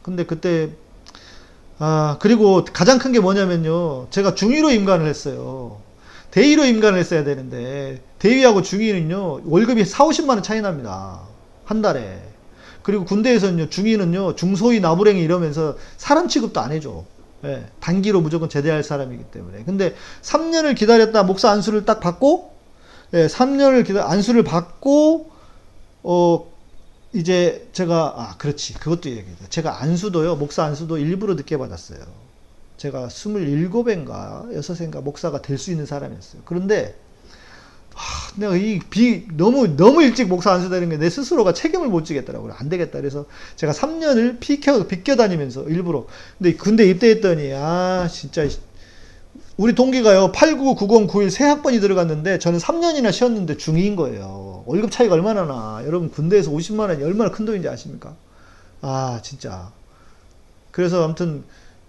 [0.02, 0.72] 근데 그때,
[1.80, 4.08] 아, 그리고 가장 큰 게 뭐냐면요.
[4.10, 5.82] 제가 중위로 임관을 했어요.
[6.32, 11.22] 대위로 임관을 했어야 되는데, 대위하고 중위는요, 월급이 4, 50만 원 차이 납니다.
[11.64, 12.22] 한 달에.
[12.84, 17.06] 그리고 군대에서는요, 중위는요, 중소위 나부랭이 이러면서 사람 취급도 안 해줘.
[17.46, 19.64] 예, 단기로 무조건 제대할 사람이기 때문에.
[19.66, 22.52] 근데 3년을 기다렸다 목사 안수를 딱 받고,
[23.14, 25.32] 예, 3년을 기다, 안수를 받고,
[26.04, 26.52] 어,
[27.14, 28.74] 이제 제가, 아, 그렇지.
[28.74, 29.36] 그것도 얘기해요.
[29.50, 32.00] 제가 안수도요, 목사 안수도 일부러 늦게 받았어요.
[32.78, 36.42] 제가 27인가 6인가 목사가 될 수 있는 사람이었어요.
[36.46, 36.96] 그런데,
[37.96, 42.54] 하, 내가 이 비, 너무, 너무 일찍 목사 안수되는 게 내 스스로가 책임을 못 지겠더라고요.
[42.58, 43.00] 안 되겠다.
[43.00, 43.26] 그래서
[43.56, 46.06] 제가 3년을 비켜, 비껴 다니면서 일부러.
[46.38, 48.48] 근데 군대 입대했더니, 아, 진짜,
[49.58, 54.64] 우리 동기가요, 89, 90, 91 세 학번이 들어갔는데, 저는 3년이나 쉬었는데 중2인 거예요.
[54.66, 55.82] 월급 차이가 얼마나 나.
[55.86, 58.16] 여러분, 군대에서 50만 원이 얼마나 큰 돈인지 아십니까?
[58.82, 59.72] 아, 진짜.
[60.72, 61.44] 그래서 아무튼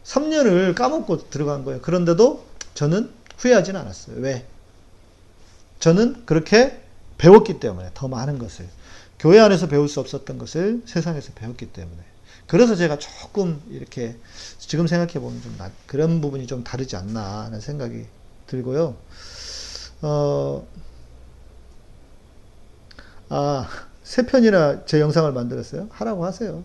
[0.04, 1.80] 3년을 까먹고 들어간 거예요.
[1.80, 2.44] 그런데도
[2.74, 4.16] 저는 후회하진 않았어요.
[4.20, 4.46] 왜?
[5.80, 6.82] 저는 그렇게
[7.18, 8.68] 배웠기 때문에 더 많은 것을
[9.18, 12.02] 교회 안에서 배울 수 없었던 것을 세상에서 배웠기 때문에
[12.46, 14.16] 그래서 제가 조금 이렇게
[14.58, 18.06] 지금 생각해 보면 좀 나- 그런 부분이 좀 다르지 않나 하는 생각이
[18.46, 18.96] 들고요.
[20.02, 20.66] 어,
[23.28, 23.68] 아,
[24.04, 25.88] 세 편이나 제 영상을 만들었어요.
[25.90, 26.62] 하라고 하세요.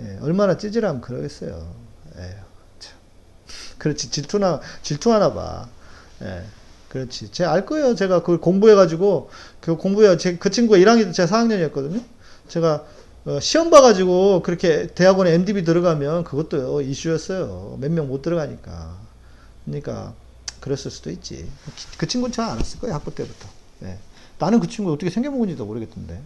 [0.00, 1.74] 예, 얼마나 찌질하면 그러겠어요.
[2.18, 2.36] 예,
[2.78, 2.98] 참.
[3.78, 5.68] 그렇지 질투나 질투하나 봐.
[6.22, 6.44] 예,
[6.92, 7.32] 그렇지.
[7.32, 7.94] 제가 알 거예요.
[7.94, 9.30] 제가 그걸 공부해가지고
[9.60, 12.02] 그 공부해 제 그 친구가 1학년 때 제가 4학년이었거든요.
[12.48, 12.84] 제가
[13.24, 17.78] 어, 시험 봐가지고 그렇게 대학원에 MDB 들어가면 그것도 이슈였어요.
[17.80, 18.98] 몇 명 못 들어가니까.
[19.64, 20.14] 그러니까
[20.60, 21.48] 그랬을 수도 있지.
[21.96, 22.94] 그 친구는 잘 알았을 거예요.
[22.94, 23.48] 학부 때부터.
[23.84, 23.98] 예.
[24.38, 26.20] 나는 그 친구가 어떻게 생겨먹은지도 모르겠던데.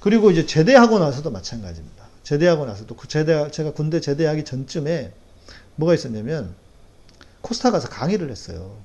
[0.00, 2.04] 그리고 이제 제대하고 나서도 마찬가지입니다.
[2.22, 5.12] 제대하고 나서도 그 제대 제가 군대 제대하기 전쯤에
[5.76, 6.54] 뭐가 있었냐면
[7.40, 8.76] 코스타 가서 강의를 했어요.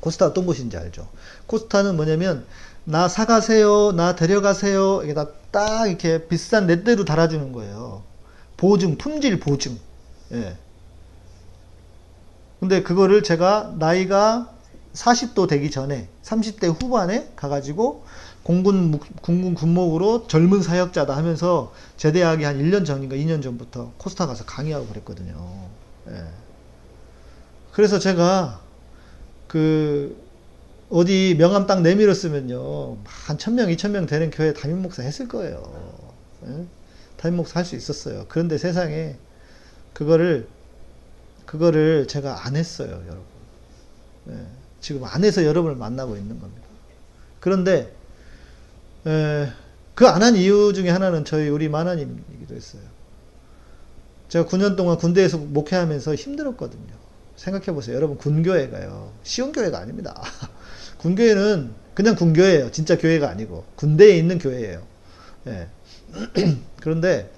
[0.00, 1.08] 코스타 어떤 곳인지 알죠?
[1.46, 2.46] 코스타는 뭐냐면
[2.84, 5.02] 나 사가세요, 나 데려가세요.
[5.04, 8.02] 이게 다 딱 이렇게 비싼 넷대로 달아주는 거예요.
[8.58, 9.78] 보증, 품질 보증.
[10.32, 10.58] 예.
[12.60, 14.50] 근데 그거를 제가 나이가
[14.92, 18.04] 40도 되기 전에 30대 후반에 가가지고
[18.42, 24.44] 공군 묵- 군군 군목으로 젊은 사역자다 하면서 제대하기 한 1년 전인가 2년 전부터 코스타 가서
[24.44, 25.34] 강의하고 그랬거든요.
[26.10, 26.24] 예.
[27.72, 28.60] 그래서 제가
[29.48, 30.16] 그
[30.90, 36.08] 어디 명함 딱 내밀었으면요 한 천 명, 이천 명 되는 교회 담임 목사 했을 거예요.
[36.46, 36.66] 예?
[37.16, 38.26] 담임 목사 할 수 있었어요.
[38.28, 39.16] 그런데 세상에
[39.94, 40.48] 그거를
[41.46, 43.24] 그거를 제가 안 했어요, 여러분.
[44.30, 44.46] 예,
[44.80, 46.66] 지금 안 해서 여러분을 만나고 있는 겁니다.
[47.40, 47.92] 그런데
[49.94, 52.82] 그 안 한 이유 중에 하나는 저희 우리 마나님이기도 했어요.
[54.28, 56.94] 제가 9년 동안 군대에서 목회하면서 힘들었거든요.
[57.38, 57.96] 생각해 보세요.
[57.96, 59.12] 여러분 군교회 가요.
[59.22, 60.20] 쉬운 교회가 아닙니다.
[60.98, 62.70] 군교회는 그냥 군교회예요.
[62.70, 64.82] 진짜 교회가 아니고 군대에 있는 교회예요.
[65.46, 65.68] 예.
[66.80, 67.30] 그런데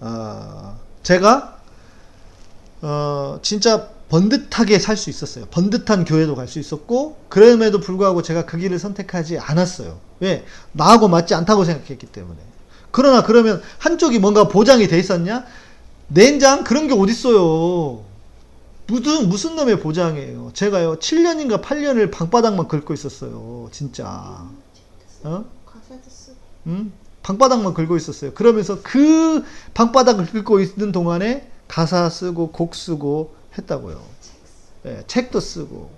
[0.00, 1.60] 어, 제가
[2.82, 5.46] 어, 진짜 번듯하게 살 수 있었어요.
[5.46, 9.98] 번듯한 교회도 갈 수 있었고, 그럼에도 불구하고 제가 그 길을 선택하지 않았어요.
[10.20, 10.44] 왜?
[10.72, 12.38] 나하고 맞지 않다고 생각했기 때문에.
[12.90, 15.46] 그러나 그러면 한쪽이 뭔가 보장이 돼 있었냐?
[16.08, 16.62] nen장?
[16.64, 18.04] 그런 게 어딨어요.
[18.86, 20.50] 무슨, 무슨 놈의 보장이에요.
[20.52, 23.68] 제가요, 7년인가 8년을 방바닥만 긁고 있었어요.
[23.72, 24.50] 진짜.
[25.24, 25.44] 어?
[26.66, 26.92] 음?
[27.22, 28.34] 방바닥만 긁고 있었어요.
[28.34, 34.02] 그러면서 그 방바닥을 긁고 있는 동안에 가사 쓰고 곡 쓰고 했다고요.
[34.86, 35.90] 예, 책도 쓰고.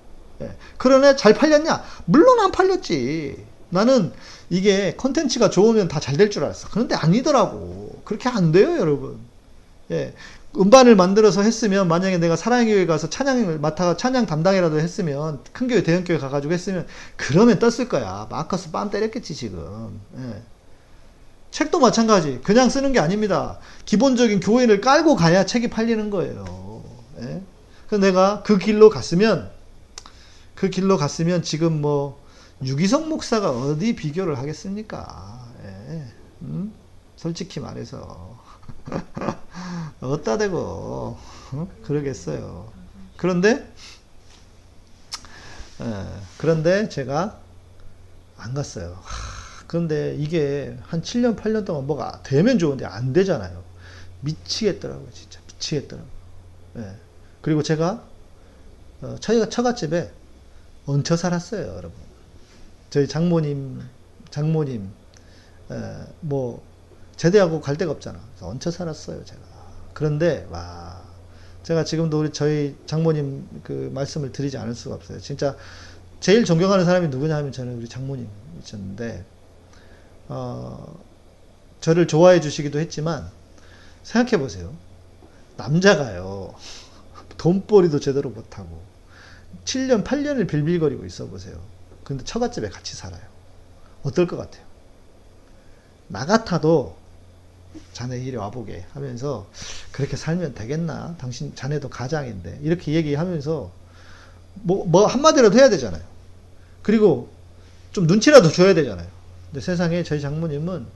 [0.43, 0.57] 예.
[0.79, 1.83] 그러네 잘 팔렸냐?
[2.05, 3.45] 물론 안 팔렸지.
[3.71, 4.13] 나는
[4.51, 6.69] 이게 컨텐츠가 좋으면 다 잘 될 줄 알았어.
[6.71, 8.01] 그런데 아니더라고.
[8.05, 9.19] 그렇게 안 돼요, 여러분.
[9.91, 10.15] 예.
[10.59, 15.83] 음반을 만들어서 했으면 만약에 내가 사랑의 교회 가서 찬양을 맡아가 찬양 담당이라도 했으면 큰 교회
[15.83, 16.87] 대형 교회 가가지고 했으면
[17.17, 18.27] 그러면 떴을 거야.
[18.31, 20.01] 마커스 빰 때렸겠지 지금.
[20.19, 20.43] 예.
[21.51, 22.41] 책도 마찬가지.
[22.43, 23.59] 그냥 쓰는 게 아닙니다.
[23.85, 26.83] 기본적인 교인을 깔고 가야 책이 팔리는 거예요.
[27.21, 27.43] 예?
[27.87, 29.51] 그래서 내가 그 길로 갔으면,
[30.55, 32.23] 그 길로 갔으면 지금 뭐,
[32.63, 35.47] 유기성 목사가 어디 비교를 하겠습니까?
[35.65, 36.03] 예.
[36.43, 36.73] 음?
[37.17, 38.37] 솔직히 말해서.
[40.01, 41.69] 어따 대고, 어?
[41.85, 42.73] 그러겠어요.
[43.17, 43.73] 그런데,
[45.81, 46.07] 예,
[46.39, 47.39] 그런데 제가
[48.37, 48.99] 안 갔어요.
[49.03, 53.63] 하, 그런데 이게 한 7년, 8년 동안 뭐가 되면 좋은데 안 되잖아요.
[54.21, 55.41] 미치겠더라고요, 진짜.
[55.47, 56.11] 미치겠더라고요.
[56.79, 56.97] 예.
[57.41, 58.03] 그리고 제가,
[59.03, 60.13] 어, 저희가 처갓집에
[60.87, 61.93] 얹혀 살았어요, 여러분.
[62.91, 63.83] 저희 장모님,
[64.31, 64.91] 장모님,
[65.71, 66.63] 에, 뭐,
[67.17, 68.21] 제대하고 갈 데가 없잖아.
[68.41, 69.56] 얹혀 살았어요, 제가.
[69.97, 71.01] 그런데, 와,
[71.63, 75.19] 제가 지금도 우리 저희 장모님 그 말씀을 드리지 않을 수가 없어요.
[75.21, 75.57] 진짜
[76.21, 79.25] 제일 존경하는 사람이 누구냐 하면 저는 우리 장모님이셨는데,
[80.29, 81.03] 어,
[81.81, 83.31] 저를 좋아해 주시기도 했지만,
[84.03, 84.75] 생각해 보세요.
[85.57, 86.55] 남자가요,
[87.39, 88.83] 돈벌이도 제대로 못하고,
[89.65, 91.59] 7년, 8년을 빌빌거리고 있어 보세요.
[92.05, 93.23] 근데 처갓집에 같이 살아요.
[94.03, 94.63] 어떨 것 같아요?
[96.09, 96.99] 나 같아도
[97.93, 99.47] 자네 이리 와보게 하면서
[99.93, 101.17] 그렇게 살면 되겠나?
[101.19, 103.71] 당신 자네도 가장인데 이렇게 얘기하면서
[104.63, 106.03] 뭐, 뭐 한마디라도 해야 되잖아요.
[106.83, 107.29] 그리고
[107.93, 109.07] 좀 눈치라도 줘야 되잖아요.
[109.47, 110.87] 근데 세상에 저희 장모님은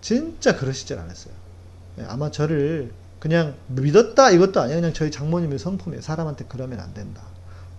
[0.00, 1.32] 진짜 그러시질 않았어요.
[1.98, 4.80] 예, 아마 저를 그냥 믿었다 이것도 아니에요.
[4.80, 6.02] 그냥 저희 장모님의 성품이에요.
[6.02, 7.22] 사람한테 그러면 안 된다.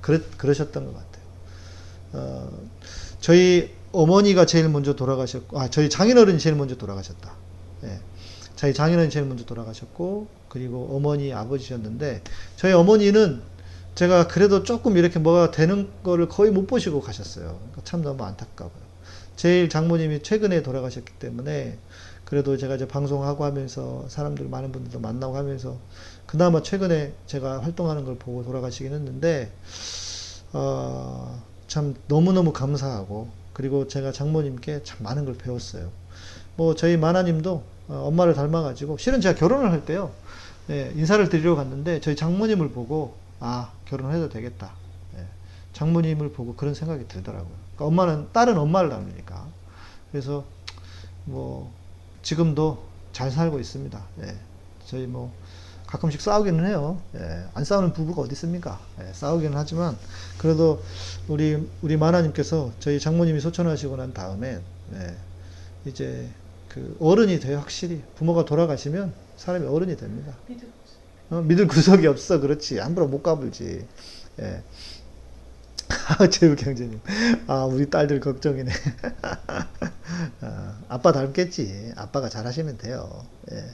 [0.01, 1.23] 그러, 그러셨던 것 같아요.
[2.13, 2.67] 어,
[3.19, 7.35] 저희 어머니가 제일 먼저 돌아가셨고, 아, 저희 장인어른이 제일 먼저 돌아가셨다.
[7.83, 7.99] 예.
[8.55, 12.21] 저희 장인어른이 제일 먼저 돌아가셨고, 그리고 어머니, 아버지셨는데,
[12.55, 13.41] 저희 어머니는
[13.95, 17.45] 제가 그래도 조금 이렇게 뭐가 되는 거를 거의 못 보시고 가셨어요.
[17.57, 18.73] 그러니까 참 너무 안타까워요.
[19.35, 21.77] 제일 장모님이 최근에 돌아가셨기 때문에,
[22.33, 25.77] 그래도 제가 이제 방송하고 하면서 사람들 많은 분들도 만나고 하면서
[26.25, 29.51] 그나마 최근에 제가 활동하는 걸 보고 돌아가시긴 했는데
[30.51, 35.91] 어, 참 너무너무 감사하고 그리고 제가 장모님께 참 많은 걸 배웠어요.
[36.55, 40.11] 뭐 저희 마나님도 어, 엄마를 닮아가지고 실은 제가 결혼을 할 때요
[40.69, 44.71] 예, 인사를 드리러 갔는데 저희 장모님을 보고 아 결혼해도 되겠다.
[45.17, 45.27] 예,
[45.73, 47.51] 장모님을 보고 그런 생각이 들더라고요.
[47.75, 49.45] 그러니까 엄마는 딸은 엄마를 닮으니까
[50.11, 50.45] 그래서
[51.25, 51.73] 뭐
[52.21, 54.01] 지금도 잘 살고 있습니다.
[54.21, 54.37] 예,
[54.85, 55.33] 저희 뭐
[55.87, 57.01] 가끔씩 싸우기는 해요.
[57.15, 58.79] 예, 안 싸우는 부부가 어디 있습니까?
[59.01, 59.97] 예, 싸우기는 하지만
[60.37, 60.81] 그래도
[61.27, 64.61] 우리 우리 마나님께서 저희 장모님이 소천하시고 난 다음에
[64.93, 65.17] 예,
[65.85, 66.29] 이제
[66.73, 70.33] 그 어른이 돼요 확실히 부모가 돌아가시면 사람이 어른이 됩니다.
[70.47, 70.67] 믿을
[71.29, 73.87] 어, 믿을 구석이 없어 그렇지 함부로 못 가불지.
[74.39, 74.63] 예.
[76.19, 76.99] 아, 제육 형제님.
[77.47, 78.71] 아, 우리 딸들 걱정이네.
[80.41, 81.93] 아, 아빠 닮겠지.
[81.95, 83.25] 아빠가 잘하시면 돼요.
[83.51, 83.65] 예.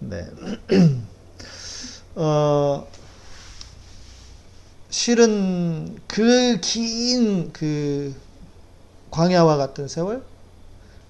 [0.00, 0.26] 네.
[2.16, 2.86] 어,
[4.90, 8.14] 실은 그 긴 그
[9.10, 10.22] 광야와 같은 세월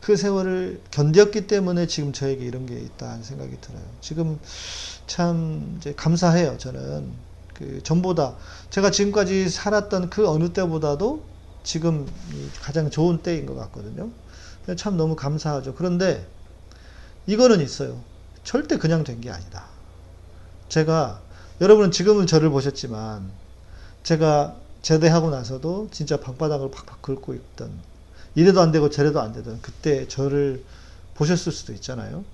[0.07, 3.83] 그 세월을 견뎠기 때문에 지금 저에게 이런 게 있다는 생각이 들어요.
[4.01, 4.39] 지금
[5.09, 6.59] 참 감사해요.
[6.59, 7.13] 저는
[7.53, 8.37] 그 전보다
[8.71, 11.29] 제가 지금까지 살았던 그 어느 때보다도
[11.65, 14.13] 지금 이 가장 좋은 때인 것 같거든요.
[14.77, 15.75] 참 너무 감사하죠.
[15.75, 16.33] 그런데
[17.27, 18.05] 이거는 있어요.
[18.45, 19.67] 절대 그냥 된 게 아니다.
[20.69, 21.25] 제가
[21.61, 23.33] 여러분은 지금은 저를 보셨지만
[24.05, 27.83] 제가 제대하고 나서도 진짜 방바닥을 팍팍 긁고 있던
[28.37, 30.63] 이래도 안 되고 저래도 안 되던 그때 저를
[31.15, 32.25] 보셨을 수도 있잖아요.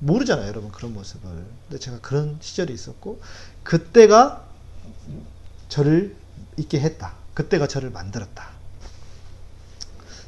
[0.00, 1.30] 모르잖아요, 여러분 그런 모습을.
[1.68, 3.22] 근데 제가 그런 시절이 있었고
[3.62, 4.44] 그때가
[5.68, 6.16] 저를
[6.58, 7.14] 있게 했다.
[7.34, 8.50] 그때가 저를 만들었다.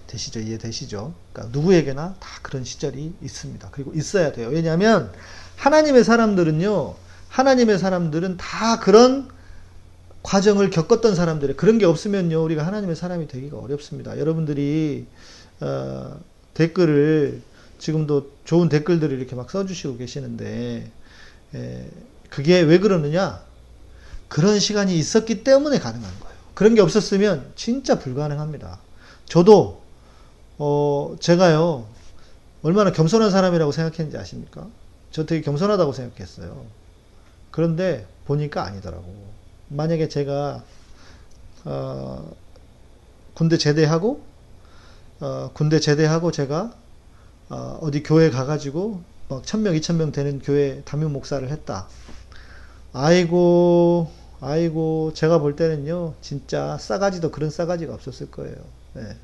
[0.06, 0.38] 되시죠?
[0.38, 1.12] 이해되시죠?
[1.32, 3.68] 그러니까 누구에게나 다 그런 시절이 있습니다.
[3.72, 4.48] 그리고 있어야 돼요.
[4.48, 5.12] 왜냐하면
[5.56, 6.94] 하나님의 사람들은요,
[7.28, 9.28] 하나님의 사람들은 다 그런
[10.26, 14.18] 과정을 겪었던 사람들이 그런 게 없으면요, 우리가 하나님의 사람이 되기가 어렵습니다.
[14.18, 15.06] 여러분들이
[15.60, 16.18] 어,
[16.52, 17.42] 댓글을
[17.78, 20.90] 지금도 좋은 댓글들을 이렇게 막 써주시고 계시는데
[21.54, 21.90] 에,
[22.28, 23.40] 그게 왜 그러느냐?
[24.26, 26.36] 그런 시간이 있었기 때문에 가능한 거예요.
[26.54, 28.80] 그런 게 없었으면 진짜 불가능합니다.
[29.26, 29.80] 저도
[30.58, 31.86] 어, 제가요,
[32.64, 34.66] 얼마나 겸손한 사람이라고 생각했는지 아십니까?
[35.12, 36.66] 저 되게 겸손하다고 생각했어요.
[37.52, 39.25] 그런데 보니까 아니더라고.
[39.68, 40.62] 만약에 제가,
[41.64, 42.32] 어,
[43.34, 44.22] 군대 제대하고,
[45.20, 46.74] 어, 군대 제대하고 제가,
[47.48, 51.88] 어, 어디 교회 가가지고, 막 천명, 이천명 되는 교회 담임 목사를 했다.
[52.92, 54.10] 아이고,
[54.40, 58.56] 아이고, 제가 볼 때는요, 진짜 싸가지도 그런 싸가지가 없었을 거예요.
[58.94, 59.16] 네.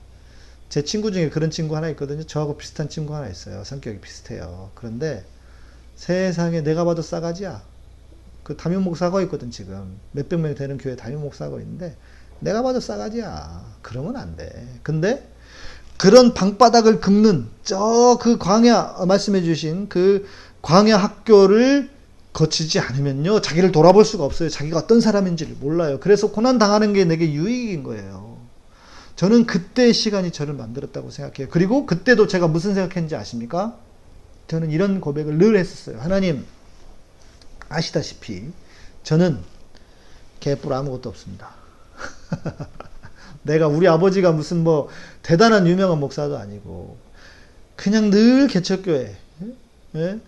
[0.68, 2.24] 제 친구 중에 그런 친구 하나 있거든요.
[2.24, 3.62] 저하고 비슷한 친구 하나 있어요.
[3.62, 4.70] 성격이 비슷해요.
[4.74, 5.24] 그런데
[5.96, 7.62] 세상에 내가 봐도 싸가지야.
[8.42, 11.96] 그 담임 목사가 있거든 지금 몇백 명이 되는 교회 담임 목사가 있는데
[12.40, 13.76] 내가 봐도 싸가지야.
[13.82, 14.66] 그러면 안 돼.
[14.82, 15.28] 근데
[15.96, 20.26] 그런 방바닥을 긁는 저 그 광야 말씀해 주신 그
[20.62, 21.90] 광야 학교를
[22.32, 24.48] 거치지 않으면요 자기를 돌아볼 수가 없어요.
[24.48, 25.98] 자기가 어떤 사람인지를 몰라요.
[26.00, 28.38] 그래서 고난 당하는 게 내게 유익인 거예요.
[29.16, 31.48] 저는 그때 시간이 저를 만들었다고 생각해요.
[31.50, 33.76] 그리고 그때도 제가 무슨 생각했는지 아십니까?
[34.48, 36.00] 저는 이런 고백을 늘 했었어요.
[36.00, 36.44] 하나님,
[37.72, 38.50] 아시다시피,
[39.02, 39.38] 저는
[40.40, 41.50] 개뿔 아무것도 없습니다.
[43.42, 44.88] 내가 우리 아버지가 무슨 뭐
[45.22, 46.96] 대단한 유명한 목사도 아니고,
[47.76, 49.16] 그냥 늘 개척교회,
[49.96, 50.20] 예?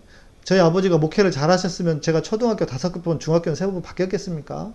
[0.43, 4.73] 저희 아버지가 목회를 잘 하셨으면 제가 초등학교 다섯 번, 중학교는 세번 바뀌었겠습니까?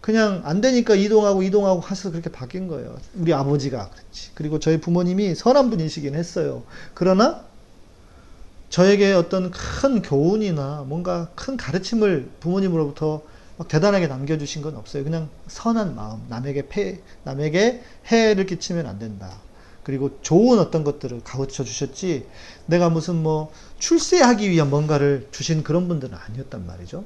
[0.00, 2.96] 그냥 안 되니까 이동하고 이동하고 하셔서 그렇게 바뀐 거예요.
[3.14, 4.30] 우리 아버지가 그렇지.
[4.34, 6.64] 그리고 저희 부모님이 선한 분이시긴 했어요.
[6.94, 7.44] 그러나
[8.72, 13.20] 저에게 어떤 큰 교훈이나 뭔가 큰 가르침을 부모님으로부터
[13.58, 15.04] 막 대단하게 남겨주신 건 없어요.
[15.04, 19.30] 그냥 선한 마음, 남에게 폐, 남에게 해를 끼치면 안 된다.
[19.82, 22.26] 그리고 좋은 어떤 것들을 가르쳐 주셨지,
[22.64, 27.04] 내가 무슨 뭐 출세하기 위한 뭔가를 주신 그런 분들은 아니었단 말이죠.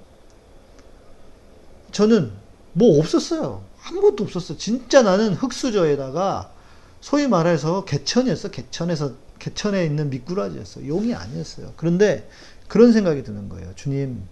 [1.91, 2.31] 저는
[2.75, 3.65] 뭐 없었어요.
[3.83, 4.57] 아무것도 없었어.
[4.57, 6.53] 진짜 나는 흙수저에다가
[7.01, 8.53] 소위 말해서 개천이었어.
[8.53, 10.87] 개천에서 개천에 있는 미꾸라지였어.
[10.87, 11.75] 용이 아니었어요.
[11.77, 12.29] 그런데
[12.69, 13.73] 그런 생각이 드는 거예요.
[13.75, 14.23] 주님,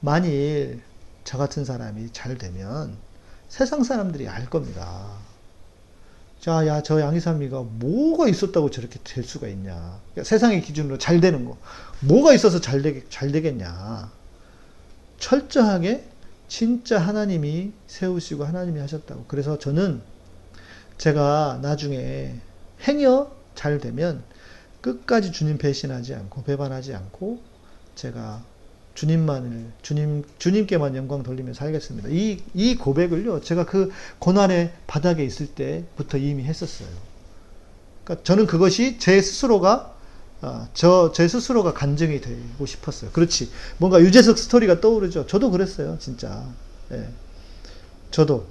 [0.00, 0.80] 만일
[1.24, 2.96] 저 같은 사람이 잘 되면
[3.48, 5.18] 세상 사람들이 알 겁니다.
[6.40, 10.00] 자, 야, 저 양희삼이가 뭐가 있었다고 저렇게 될 수가 있냐.
[10.12, 11.58] 그러니까 세상의 기준으로 잘 되는 거.
[12.00, 14.10] 뭐가 있어서 잘, 되, 잘 되겠냐.
[15.18, 16.04] 철저하게
[16.48, 19.26] 진짜 하나님이 세우시고 하나님이 하셨다고.
[19.28, 20.00] 그래서 저는
[20.96, 22.36] 제가 나중에
[22.82, 24.22] 행여 잘 되면
[24.80, 27.42] 끝까지 주님 배신하지 않고 배반하지 않고
[27.94, 28.42] 제가
[28.94, 32.08] 주님만을 주님 주님께만 영광 돌리며 살겠습니다.
[32.10, 36.88] 이 이 고백을요 제가 그 고난의 바닥에 있을 때부터 이미 했었어요.
[38.04, 39.94] 그러니까 저는 그것이 제 스스로가
[40.42, 43.10] 아, 저 제 스스로가 간증이 되고 싶었어요.
[43.12, 43.50] 그렇지.
[43.78, 45.26] 뭔가 유재석 스토리가 떠오르죠.
[45.26, 46.46] 저도 그랬어요, 진짜.
[46.92, 47.08] 예.
[48.10, 48.46] 저도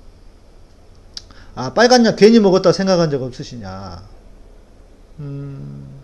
[1.56, 4.04] 아 빨간 약 괜히 먹었다 생각한 적 없으시냐?
[5.20, 6.04] 음,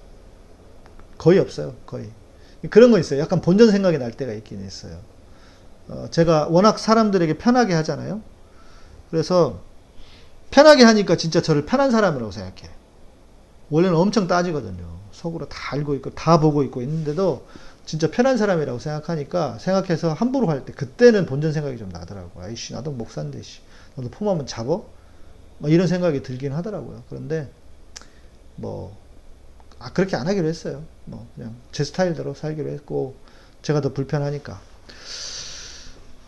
[1.18, 2.12] 거의 없어요, 거의.
[2.70, 3.20] 그런 거 있어요.
[3.20, 5.00] 약간 본전 생각이 날 때가 있긴 있어요.
[5.88, 8.22] 어, 제가 워낙 사람들에게 편하게 하잖아요.
[9.12, 9.64] 그래서
[10.52, 12.72] 편하게 하니까 진짜 저를 편한 사람이라고 생각해.
[13.70, 15.00] 원래는 엄청 따지거든요.
[15.12, 17.48] 속으로 다 알고 있고 다 보고 있고 있는데도
[17.86, 22.46] 진짜 편한 사람이라고 생각하니까 생각해서 함부로 할 때 그때는 본전 생각이 좀 나더라고요.
[22.46, 23.62] 아이씨 나도 목사인데 씨
[23.96, 24.86] 너도 품 한번 잡어?
[25.60, 27.04] 뭐 이런 생각이 들긴 하더라고요.
[27.10, 27.50] 그런데
[28.56, 28.98] 뭐
[29.80, 30.84] 아, 그렇게 안 하기로 했어요.
[31.06, 33.16] 뭐 그냥 제 스타일대로 살기로 했고
[33.62, 34.62] 제가 더 불편하니까.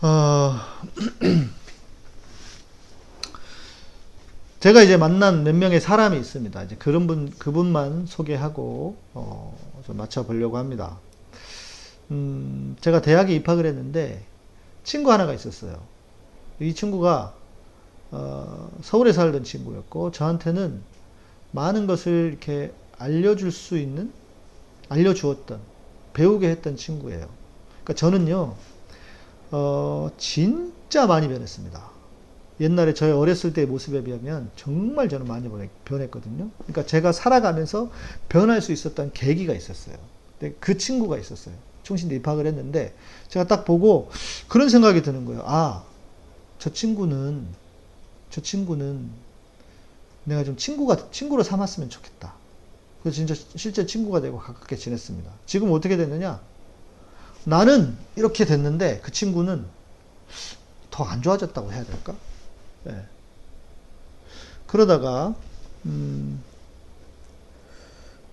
[0.02, 0.56] 어,
[4.60, 6.64] 제가 이제 만난 몇 명의 사람이 있습니다.
[6.64, 11.00] 이제 그런 분, 그분만 소개하고, 어, 좀 맞춰보려고 합니다.
[12.12, 14.24] 음, 제가 대학에 입학을 했는데,
[14.84, 15.80] 친구 하나가 있었어요.
[16.60, 17.34] 이 친구가,
[18.12, 20.82] 어, 서울에 살던 친구였고, 저한테는
[21.52, 24.12] 많은 것을 이렇게 알려줄 수 있는,
[24.90, 25.60] 알려주었던,
[26.14, 27.28] 배우게 했던 친구예요.
[27.84, 28.56] 그러니까 저는요,
[29.52, 31.98] 어, 진짜 많이 변했습니다.
[32.60, 36.50] 옛날에 저의 어렸을 때의 모습에 비하면 정말 저는 많이 변했- 변했거든요.
[36.58, 37.92] 그러니까 제가 살아가면서
[38.30, 39.96] 변할 수 있었던 계기가 있었어요.
[40.60, 41.54] 그 친구가 있었어요.
[41.84, 42.96] 총신대 입학을 했는데
[43.30, 44.10] 제가 딱 보고
[44.48, 45.44] 그런 생각이 드는 거예요.
[45.46, 45.84] 아,
[46.58, 47.46] 저 친구는
[48.32, 49.08] 저 친구는
[50.24, 52.34] 내가 좀 친구가 친구로 삼았으면 좋겠다.
[53.08, 55.32] 그래서 진짜 실제 친구가 되고 가깝게 지냈습니다.
[55.46, 56.42] 지금 어떻게 됐느냐?
[57.46, 59.66] 나는 이렇게 됐는데 그 친구는
[60.92, 62.14] 더 안 좋아졌다고 해야 될까?
[62.88, 63.06] 예.
[64.66, 65.36] 그러다가
[65.86, 66.42] 음,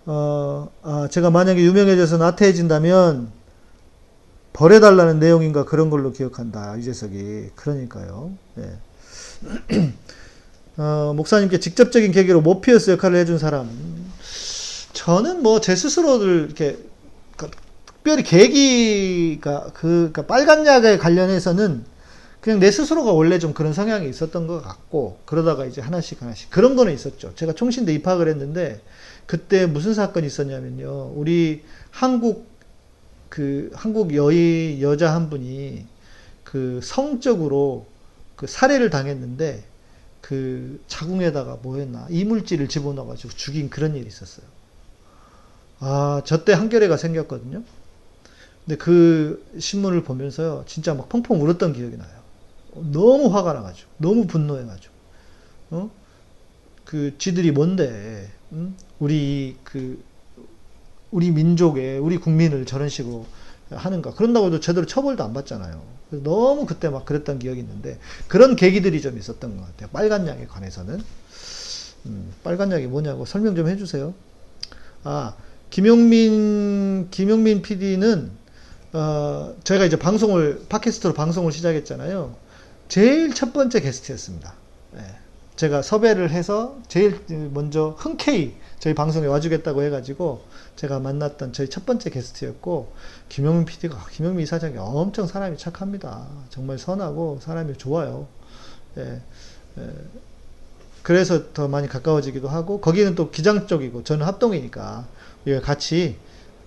[0.07, 3.31] 어, 아, 제가 만약에 유명해져서 나태해진다면
[4.55, 8.33] 벌해달라는 내용인가 그런 걸로 기억한다 유재석이 그러니까요.
[8.59, 9.93] 예.
[10.79, 14.04] 어, 목사님께 직접적인 계기로 모피어스 역할을 해준 사람
[15.05, 16.79] 저는 뭐 제 스스로를 이렇게
[17.37, 17.51] 그-
[17.87, 21.85] 특별히 계기가 그 그러니까 빨간 약에 관련해서는
[22.41, 26.75] 그냥 내 스스로가 원래 좀 그런 성향이 있었던 것 같고 그러다가 이제 하나씩 하나씩 그런
[26.75, 27.35] 거는 있었죠.
[27.35, 28.81] 제가 총신대 입학을 했는데
[29.27, 31.13] 그때 무슨 사건이 있었냐면요.
[31.17, 32.47] 우리 한국
[33.29, 35.85] 그 한국 여의 여자 한 분이
[36.45, 37.87] 그 성적으로
[38.37, 39.65] 그 살해를 당했는데
[40.23, 44.54] 그 자궁에다가 뭐 했나 이물질을 집어넣어가지고 죽인 그런 일이 있었어요.
[45.81, 47.63] 아, 저때 한겨레가 생겼거든요.
[48.65, 52.09] 근데 그 신문을 보면서요, 진짜 막 펑펑 울었던 기억이 나요.
[52.93, 54.95] 너무 화가 나가지고, 너무 분노해가지고,
[55.71, 55.91] 어?
[56.85, 58.75] 그, 쥐들이 뭔데, 응?
[58.99, 60.03] 우리, 그,
[61.11, 63.27] 우리 민족의, 우리 국민을 저런 식으로
[63.71, 64.13] 하는가.
[64.15, 65.83] 그런다고 해도 제대로 처벌도 안 받잖아요.
[66.11, 67.99] 그래서 너무 그때 막 그랬던 기억이 있는데,
[68.29, 69.91] 그런 계기들이 좀 있었던 것 같아요.
[69.93, 71.01] 빨간 약에 관해서는.
[72.07, 74.15] 음, 빨간 약이 뭐냐고 설명 좀 해주세요.
[75.05, 75.35] 아,
[75.75, 78.31] 김용민, 김용민 PD는,
[78.93, 82.37] 어, 저희가 이제 방송을, 팟캐스트로 방송을 시작했잖아요.
[82.87, 84.55] 제일 첫 번째 게스트였습니다.
[84.99, 85.01] 예.
[85.57, 87.19] 제가 섭외를 해서 제일
[87.53, 90.45] 먼저 흔쾌히 저희 방송에 와주겠다고 해가지고
[90.77, 92.93] 제가 만났던 저희 첫 번째 게스트였고,
[93.29, 96.29] 김용민 PD가, 김용민 이사장이 엄청 사람이 착합니다.
[96.51, 98.29] 정말 선하고 사람이 좋아요.
[98.99, 99.21] 예.
[99.79, 99.91] 예.
[101.03, 105.07] 그래서 더 많이 가까워지기도 하고 거기는 또 기장 쪽이고 저는 합동이니까
[105.63, 106.17] 같이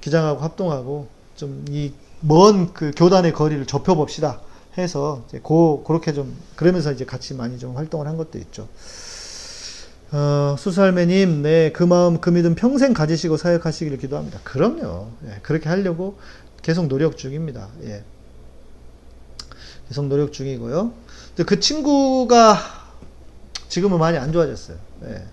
[0.02, 4.42] 기장하고 합동하고 좀 이 먼 그 교단의 거리를 좁혀 봅시다
[4.78, 8.68] 해서 이제 고 그렇게 좀 그러면서 이제 같이 많이 좀 활동을 한 것도 있죠.
[10.12, 14.40] 어, 수살매님, 네, 그 마음, 그 믿음 평생 가지시고 사역하시기를 기도합니다.
[14.44, 15.10] 그럼요.
[15.26, 16.18] 예, 그렇게 하려고
[16.62, 17.68] 계속 노력 중입니다.
[17.84, 18.04] 예.
[19.90, 20.94] 계속 노력 중이고요.
[21.30, 22.58] 근데 그 친구가
[23.68, 24.78] 지금은 많이 안 좋아졌어요.
[25.08, 25.26] 예.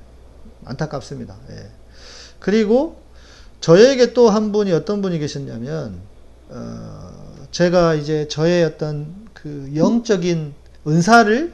[0.64, 1.36] 안타깝습니다.
[1.51, 1.70] 예.
[2.40, 3.01] 그리고
[3.64, 5.98] 저에게 또 한 분이 어떤 분이 계셨냐면,
[6.50, 10.52] 어, 제가 이제 저의 어떤 그 영적인
[10.86, 11.50] 은사를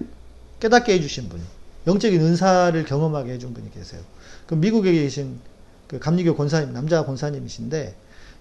[0.59, 1.41] 깨닫게 해주신 분,
[1.87, 4.01] 영적인 은사를 경험하게 해준 분이 계세요.
[4.49, 5.39] 그 미국에 계신
[5.87, 7.95] 그 감리교 권사님, 남자 권사님이신데,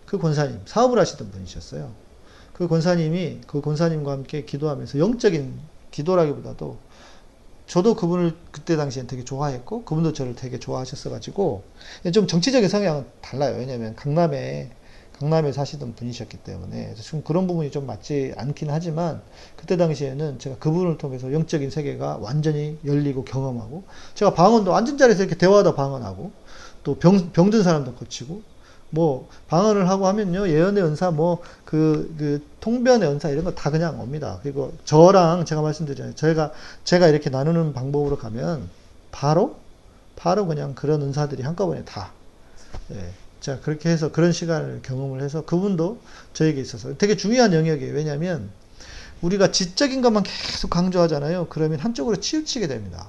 [0.08, 1.92] 그 권사님, 사업을 하시던 분이셨어요.
[2.54, 5.54] 그 권사님이 그 권사님과 함께 기도하면서 영적인
[5.92, 6.76] 기도라기보다도
[7.70, 11.64] 저도 그분을 그때 당시엔 되게 좋아했고 그분도 저를 되게 좋아하셨어가지고
[12.12, 13.58] 좀 정치적인 성향은 달라요.
[13.60, 14.72] 왜냐하면 강남에
[15.20, 19.22] 강남에 사시던 분이셨기 때문에 좀 그런 부분이 좀 맞지 않긴 하지만
[19.56, 23.84] 그때 당시에는 제가 그분을 통해서 영적인 세계가 완전히 열리고 경험하고
[24.16, 26.32] 제가 방언도 앉은 자리에서 이렇게 대화하다 방언하고
[26.84, 28.42] 또 병, 병든 사람도 고치고
[28.92, 34.40] 뭐 방언을 하고 하면요 예언의 은사 뭐그 그 통변의 은사 이런 거 다 그냥 옵니다.
[34.42, 36.16] 그리고 저랑 제가 말씀드렸잖아요.
[36.16, 36.52] 저희가
[36.84, 38.70] 제가 이렇게 나누는 방법으로 가면
[39.12, 39.58] 바로
[40.16, 42.12] 바로 그냥 그런 은사들이 한꺼번에 다
[42.92, 43.12] 예.
[43.40, 46.00] 자 그렇게 해서 그런 시간을 경험을 해서 그분도
[46.34, 47.94] 저에게 있어서 되게 중요한 영역이에요.
[47.94, 48.50] 왜냐하면
[49.22, 51.48] 우리가 지적인 것만 계속 강조하잖아요.
[51.50, 53.08] 그러면 한쪽으로 치우치게 됩니다.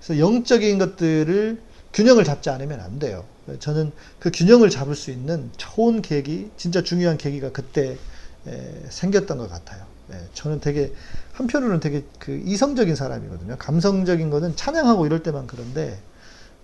[0.00, 1.60] 그래서 영적인 것들을
[1.92, 3.24] 균형을 잡지 않으면 안 돼요.
[3.58, 7.98] 저는 그 균형을 잡을 수 있는 좋은 계기, 진짜 중요한 계기가 그때
[8.46, 9.84] 에, 생겼던 것 같아요.
[10.12, 10.92] 예, 저는 되게
[11.32, 13.56] 한편으로는 되게 그 이성적인 사람이거든요.
[13.58, 16.00] 감성적인 거는 찬양하고 이럴 때만 그런데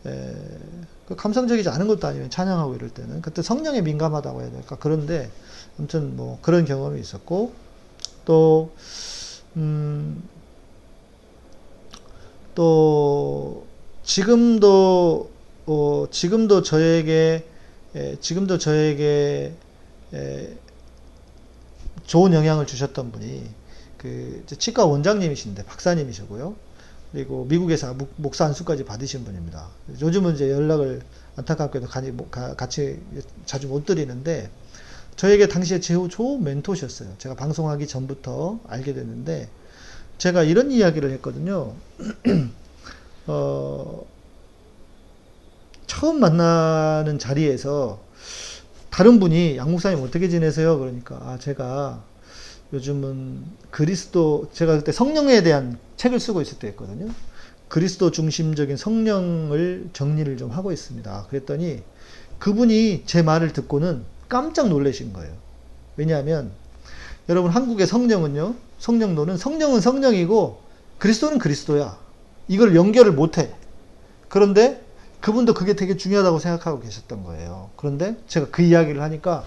[0.07, 0.35] 에,
[1.07, 2.29] 그 감성적이지 않은 것도 아니에요.
[2.29, 5.31] 찬양하고 이럴 때는 그때 성령에 민감하다고 해야 될까 그런데
[5.79, 7.53] 아무튼 뭐 그런 경험이 있었고
[8.25, 8.73] 또
[9.57, 10.23] 음,
[12.55, 13.67] 또
[14.05, 15.31] 지금도
[15.67, 17.47] 어, 지금도 저에게
[17.95, 19.53] 에, 지금도 저에게
[20.15, 20.59] 에,
[22.07, 23.45] 좋은 영향을 주셨던 분이
[23.99, 26.55] 그 치과 원장님이신데 박사님이시고요.
[27.13, 29.69] 그리고 미국에서 목- 목사 안수까지 받으신 분입니다.
[30.01, 31.03] 요즘은 이제 연락을
[31.37, 31.89] 안타깝게도
[32.57, 33.01] 같이
[33.45, 34.51] 자주 못 드리는데
[35.17, 37.15] 저에게 당시에 제일 좋은 멘토셨어요.
[37.19, 39.49] 제가 방송하기 전부터 알게 됐는데
[40.19, 41.75] 제가 이런 이야기를 했거든요.
[43.27, 44.07] 어,
[45.91, 47.99] 처음 만나는 자리에서
[48.91, 50.79] 다른 분이 양 목사님 어떻게 지내세요?
[50.79, 52.05] 그러니까 아 제가
[52.73, 57.13] 요즘은 그리스도 제가 그때 성령에 대한 책을 쓰고 있을 때였거든요.
[57.67, 61.27] 그리스도 중심적인 성령을 정리를 좀 하고 있습니다.
[61.29, 61.83] 그랬더니
[62.39, 65.35] 그분이 제 말을 듣고는 깜짝 놀라신 거예요.
[65.97, 66.53] 왜냐하면
[67.29, 68.55] 여러분 한국의 성령은요.
[68.79, 70.61] 성령론은 성령은 성령이고
[70.99, 71.99] 그리스도는 그리스도야.
[72.47, 73.51] 이걸 연결을 못 해.
[74.29, 74.89] 그런데
[75.21, 77.71] 그분도 그게 되게 중요하다고 생각하고 계셨던 거예요.
[77.77, 79.45] 그런데 제가 그 이야기를 하니까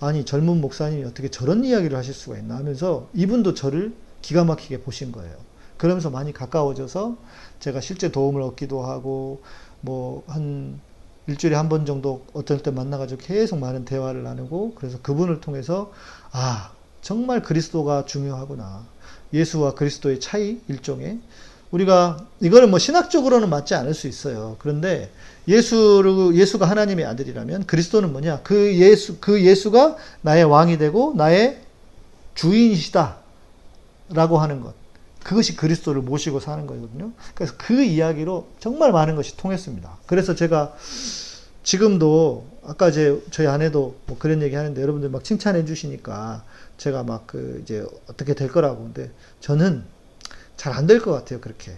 [0.00, 5.12] 아니 젊은 목사님이 어떻게 저런 이야기를 하실 수가 있나 하면서 이분도 저를 기가 막히게 보신
[5.12, 5.34] 거예요.
[5.76, 7.16] 그러면서 많이 가까워져서
[7.60, 9.42] 제가 실제 도움을 얻기도 하고
[9.80, 10.80] 뭐 한
[11.26, 15.90] 일주일에 한 번 정도 어떨 때 만나가지고 계속 많은 대화를 나누고 그래서 그분을 통해서
[16.32, 18.86] 아 정말 그리스도가 중요하구나
[19.32, 21.20] 예수와 그리스도의 차이 일종의
[21.74, 24.54] 우리가 이거는 뭐 신학적으로는 맞지 않을 수 있어요.
[24.60, 25.10] 그런데
[25.48, 28.40] 예수를 예수가 하나님의 아들이라면 그리스도는 뭐냐?
[28.44, 31.60] 그 예수 그 예수가 나의 왕이 되고 나의
[32.36, 33.18] 주인이시다라고
[34.38, 34.74] 하는 것.
[35.24, 37.10] 그것이 그리스도를 모시고 사는 거거든요.
[37.34, 39.98] 그래서 그 이야기로 정말 많은 것이 통했습니다.
[40.06, 40.74] 그래서 제가
[41.64, 46.44] 지금도 아까 제 저희 아내도 뭐 그런 얘기 하는데 여러분들 막 칭찬해 주시니까
[46.76, 49.10] 제가 막 그 이제 어떻게 될 거라고 근데
[49.40, 49.93] 저는
[50.56, 51.72] 잘 안 될 것 같아요 그렇게.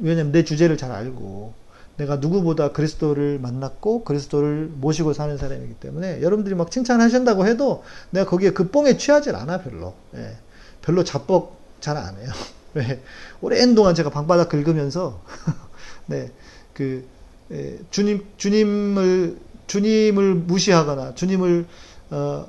[0.00, 1.54] 왜냐면 내 주제를 잘 알고
[1.96, 8.50] 내가 누구보다 그리스도를 만났고 그리스도를 모시고 사는 사람이기 때문에 여러분들이 막 칭찬하신다고 해도 내가 거기에
[8.52, 9.94] 그 뽕에 취하질 않아 별로.
[10.14, 10.36] 예.
[10.82, 12.30] 별로 자뻑 잘 안 해요.
[12.74, 13.02] 왜?
[13.40, 15.22] 오랜 동안 제가 방바닥 긁으면서
[16.06, 16.30] 네
[16.74, 17.04] 그
[17.50, 19.36] 예, 주님 주님을
[19.66, 21.66] 주님을 무시하거나 주님을
[22.10, 22.46] 어,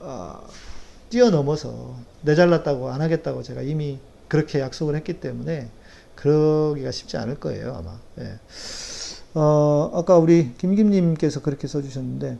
[0.00, 0.48] 어,
[1.08, 3.98] 뛰어넘어서 내 잘났다고 안 하겠다고 제가 이미
[4.30, 5.68] 그렇게 약속을 했기 때문에
[6.14, 7.98] 그러기가 쉽지 않을 거예요 아마.
[8.20, 8.38] 예.
[9.34, 12.36] 어, 아까 우리 김김님께서 그렇게 써주셨는데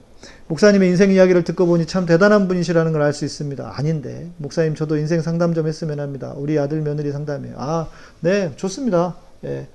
[0.49, 3.73] 목사님의 인생 이야기를 듣고 보니 참 대단한 분이시라는 걸 알 수 있습니다.
[3.77, 6.33] 아닌데 목사님 저도 인생 상담 좀 했으면 합니다.
[6.37, 7.55] 우리 아들 며느리 상담이에요.
[7.59, 7.89] 아,
[8.21, 9.17] 네, 좋습니다.
[9.45, 9.69] 예.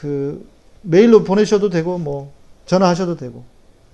[0.00, 0.46] 그
[0.82, 2.32] 메일로 보내셔도 되고 뭐
[2.66, 3.44] 전화하셔도 되고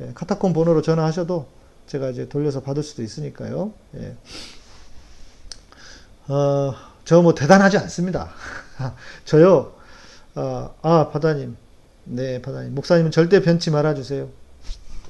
[0.01, 1.47] 예, 카타콤 번호로 전화하셔도
[1.87, 3.73] 제가 이제 돌려서 받을 수도 있으니까요.
[3.97, 4.17] 예.
[6.29, 6.75] 어,
[7.11, 8.31] 저 뭐 대단하지 않습니다.
[9.27, 9.73] 저요,
[10.37, 11.57] 어, 아, 바다님.
[12.05, 12.73] 네, 바다님.
[12.77, 14.29] 목사님은 절대 변치 말아주세요.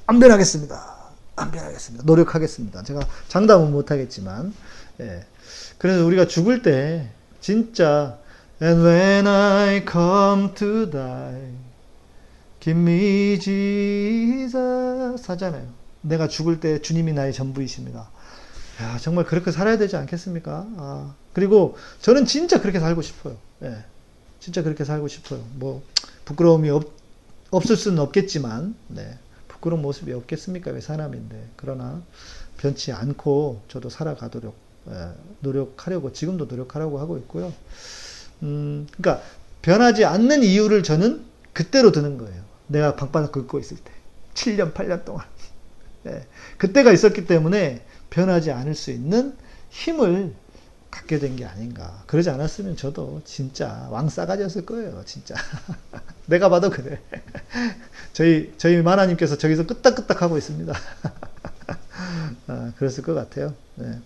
[0.07, 0.95] 안 변하겠습니다.
[1.35, 2.03] 안 변하겠습니다.
[2.05, 2.81] 노력하겠습니다.
[2.81, 4.51] 제가 장담은 못하겠지만.
[4.99, 5.27] 예.
[5.77, 8.17] 그래서 우리가 죽을 때, 진짜,
[8.59, 11.53] And when I come to die,
[12.59, 14.57] give me Jesus
[15.27, 15.67] 하잖아요.
[16.01, 18.09] 내가 죽을 때 주님이 나의 전부이십니다.
[18.81, 20.65] 야, 정말 그렇게 살아야 되지 않겠습니까?
[20.77, 23.37] 아, 그리고 저는 진짜 그렇게 살고 싶어요.
[23.63, 23.83] 예.
[24.39, 25.45] 진짜 그렇게 살고 싶어요.
[25.53, 25.83] 뭐,
[26.25, 26.91] 부끄러움이 없,
[27.51, 29.17] 없을 수는 없겠지만, 네.
[29.47, 30.71] 부끄러운 모습이 없겠습니까?
[30.71, 31.49] 왜 사람인데.
[31.55, 32.01] 그러나,
[32.57, 34.55] 변치 않고 저도 살아가도록,
[34.89, 35.09] 예,
[35.41, 37.53] 노력하려고, 지금도 노력하려고 하고 있고요.
[38.41, 39.23] 음, 그러니까,
[39.61, 41.23] 변하지 않는 이유를 저는
[41.53, 42.41] 그때로 드는 거예요.
[42.65, 43.91] 내가 방바닥 긁고 있을 때.
[44.33, 45.25] 7년, 8년 동안.
[46.07, 46.25] 예.
[46.57, 49.35] 그때가 있었기 때문에 변하지 않을 수 있는
[49.69, 50.33] 힘을
[50.91, 52.03] 갖게 된 게 아닌가.
[52.07, 55.35] 그러지 않았으면 저도 진짜 왕싸가지였을 거예요, 진짜.
[56.27, 56.99] 내가 봐도 그래.
[58.13, 60.73] 저희, 저희 마나님께서 저기서 끄떡끄떡 하고 있습니다.
[62.47, 63.53] 아, 그랬을 것 같아요.
[63.75, 63.99] 네.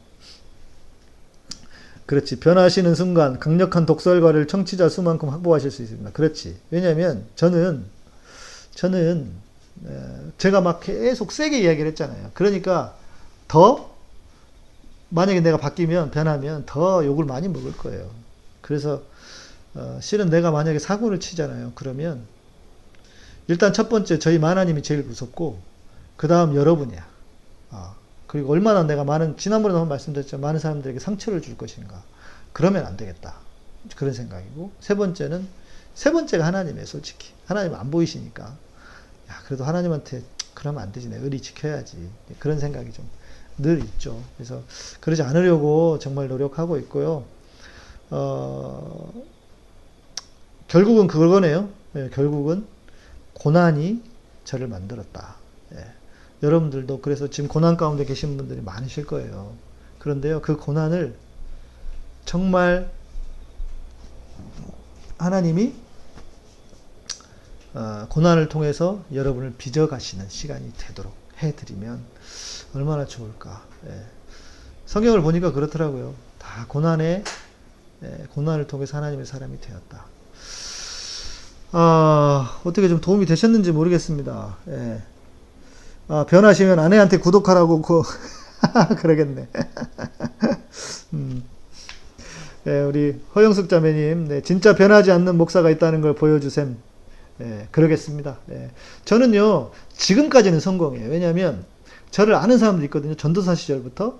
[2.05, 2.39] 그렇지.
[2.39, 6.11] 변하시는 순간 강력한 독설과를 청취자 수만큼 확보하실 수 있습니다.
[6.11, 6.57] 그렇지.
[6.69, 7.85] 왜냐면 저는,
[8.75, 9.31] 저는,
[9.87, 9.91] 에,
[10.37, 12.29] 제가 막 계속 세게 이야기를 했잖아요.
[12.35, 12.95] 그러니까
[13.47, 13.94] 더
[15.15, 18.11] 만약에 내가 바뀌면 변하면 더 욕을 많이 먹을 거예요.
[18.59, 19.01] 그래서
[19.73, 21.71] 어, 실은 내가 만약에 사고를 치잖아요.
[21.73, 22.25] 그러면
[23.47, 25.57] 일단 첫 번째 저희 마나님이 제일 무섭고
[26.17, 27.07] 그 다음 여러분이야.
[27.71, 27.95] 아,
[28.27, 32.03] 그리고 얼마나 내가 많은 지난번에도 한번 말씀드렸지만 많은 사람들에게 상처를 줄 것인가.
[32.51, 33.35] 그러면 안 되겠다.
[33.95, 35.47] 그런 생각이고 세 번째는
[35.93, 36.85] 세 번째가 하나님이에요.
[36.85, 41.07] 솔직히 하나님 안 보이시니까 야 그래도 하나님한테 그러면 안 되지.
[41.07, 42.09] 내 의리 지켜야지.
[42.39, 43.07] 그런 생각이 좀
[43.57, 44.21] 늘 있죠.
[44.37, 44.61] 그래서
[44.99, 47.25] 그러지 않으려고 정말 노력하고 있고요.
[48.09, 49.13] 어,
[50.67, 51.69] 결국은 그거네요.
[51.95, 52.65] 예, 결국은
[53.33, 54.03] 고난이
[54.43, 55.35] 저를 만들었다.
[55.73, 55.85] 예.
[56.43, 59.53] 여러분들도 그래서 지금 고난 가운데 계신 분들이 많으실 거예요.
[59.99, 61.15] 그런데요, 그 고난을
[62.25, 62.91] 정말
[65.17, 65.73] 하나님이
[67.73, 72.03] 어, 고난을 통해서 여러분을 빚어가시는 시간이 되도록 해드리면
[72.75, 73.63] 얼마나 좋을까.
[73.87, 74.01] 예.
[74.85, 76.13] 성경을 보니까 그렇더라고요.
[76.37, 77.23] 다 고난에
[78.03, 80.05] 예, 고난을 통해서 하나님의 사람이 되었다.
[81.71, 84.57] 아, 어떻게 좀 도움이 되셨는지 모르겠습니다.
[84.67, 85.01] 예.
[86.09, 88.03] 아, 변하시면 아내한테 구독하라고 그
[89.01, 89.47] 그러겠네.
[91.13, 91.43] 음.
[92.67, 96.77] 예, 우리 허영숙 자매님, 네, 진짜 변하지 않는 목사가 있다는 걸 보여주셈.
[97.41, 98.37] 예, 그러겠습니다.
[98.51, 98.71] 예.
[99.05, 101.09] 저는요, 지금까지는 성공이에요.
[101.09, 101.65] 왜냐하면,
[102.15, 103.13] 저를 아는 사람도 있거든요.
[103.13, 104.17] 전도사 시절부터.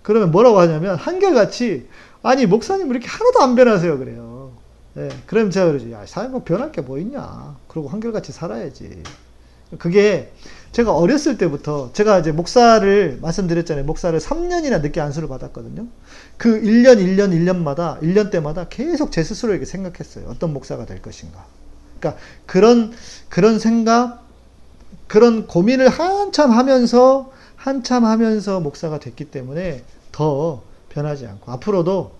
[0.00, 1.86] 그러면 뭐라고 하냐면, 한결같이,
[2.22, 3.98] 아니, 목사님 왜 이렇게 하나도 안 변하세요?
[3.98, 4.52] 그래요.
[4.96, 5.92] 예, 그럼 제가 그러죠.
[5.92, 7.54] 야, 사람 뭐 변할 게 뭐 있냐.
[7.68, 9.02] 그러고 한결같이 살아야지.
[9.78, 10.32] 그게
[10.72, 13.84] 제가 어렸을 때부터 제가 이제 목사를 말씀드렸잖아요.
[13.84, 15.86] 목사를 3년이나 늦게 안수를 받았거든요.
[16.38, 20.28] 그 1년, 1년, 1년마다, 1년 때마다 계속 제 스스로에게 생각했어요.
[20.28, 21.44] 어떤 목사가 될 것인가.
[22.00, 22.94] 그러니까 그런,
[23.28, 24.23] 그런 생각,
[25.06, 32.12] 그런 고민을 한참 하면서, 한참 하면서 목사가 됐기 때문에 더 변하지 않고, 앞으로도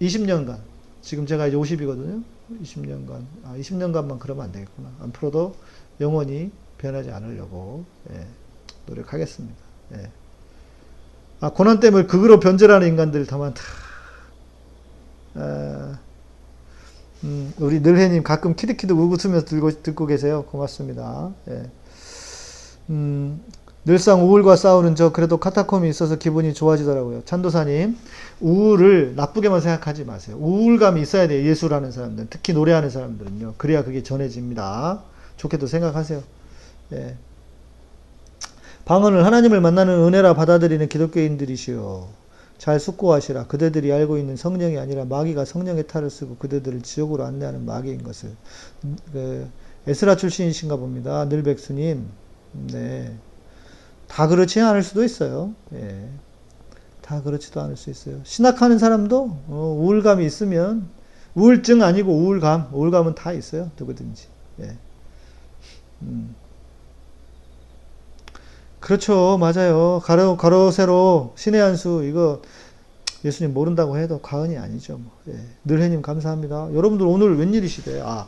[0.00, 0.58] 20년간,
[1.02, 2.22] 지금 제가 이제 50이거든요.
[2.62, 4.90] 20년간, 아, 20년간만 그러면 안 되겠구나.
[5.00, 5.54] 앞으로도
[6.00, 8.26] 영원히 변하지 않으려고 예,
[8.86, 9.56] 노력하겠습니다.
[9.94, 10.10] 예.
[11.40, 13.62] 아, 고난 때문에 극으로 변절하는 인간들이 더 많다.
[15.34, 15.98] 아,
[17.24, 20.44] 음, 우리 늘해님 가끔 키득키득 웃으면서 들고, 듣고 계세요.
[20.44, 21.32] 고맙습니다.
[21.48, 21.70] 예.
[22.90, 23.40] 음,
[23.84, 27.24] 늘상 우울과 싸우는 저 그래도 카타콤이 있어서 기분이 좋아지더라고요.
[27.24, 27.96] 찬도사님,
[28.40, 30.36] 우울을 나쁘게만 생각하지 마세요.
[30.40, 31.46] 우울감이 있어야 돼요.
[31.46, 33.54] 예술하는 사람들, 특히 노래하는 사람들은요.
[33.58, 35.02] 그래야 그게 전해집니다.
[35.36, 36.22] 좋게도 생각하세요.
[36.92, 37.16] 예.
[38.84, 42.08] 방언을 하나님을 만나는 은혜라 받아들이는 기독교인들이시여.
[42.58, 43.46] 잘 숙고하시라.
[43.46, 48.30] 그대들이 알고 있는 성령이 아니라 마귀가 성령의 탈을 쓰고 그대들을 지옥으로 안내하는 마귀인 것을.
[49.12, 49.48] 그,
[49.86, 51.26] 에스라 출신이신가 봅니다.
[51.26, 52.06] 늘백수님.
[52.54, 53.16] 네.
[54.08, 55.54] 다 그렇지 않을 수도 있어요.
[55.72, 56.08] 예.
[57.02, 58.20] 다 그렇지도 않을 수 있어요.
[58.24, 60.88] 신학하는 사람도 어, 우울감이 있으면
[61.34, 63.70] 우울증 아니고 우울감, 우울감은 다 있어요.
[63.78, 64.28] 누구든지.
[64.60, 64.76] 예.
[66.02, 66.34] 음.
[68.80, 69.38] 그렇죠.
[69.38, 70.00] 맞아요.
[70.04, 72.42] 가로, 가로, 세로, 신의 한 수, 이거,
[73.24, 74.98] 예수님 모른다고 해도 과언이 아니죠.
[74.98, 75.10] 뭐.
[75.28, 75.38] 예.
[75.64, 76.74] 늘해님 감사합니다.
[76.74, 78.02] 여러분들 오늘 웬일이시대?
[78.04, 78.26] 아,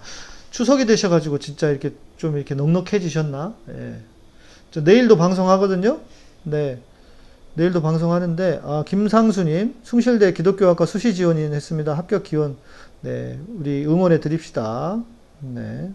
[0.50, 3.54] 추석이 되셔가지고 진짜 이렇게 좀 이렇게 넉넉해지셨나?
[3.68, 4.00] 예.
[4.76, 6.00] 저 내일도 방송하거든요?
[6.42, 6.82] 네.
[7.54, 11.94] 내일도 방송하는데, 아, 김상수님, 숭실대 기독교학과 수시 지원인 했습니다.
[11.94, 12.58] 합격 기원.
[13.00, 13.40] 네.
[13.58, 15.02] 우리 응원해 드립시다.
[15.40, 15.90] 네.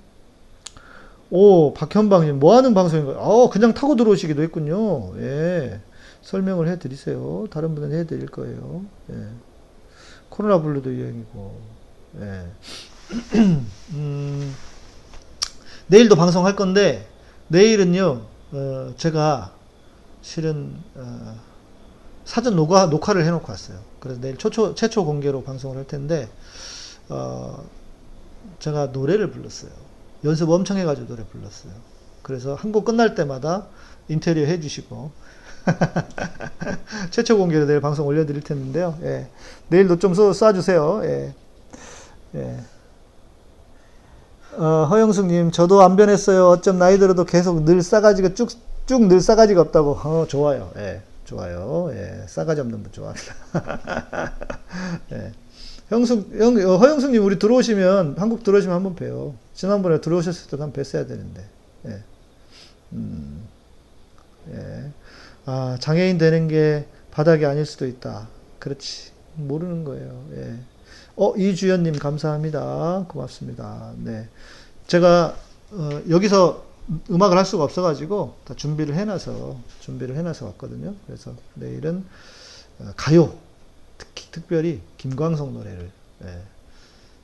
[1.29, 3.17] 오, 박현방님, 뭐 하는 방송인가요?
[3.19, 5.15] 어, 그냥 타고 들어오시기도 했군요.
[5.19, 5.79] 예.
[6.23, 7.45] 설명을 해 드리세요.
[7.51, 8.83] 다른 분은 해 드릴 거예요.
[9.11, 9.15] 예.
[10.29, 11.61] 코로나 블루도 유행이고,
[12.21, 12.45] 예.
[13.93, 14.55] 음,
[15.85, 17.07] 내일도 방송할 건데,
[17.47, 19.53] 내일은요, 어, 제가
[20.21, 21.35] 실은, 어,
[22.25, 23.79] 사전 녹화, 녹화를 해놓고 왔어요.
[23.99, 26.29] 그래서 내일 최초, 최초 공개로 방송을 할 텐데,
[27.09, 27.63] 어,
[28.59, 29.71] 제가 노래를 불렀어요.
[30.23, 31.73] 연습 엄청 해가지고 노래 불렀어요.
[32.21, 33.67] 그래서 한 곡 끝날 때마다
[34.07, 35.11] 인테리어 해주시고
[37.11, 38.97] 최초 공개로 내일 방송 올려드릴 텐데요.
[39.01, 39.27] 예.
[39.69, 41.03] 내일도 좀 써, 쏴주세요.
[41.05, 41.33] 예.
[42.35, 42.59] 예.
[44.57, 46.47] 어, 허영숙님, 저도 안 변했어요.
[46.49, 48.49] 어쩜 나이 들어도 계속 늘 싸가지가 쭉,
[48.85, 49.91] 쭉 늘 싸가지가 없다고.
[49.93, 50.71] 어, 좋아요.
[50.77, 51.89] 예, 좋아요.
[51.93, 53.35] 예, 싸가지 없는 분 좋아합니다.
[55.13, 55.31] 예.
[55.89, 59.35] 형숙, 형, 어, 허영숙님, 우리 들어오시면, 한국 들어오시면 한번 봬요.
[59.53, 61.45] 지난번에 들어오셨을 때한 뵀어야 되는데.
[61.87, 62.03] 예.
[62.93, 63.47] 음,
[64.53, 64.91] 예.
[65.45, 68.27] 아, 장애인 되는 게 바닥이 아닐 수도 있다.
[68.59, 69.11] 그렇지.
[69.35, 70.23] 모르는 거예요.
[70.35, 70.55] 예.
[71.21, 73.05] 어, 이주연님, 감사합니다.
[73.07, 73.93] 고맙습니다.
[73.97, 74.27] 네.
[74.87, 75.35] 제가,
[75.69, 76.65] 어, 여기서
[77.11, 80.95] 음악을 할 수가 없어가지고, 다 준비를 해놔서, 준비를 해놔서 왔거든요.
[81.05, 82.03] 그래서 내일은,
[82.79, 83.35] 어, 가요.
[83.99, 85.91] 특히, 특별히, 김광석 노래를,
[86.23, 86.41] 예.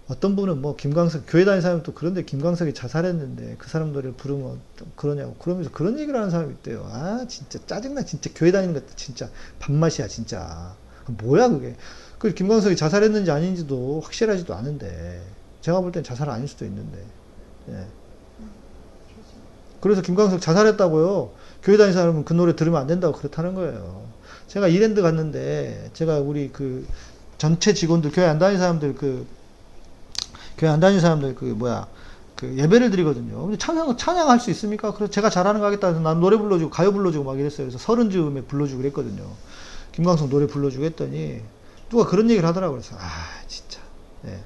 [0.10, 4.58] 어떤 분은 뭐 김광석 교회 다니는 사람은 또 그런데 김광석이 자살했는데 그 사람 노래를 부르면
[4.78, 6.88] 좀 그러냐고 그러면서 그런 얘기를 하는 사람이 있대요.
[6.90, 9.30] 아 진짜 짜증나 진짜 교회 다니는 것도 진짜
[9.60, 11.76] 밥맛이야 진짜 뭐야 그게
[12.20, 15.22] 그 김광석이 자살했는지 아닌지도 확실하지도 않은데
[15.62, 16.98] 제가 볼 땐 자살 아닐 수도 있는데
[17.70, 17.86] 예.
[19.82, 21.32] 그래서 김광석 자살했다고요.
[21.64, 24.08] 교회 다니는 사람은 그 노래 들으면 안 된다고 그렇다는 거예요.
[24.48, 26.88] 제가 이랜드 갔는데 제가 우리 그
[27.38, 29.28] 전체 직원들 교회 안 다니는 사람들 그
[30.58, 31.88] 교회 안 다니는 사람들 그 뭐야
[32.36, 33.44] 그 예배를 드리거든요.
[33.44, 34.94] 근데 찬양 찬양할 수 있습니까?
[34.94, 37.68] 그래서 제가 잘하는 거 하겠다 해서 난 노래 불러주고 가요 불러주고 막 이랬어요.
[37.68, 39.24] 그래서 서른 즈음에 불러주고 그랬거든요.
[39.92, 41.42] 김광석 노래 불러주고 했더니
[41.90, 42.80] 누가 그런 얘기를 하더라고요.
[42.80, 43.80] 그래서 아 진짜
[44.22, 44.38] 네.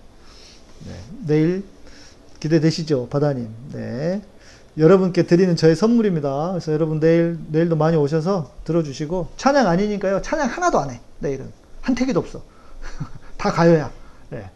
[0.85, 0.93] 네.
[1.25, 1.63] 내일
[2.39, 3.49] 기대되시죠, 바다님.
[3.73, 4.21] 네.
[4.77, 6.49] 여러분께 드리는 저의 선물입니다.
[6.51, 10.21] 그래서 여러분 내일 내일도 많이 오셔서 들어주시고 찬양 아니니까요.
[10.21, 11.01] 찬양 하나도 안 해.
[11.19, 11.51] 내일은
[11.81, 12.41] 한 택이도 없어.
[13.37, 13.91] 다 가요야.
[14.29, 14.49] 네.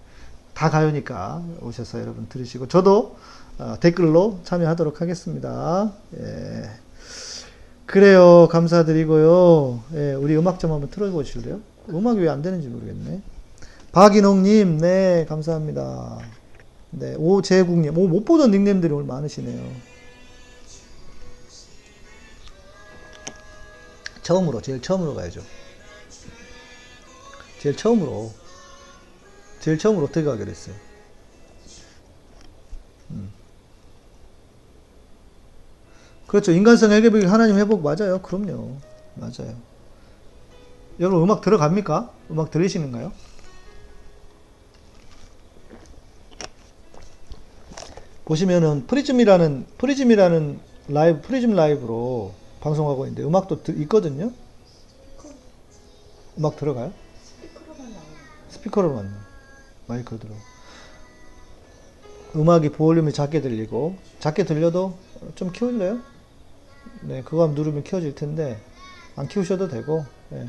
[0.53, 3.17] 다 가요니까 오셔서 여러분 들으시고 저도
[3.57, 5.91] 어, 댓글로 참여하도록 하겠습니다.
[6.17, 6.69] 예.
[7.85, 8.47] 그래요.
[8.49, 9.83] 감사드리고요.
[9.93, 11.59] 예, 우리 음악 좀 한번 틀어보실래요?
[11.89, 13.21] 음악이 왜 안 되는지 모르겠네.
[13.91, 16.19] 박인홍님, 네, 감사합니다.
[16.91, 19.71] 네, 오재국님, 오, 못 보던 닉네임들이 오늘 많으시네요.
[24.23, 25.41] 처음으로, 제일 처음으로 가야죠.
[27.61, 28.31] 제일 처음으로.
[29.59, 30.75] 제일 처음으로 어떻게 가기로 했어요?
[33.11, 33.31] 음.
[36.27, 36.51] 그렇죠.
[36.51, 38.21] 인간성 회개벽이 하나님 회복 맞아요.
[38.21, 38.77] 그럼요.
[39.15, 39.55] 맞아요.
[40.99, 42.11] 여러분 음악 들어갑니까?
[42.31, 43.11] 음악 들으시는가요?
[48.25, 54.31] 보시면은 프리즘이라는 프리즘이라는 라이브 프리즘 라이브로 방송하고 있는데 음악도 드- 있거든요.
[56.37, 56.91] 음악 들어가요?
[57.41, 57.93] 스피커로만
[58.49, 59.15] 스피커로만
[59.87, 60.33] 마이크 들어.
[62.35, 64.97] 음악이 볼륨이 작게 들리고 작게 들려도
[65.35, 65.99] 좀 키울래요?
[67.01, 68.59] 네, 그거 한번 누르면 키워질 텐데
[69.15, 70.05] 안 키우셔도 되고.
[70.29, 70.47] 네.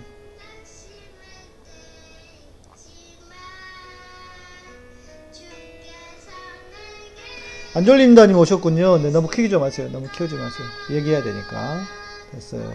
[7.77, 9.03] 안졸린다님 오셨군요.
[9.03, 9.91] 네, 너무 키우지 마세요.
[9.93, 10.67] 너무 키우지 마세요.
[10.93, 11.83] 얘기해야 되니까.
[12.33, 12.73] 됐어요.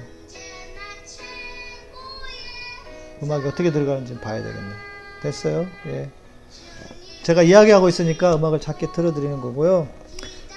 [3.23, 4.73] 음악이 어떻게 들어가는지 봐야 되겠네.
[5.23, 5.65] 됐어요.
[5.87, 6.11] 예.
[7.23, 9.87] 제가 이야기하고 있으니까 음악을 작게 틀어드리는 거고요.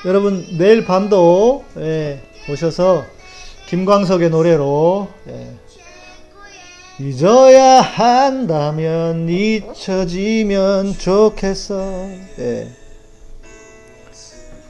[0.05, 3.07] 여러분 내일 밤도 예, 오셔서
[3.69, 5.55] 김광석의 노래로 예,
[7.01, 12.11] 잊어야 한다면 잊혀지면 좋겠어.
[12.41, 12.84] 예.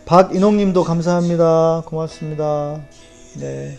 [0.06, 1.82] 박인홍님도 감사합니다.
[1.86, 2.80] 고맙습니다.
[3.40, 3.78] 네.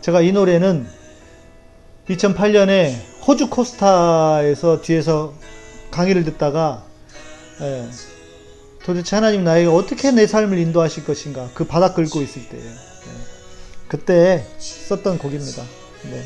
[0.00, 0.86] 제가 이 노래는
[2.08, 2.94] 2008년에
[3.26, 5.34] 호주 코스타에서 뒤에서
[5.90, 6.84] 강의를 듣다가
[7.60, 7.88] 예,
[8.84, 12.64] 도대체 하나님 나에게 어떻게 내 삶을 인도하실 것인가 그 바닥 긁고 있을 때예요.
[12.64, 12.78] 예.
[13.88, 15.62] 그때 썼던 곡입니다.
[16.04, 16.22] 네.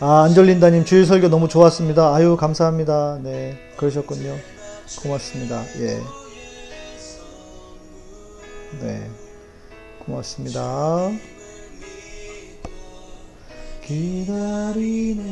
[0.00, 2.14] 아 안졸린다님 주일 설교 너무 좋았습니다.
[2.14, 3.20] 아유 감사합니다.
[3.22, 4.57] 네 그러셨군요.
[4.96, 5.64] 고맙습니다.
[5.80, 6.02] 예.
[8.80, 9.10] 네
[10.00, 11.10] 고맙습니다.
[13.84, 15.28] 기다리네.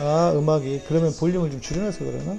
[0.00, 0.82] 아, 음악이.
[0.86, 2.38] 그러면 볼륨을 좀 줄여놔서 그러나?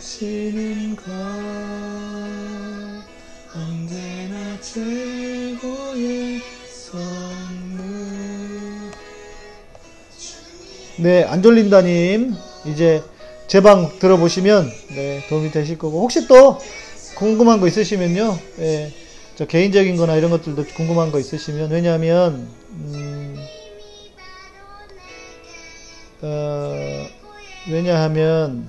[0.00, 1.10] 시는 것
[3.52, 6.40] 언제나 최고의
[6.70, 7.43] 선
[10.98, 12.34] 네, 안졸린다님
[12.66, 13.02] 이제
[13.46, 16.00] 제 방 들어보시면 네, 도움이 되실 거고.
[16.00, 16.58] 혹시 또
[17.16, 18.92] 궁금한 거 있으시면요 예,
[19.36, 23.36] 저 개인적인 거나 이런 것들도 궁금한 거 있으시면 왜냐하면 음,
[26.22, 27.06] 어,
[27.70, 28.68] 왜냐하면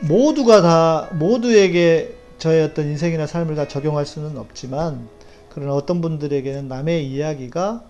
[0.00, 5.08] 모두가 다 모두에게 저의 어떤 인생이나 삶을 다 적용할 수는 없지만
[5.54, 7.82] 그러나 어떤 분들에게는 남의 이야기가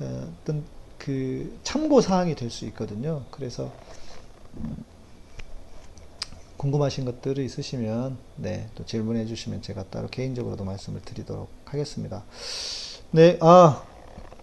[0.00, 0.62] 어, 어떤
[1.02, 3.24] 그 참고 사항이 될 수 있거든요.
[3.32, 3.72] 그래서
[6.58, 12.22] 궁금하신 것들이 있으시면 네, 또 질문해 주시면 제가 따로 개인적으로도 말씀을 드리도록 하겠습니다.
[13.10, 13.82] 네, 아,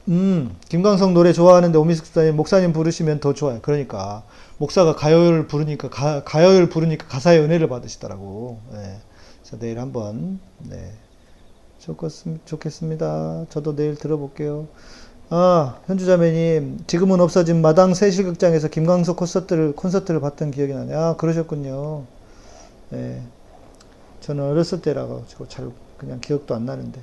[0.10, 3.60] 음, 김광석 노래 좋아하는데 오미스크사님 목사님 부르시면 더 좋아요.
[3.62, 4.24] 그러니까
[4.58, 8.60] 목사가 가요를 부르니까 가, 가요를 부르니까 가사의 은혜를 받으시더라고.
[8.74, 9.00] 네.
[9.42, 10.92] 그래서 내일 한번 네.
[11.80, 13.46] 좋겠습, 좋겠습니다.
[13.50, 14.68] 저도 내일 들어볼게요.
[15.32, 21.00] 아, 현주자매님, 지금은 없어진 마당 세실극장에서 김광석 콘서트를, 콘서트를 봤던 기억이 나네요.
[21.00, 22.04] 아, 그러셨군요.
[22.90, 23.22] 네.
[24.22, 27.00] 저는 어렸을 때라가지고 잘, 그냥 기억도 안 나는데.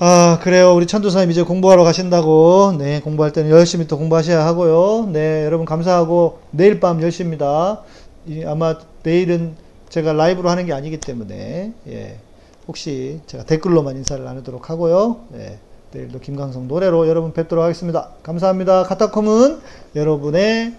[0.00, 0.74] 아, 그래요.
[0.74, 2.74] 우리 천도사님 이제 공부하러 가신다고.
[2.78, 5.08] 네, 공부할 때는 열심히 또 공부하셔야 하고요.
[5.12, 7.82] 네, 여러분 감사하고, 내일 밤 10시입니다.
[8.26, 9.54] 이, 아마 내일은
[9.88, 12.18] 제가 라이브로 하는 게 아니기 때문에, 예.
[12.66, 15.20] 혹시 제가 댓글로만 인사를 나누도록 하고요.
[15.36, 15.58] 예.
[15.94, 18.10] 내일도 김광석 노래로 여러분 뵙도록 하겠습니다.
[18.22, 18.82] 감사합니다.
[18.82, 19.60] 카타콤은
[19.94, 20.74] 여러분의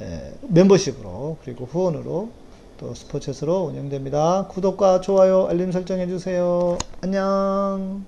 [0.00, 2.30] 에, 멤버십으로 그리고 후원으로
[2.78, 4.46] 또 스포츠로 운영됩니다.
[4.48, 6.78] 구독과 좋아요, 알림 설정해 주세요.
[7.00, 8.04] 안녕.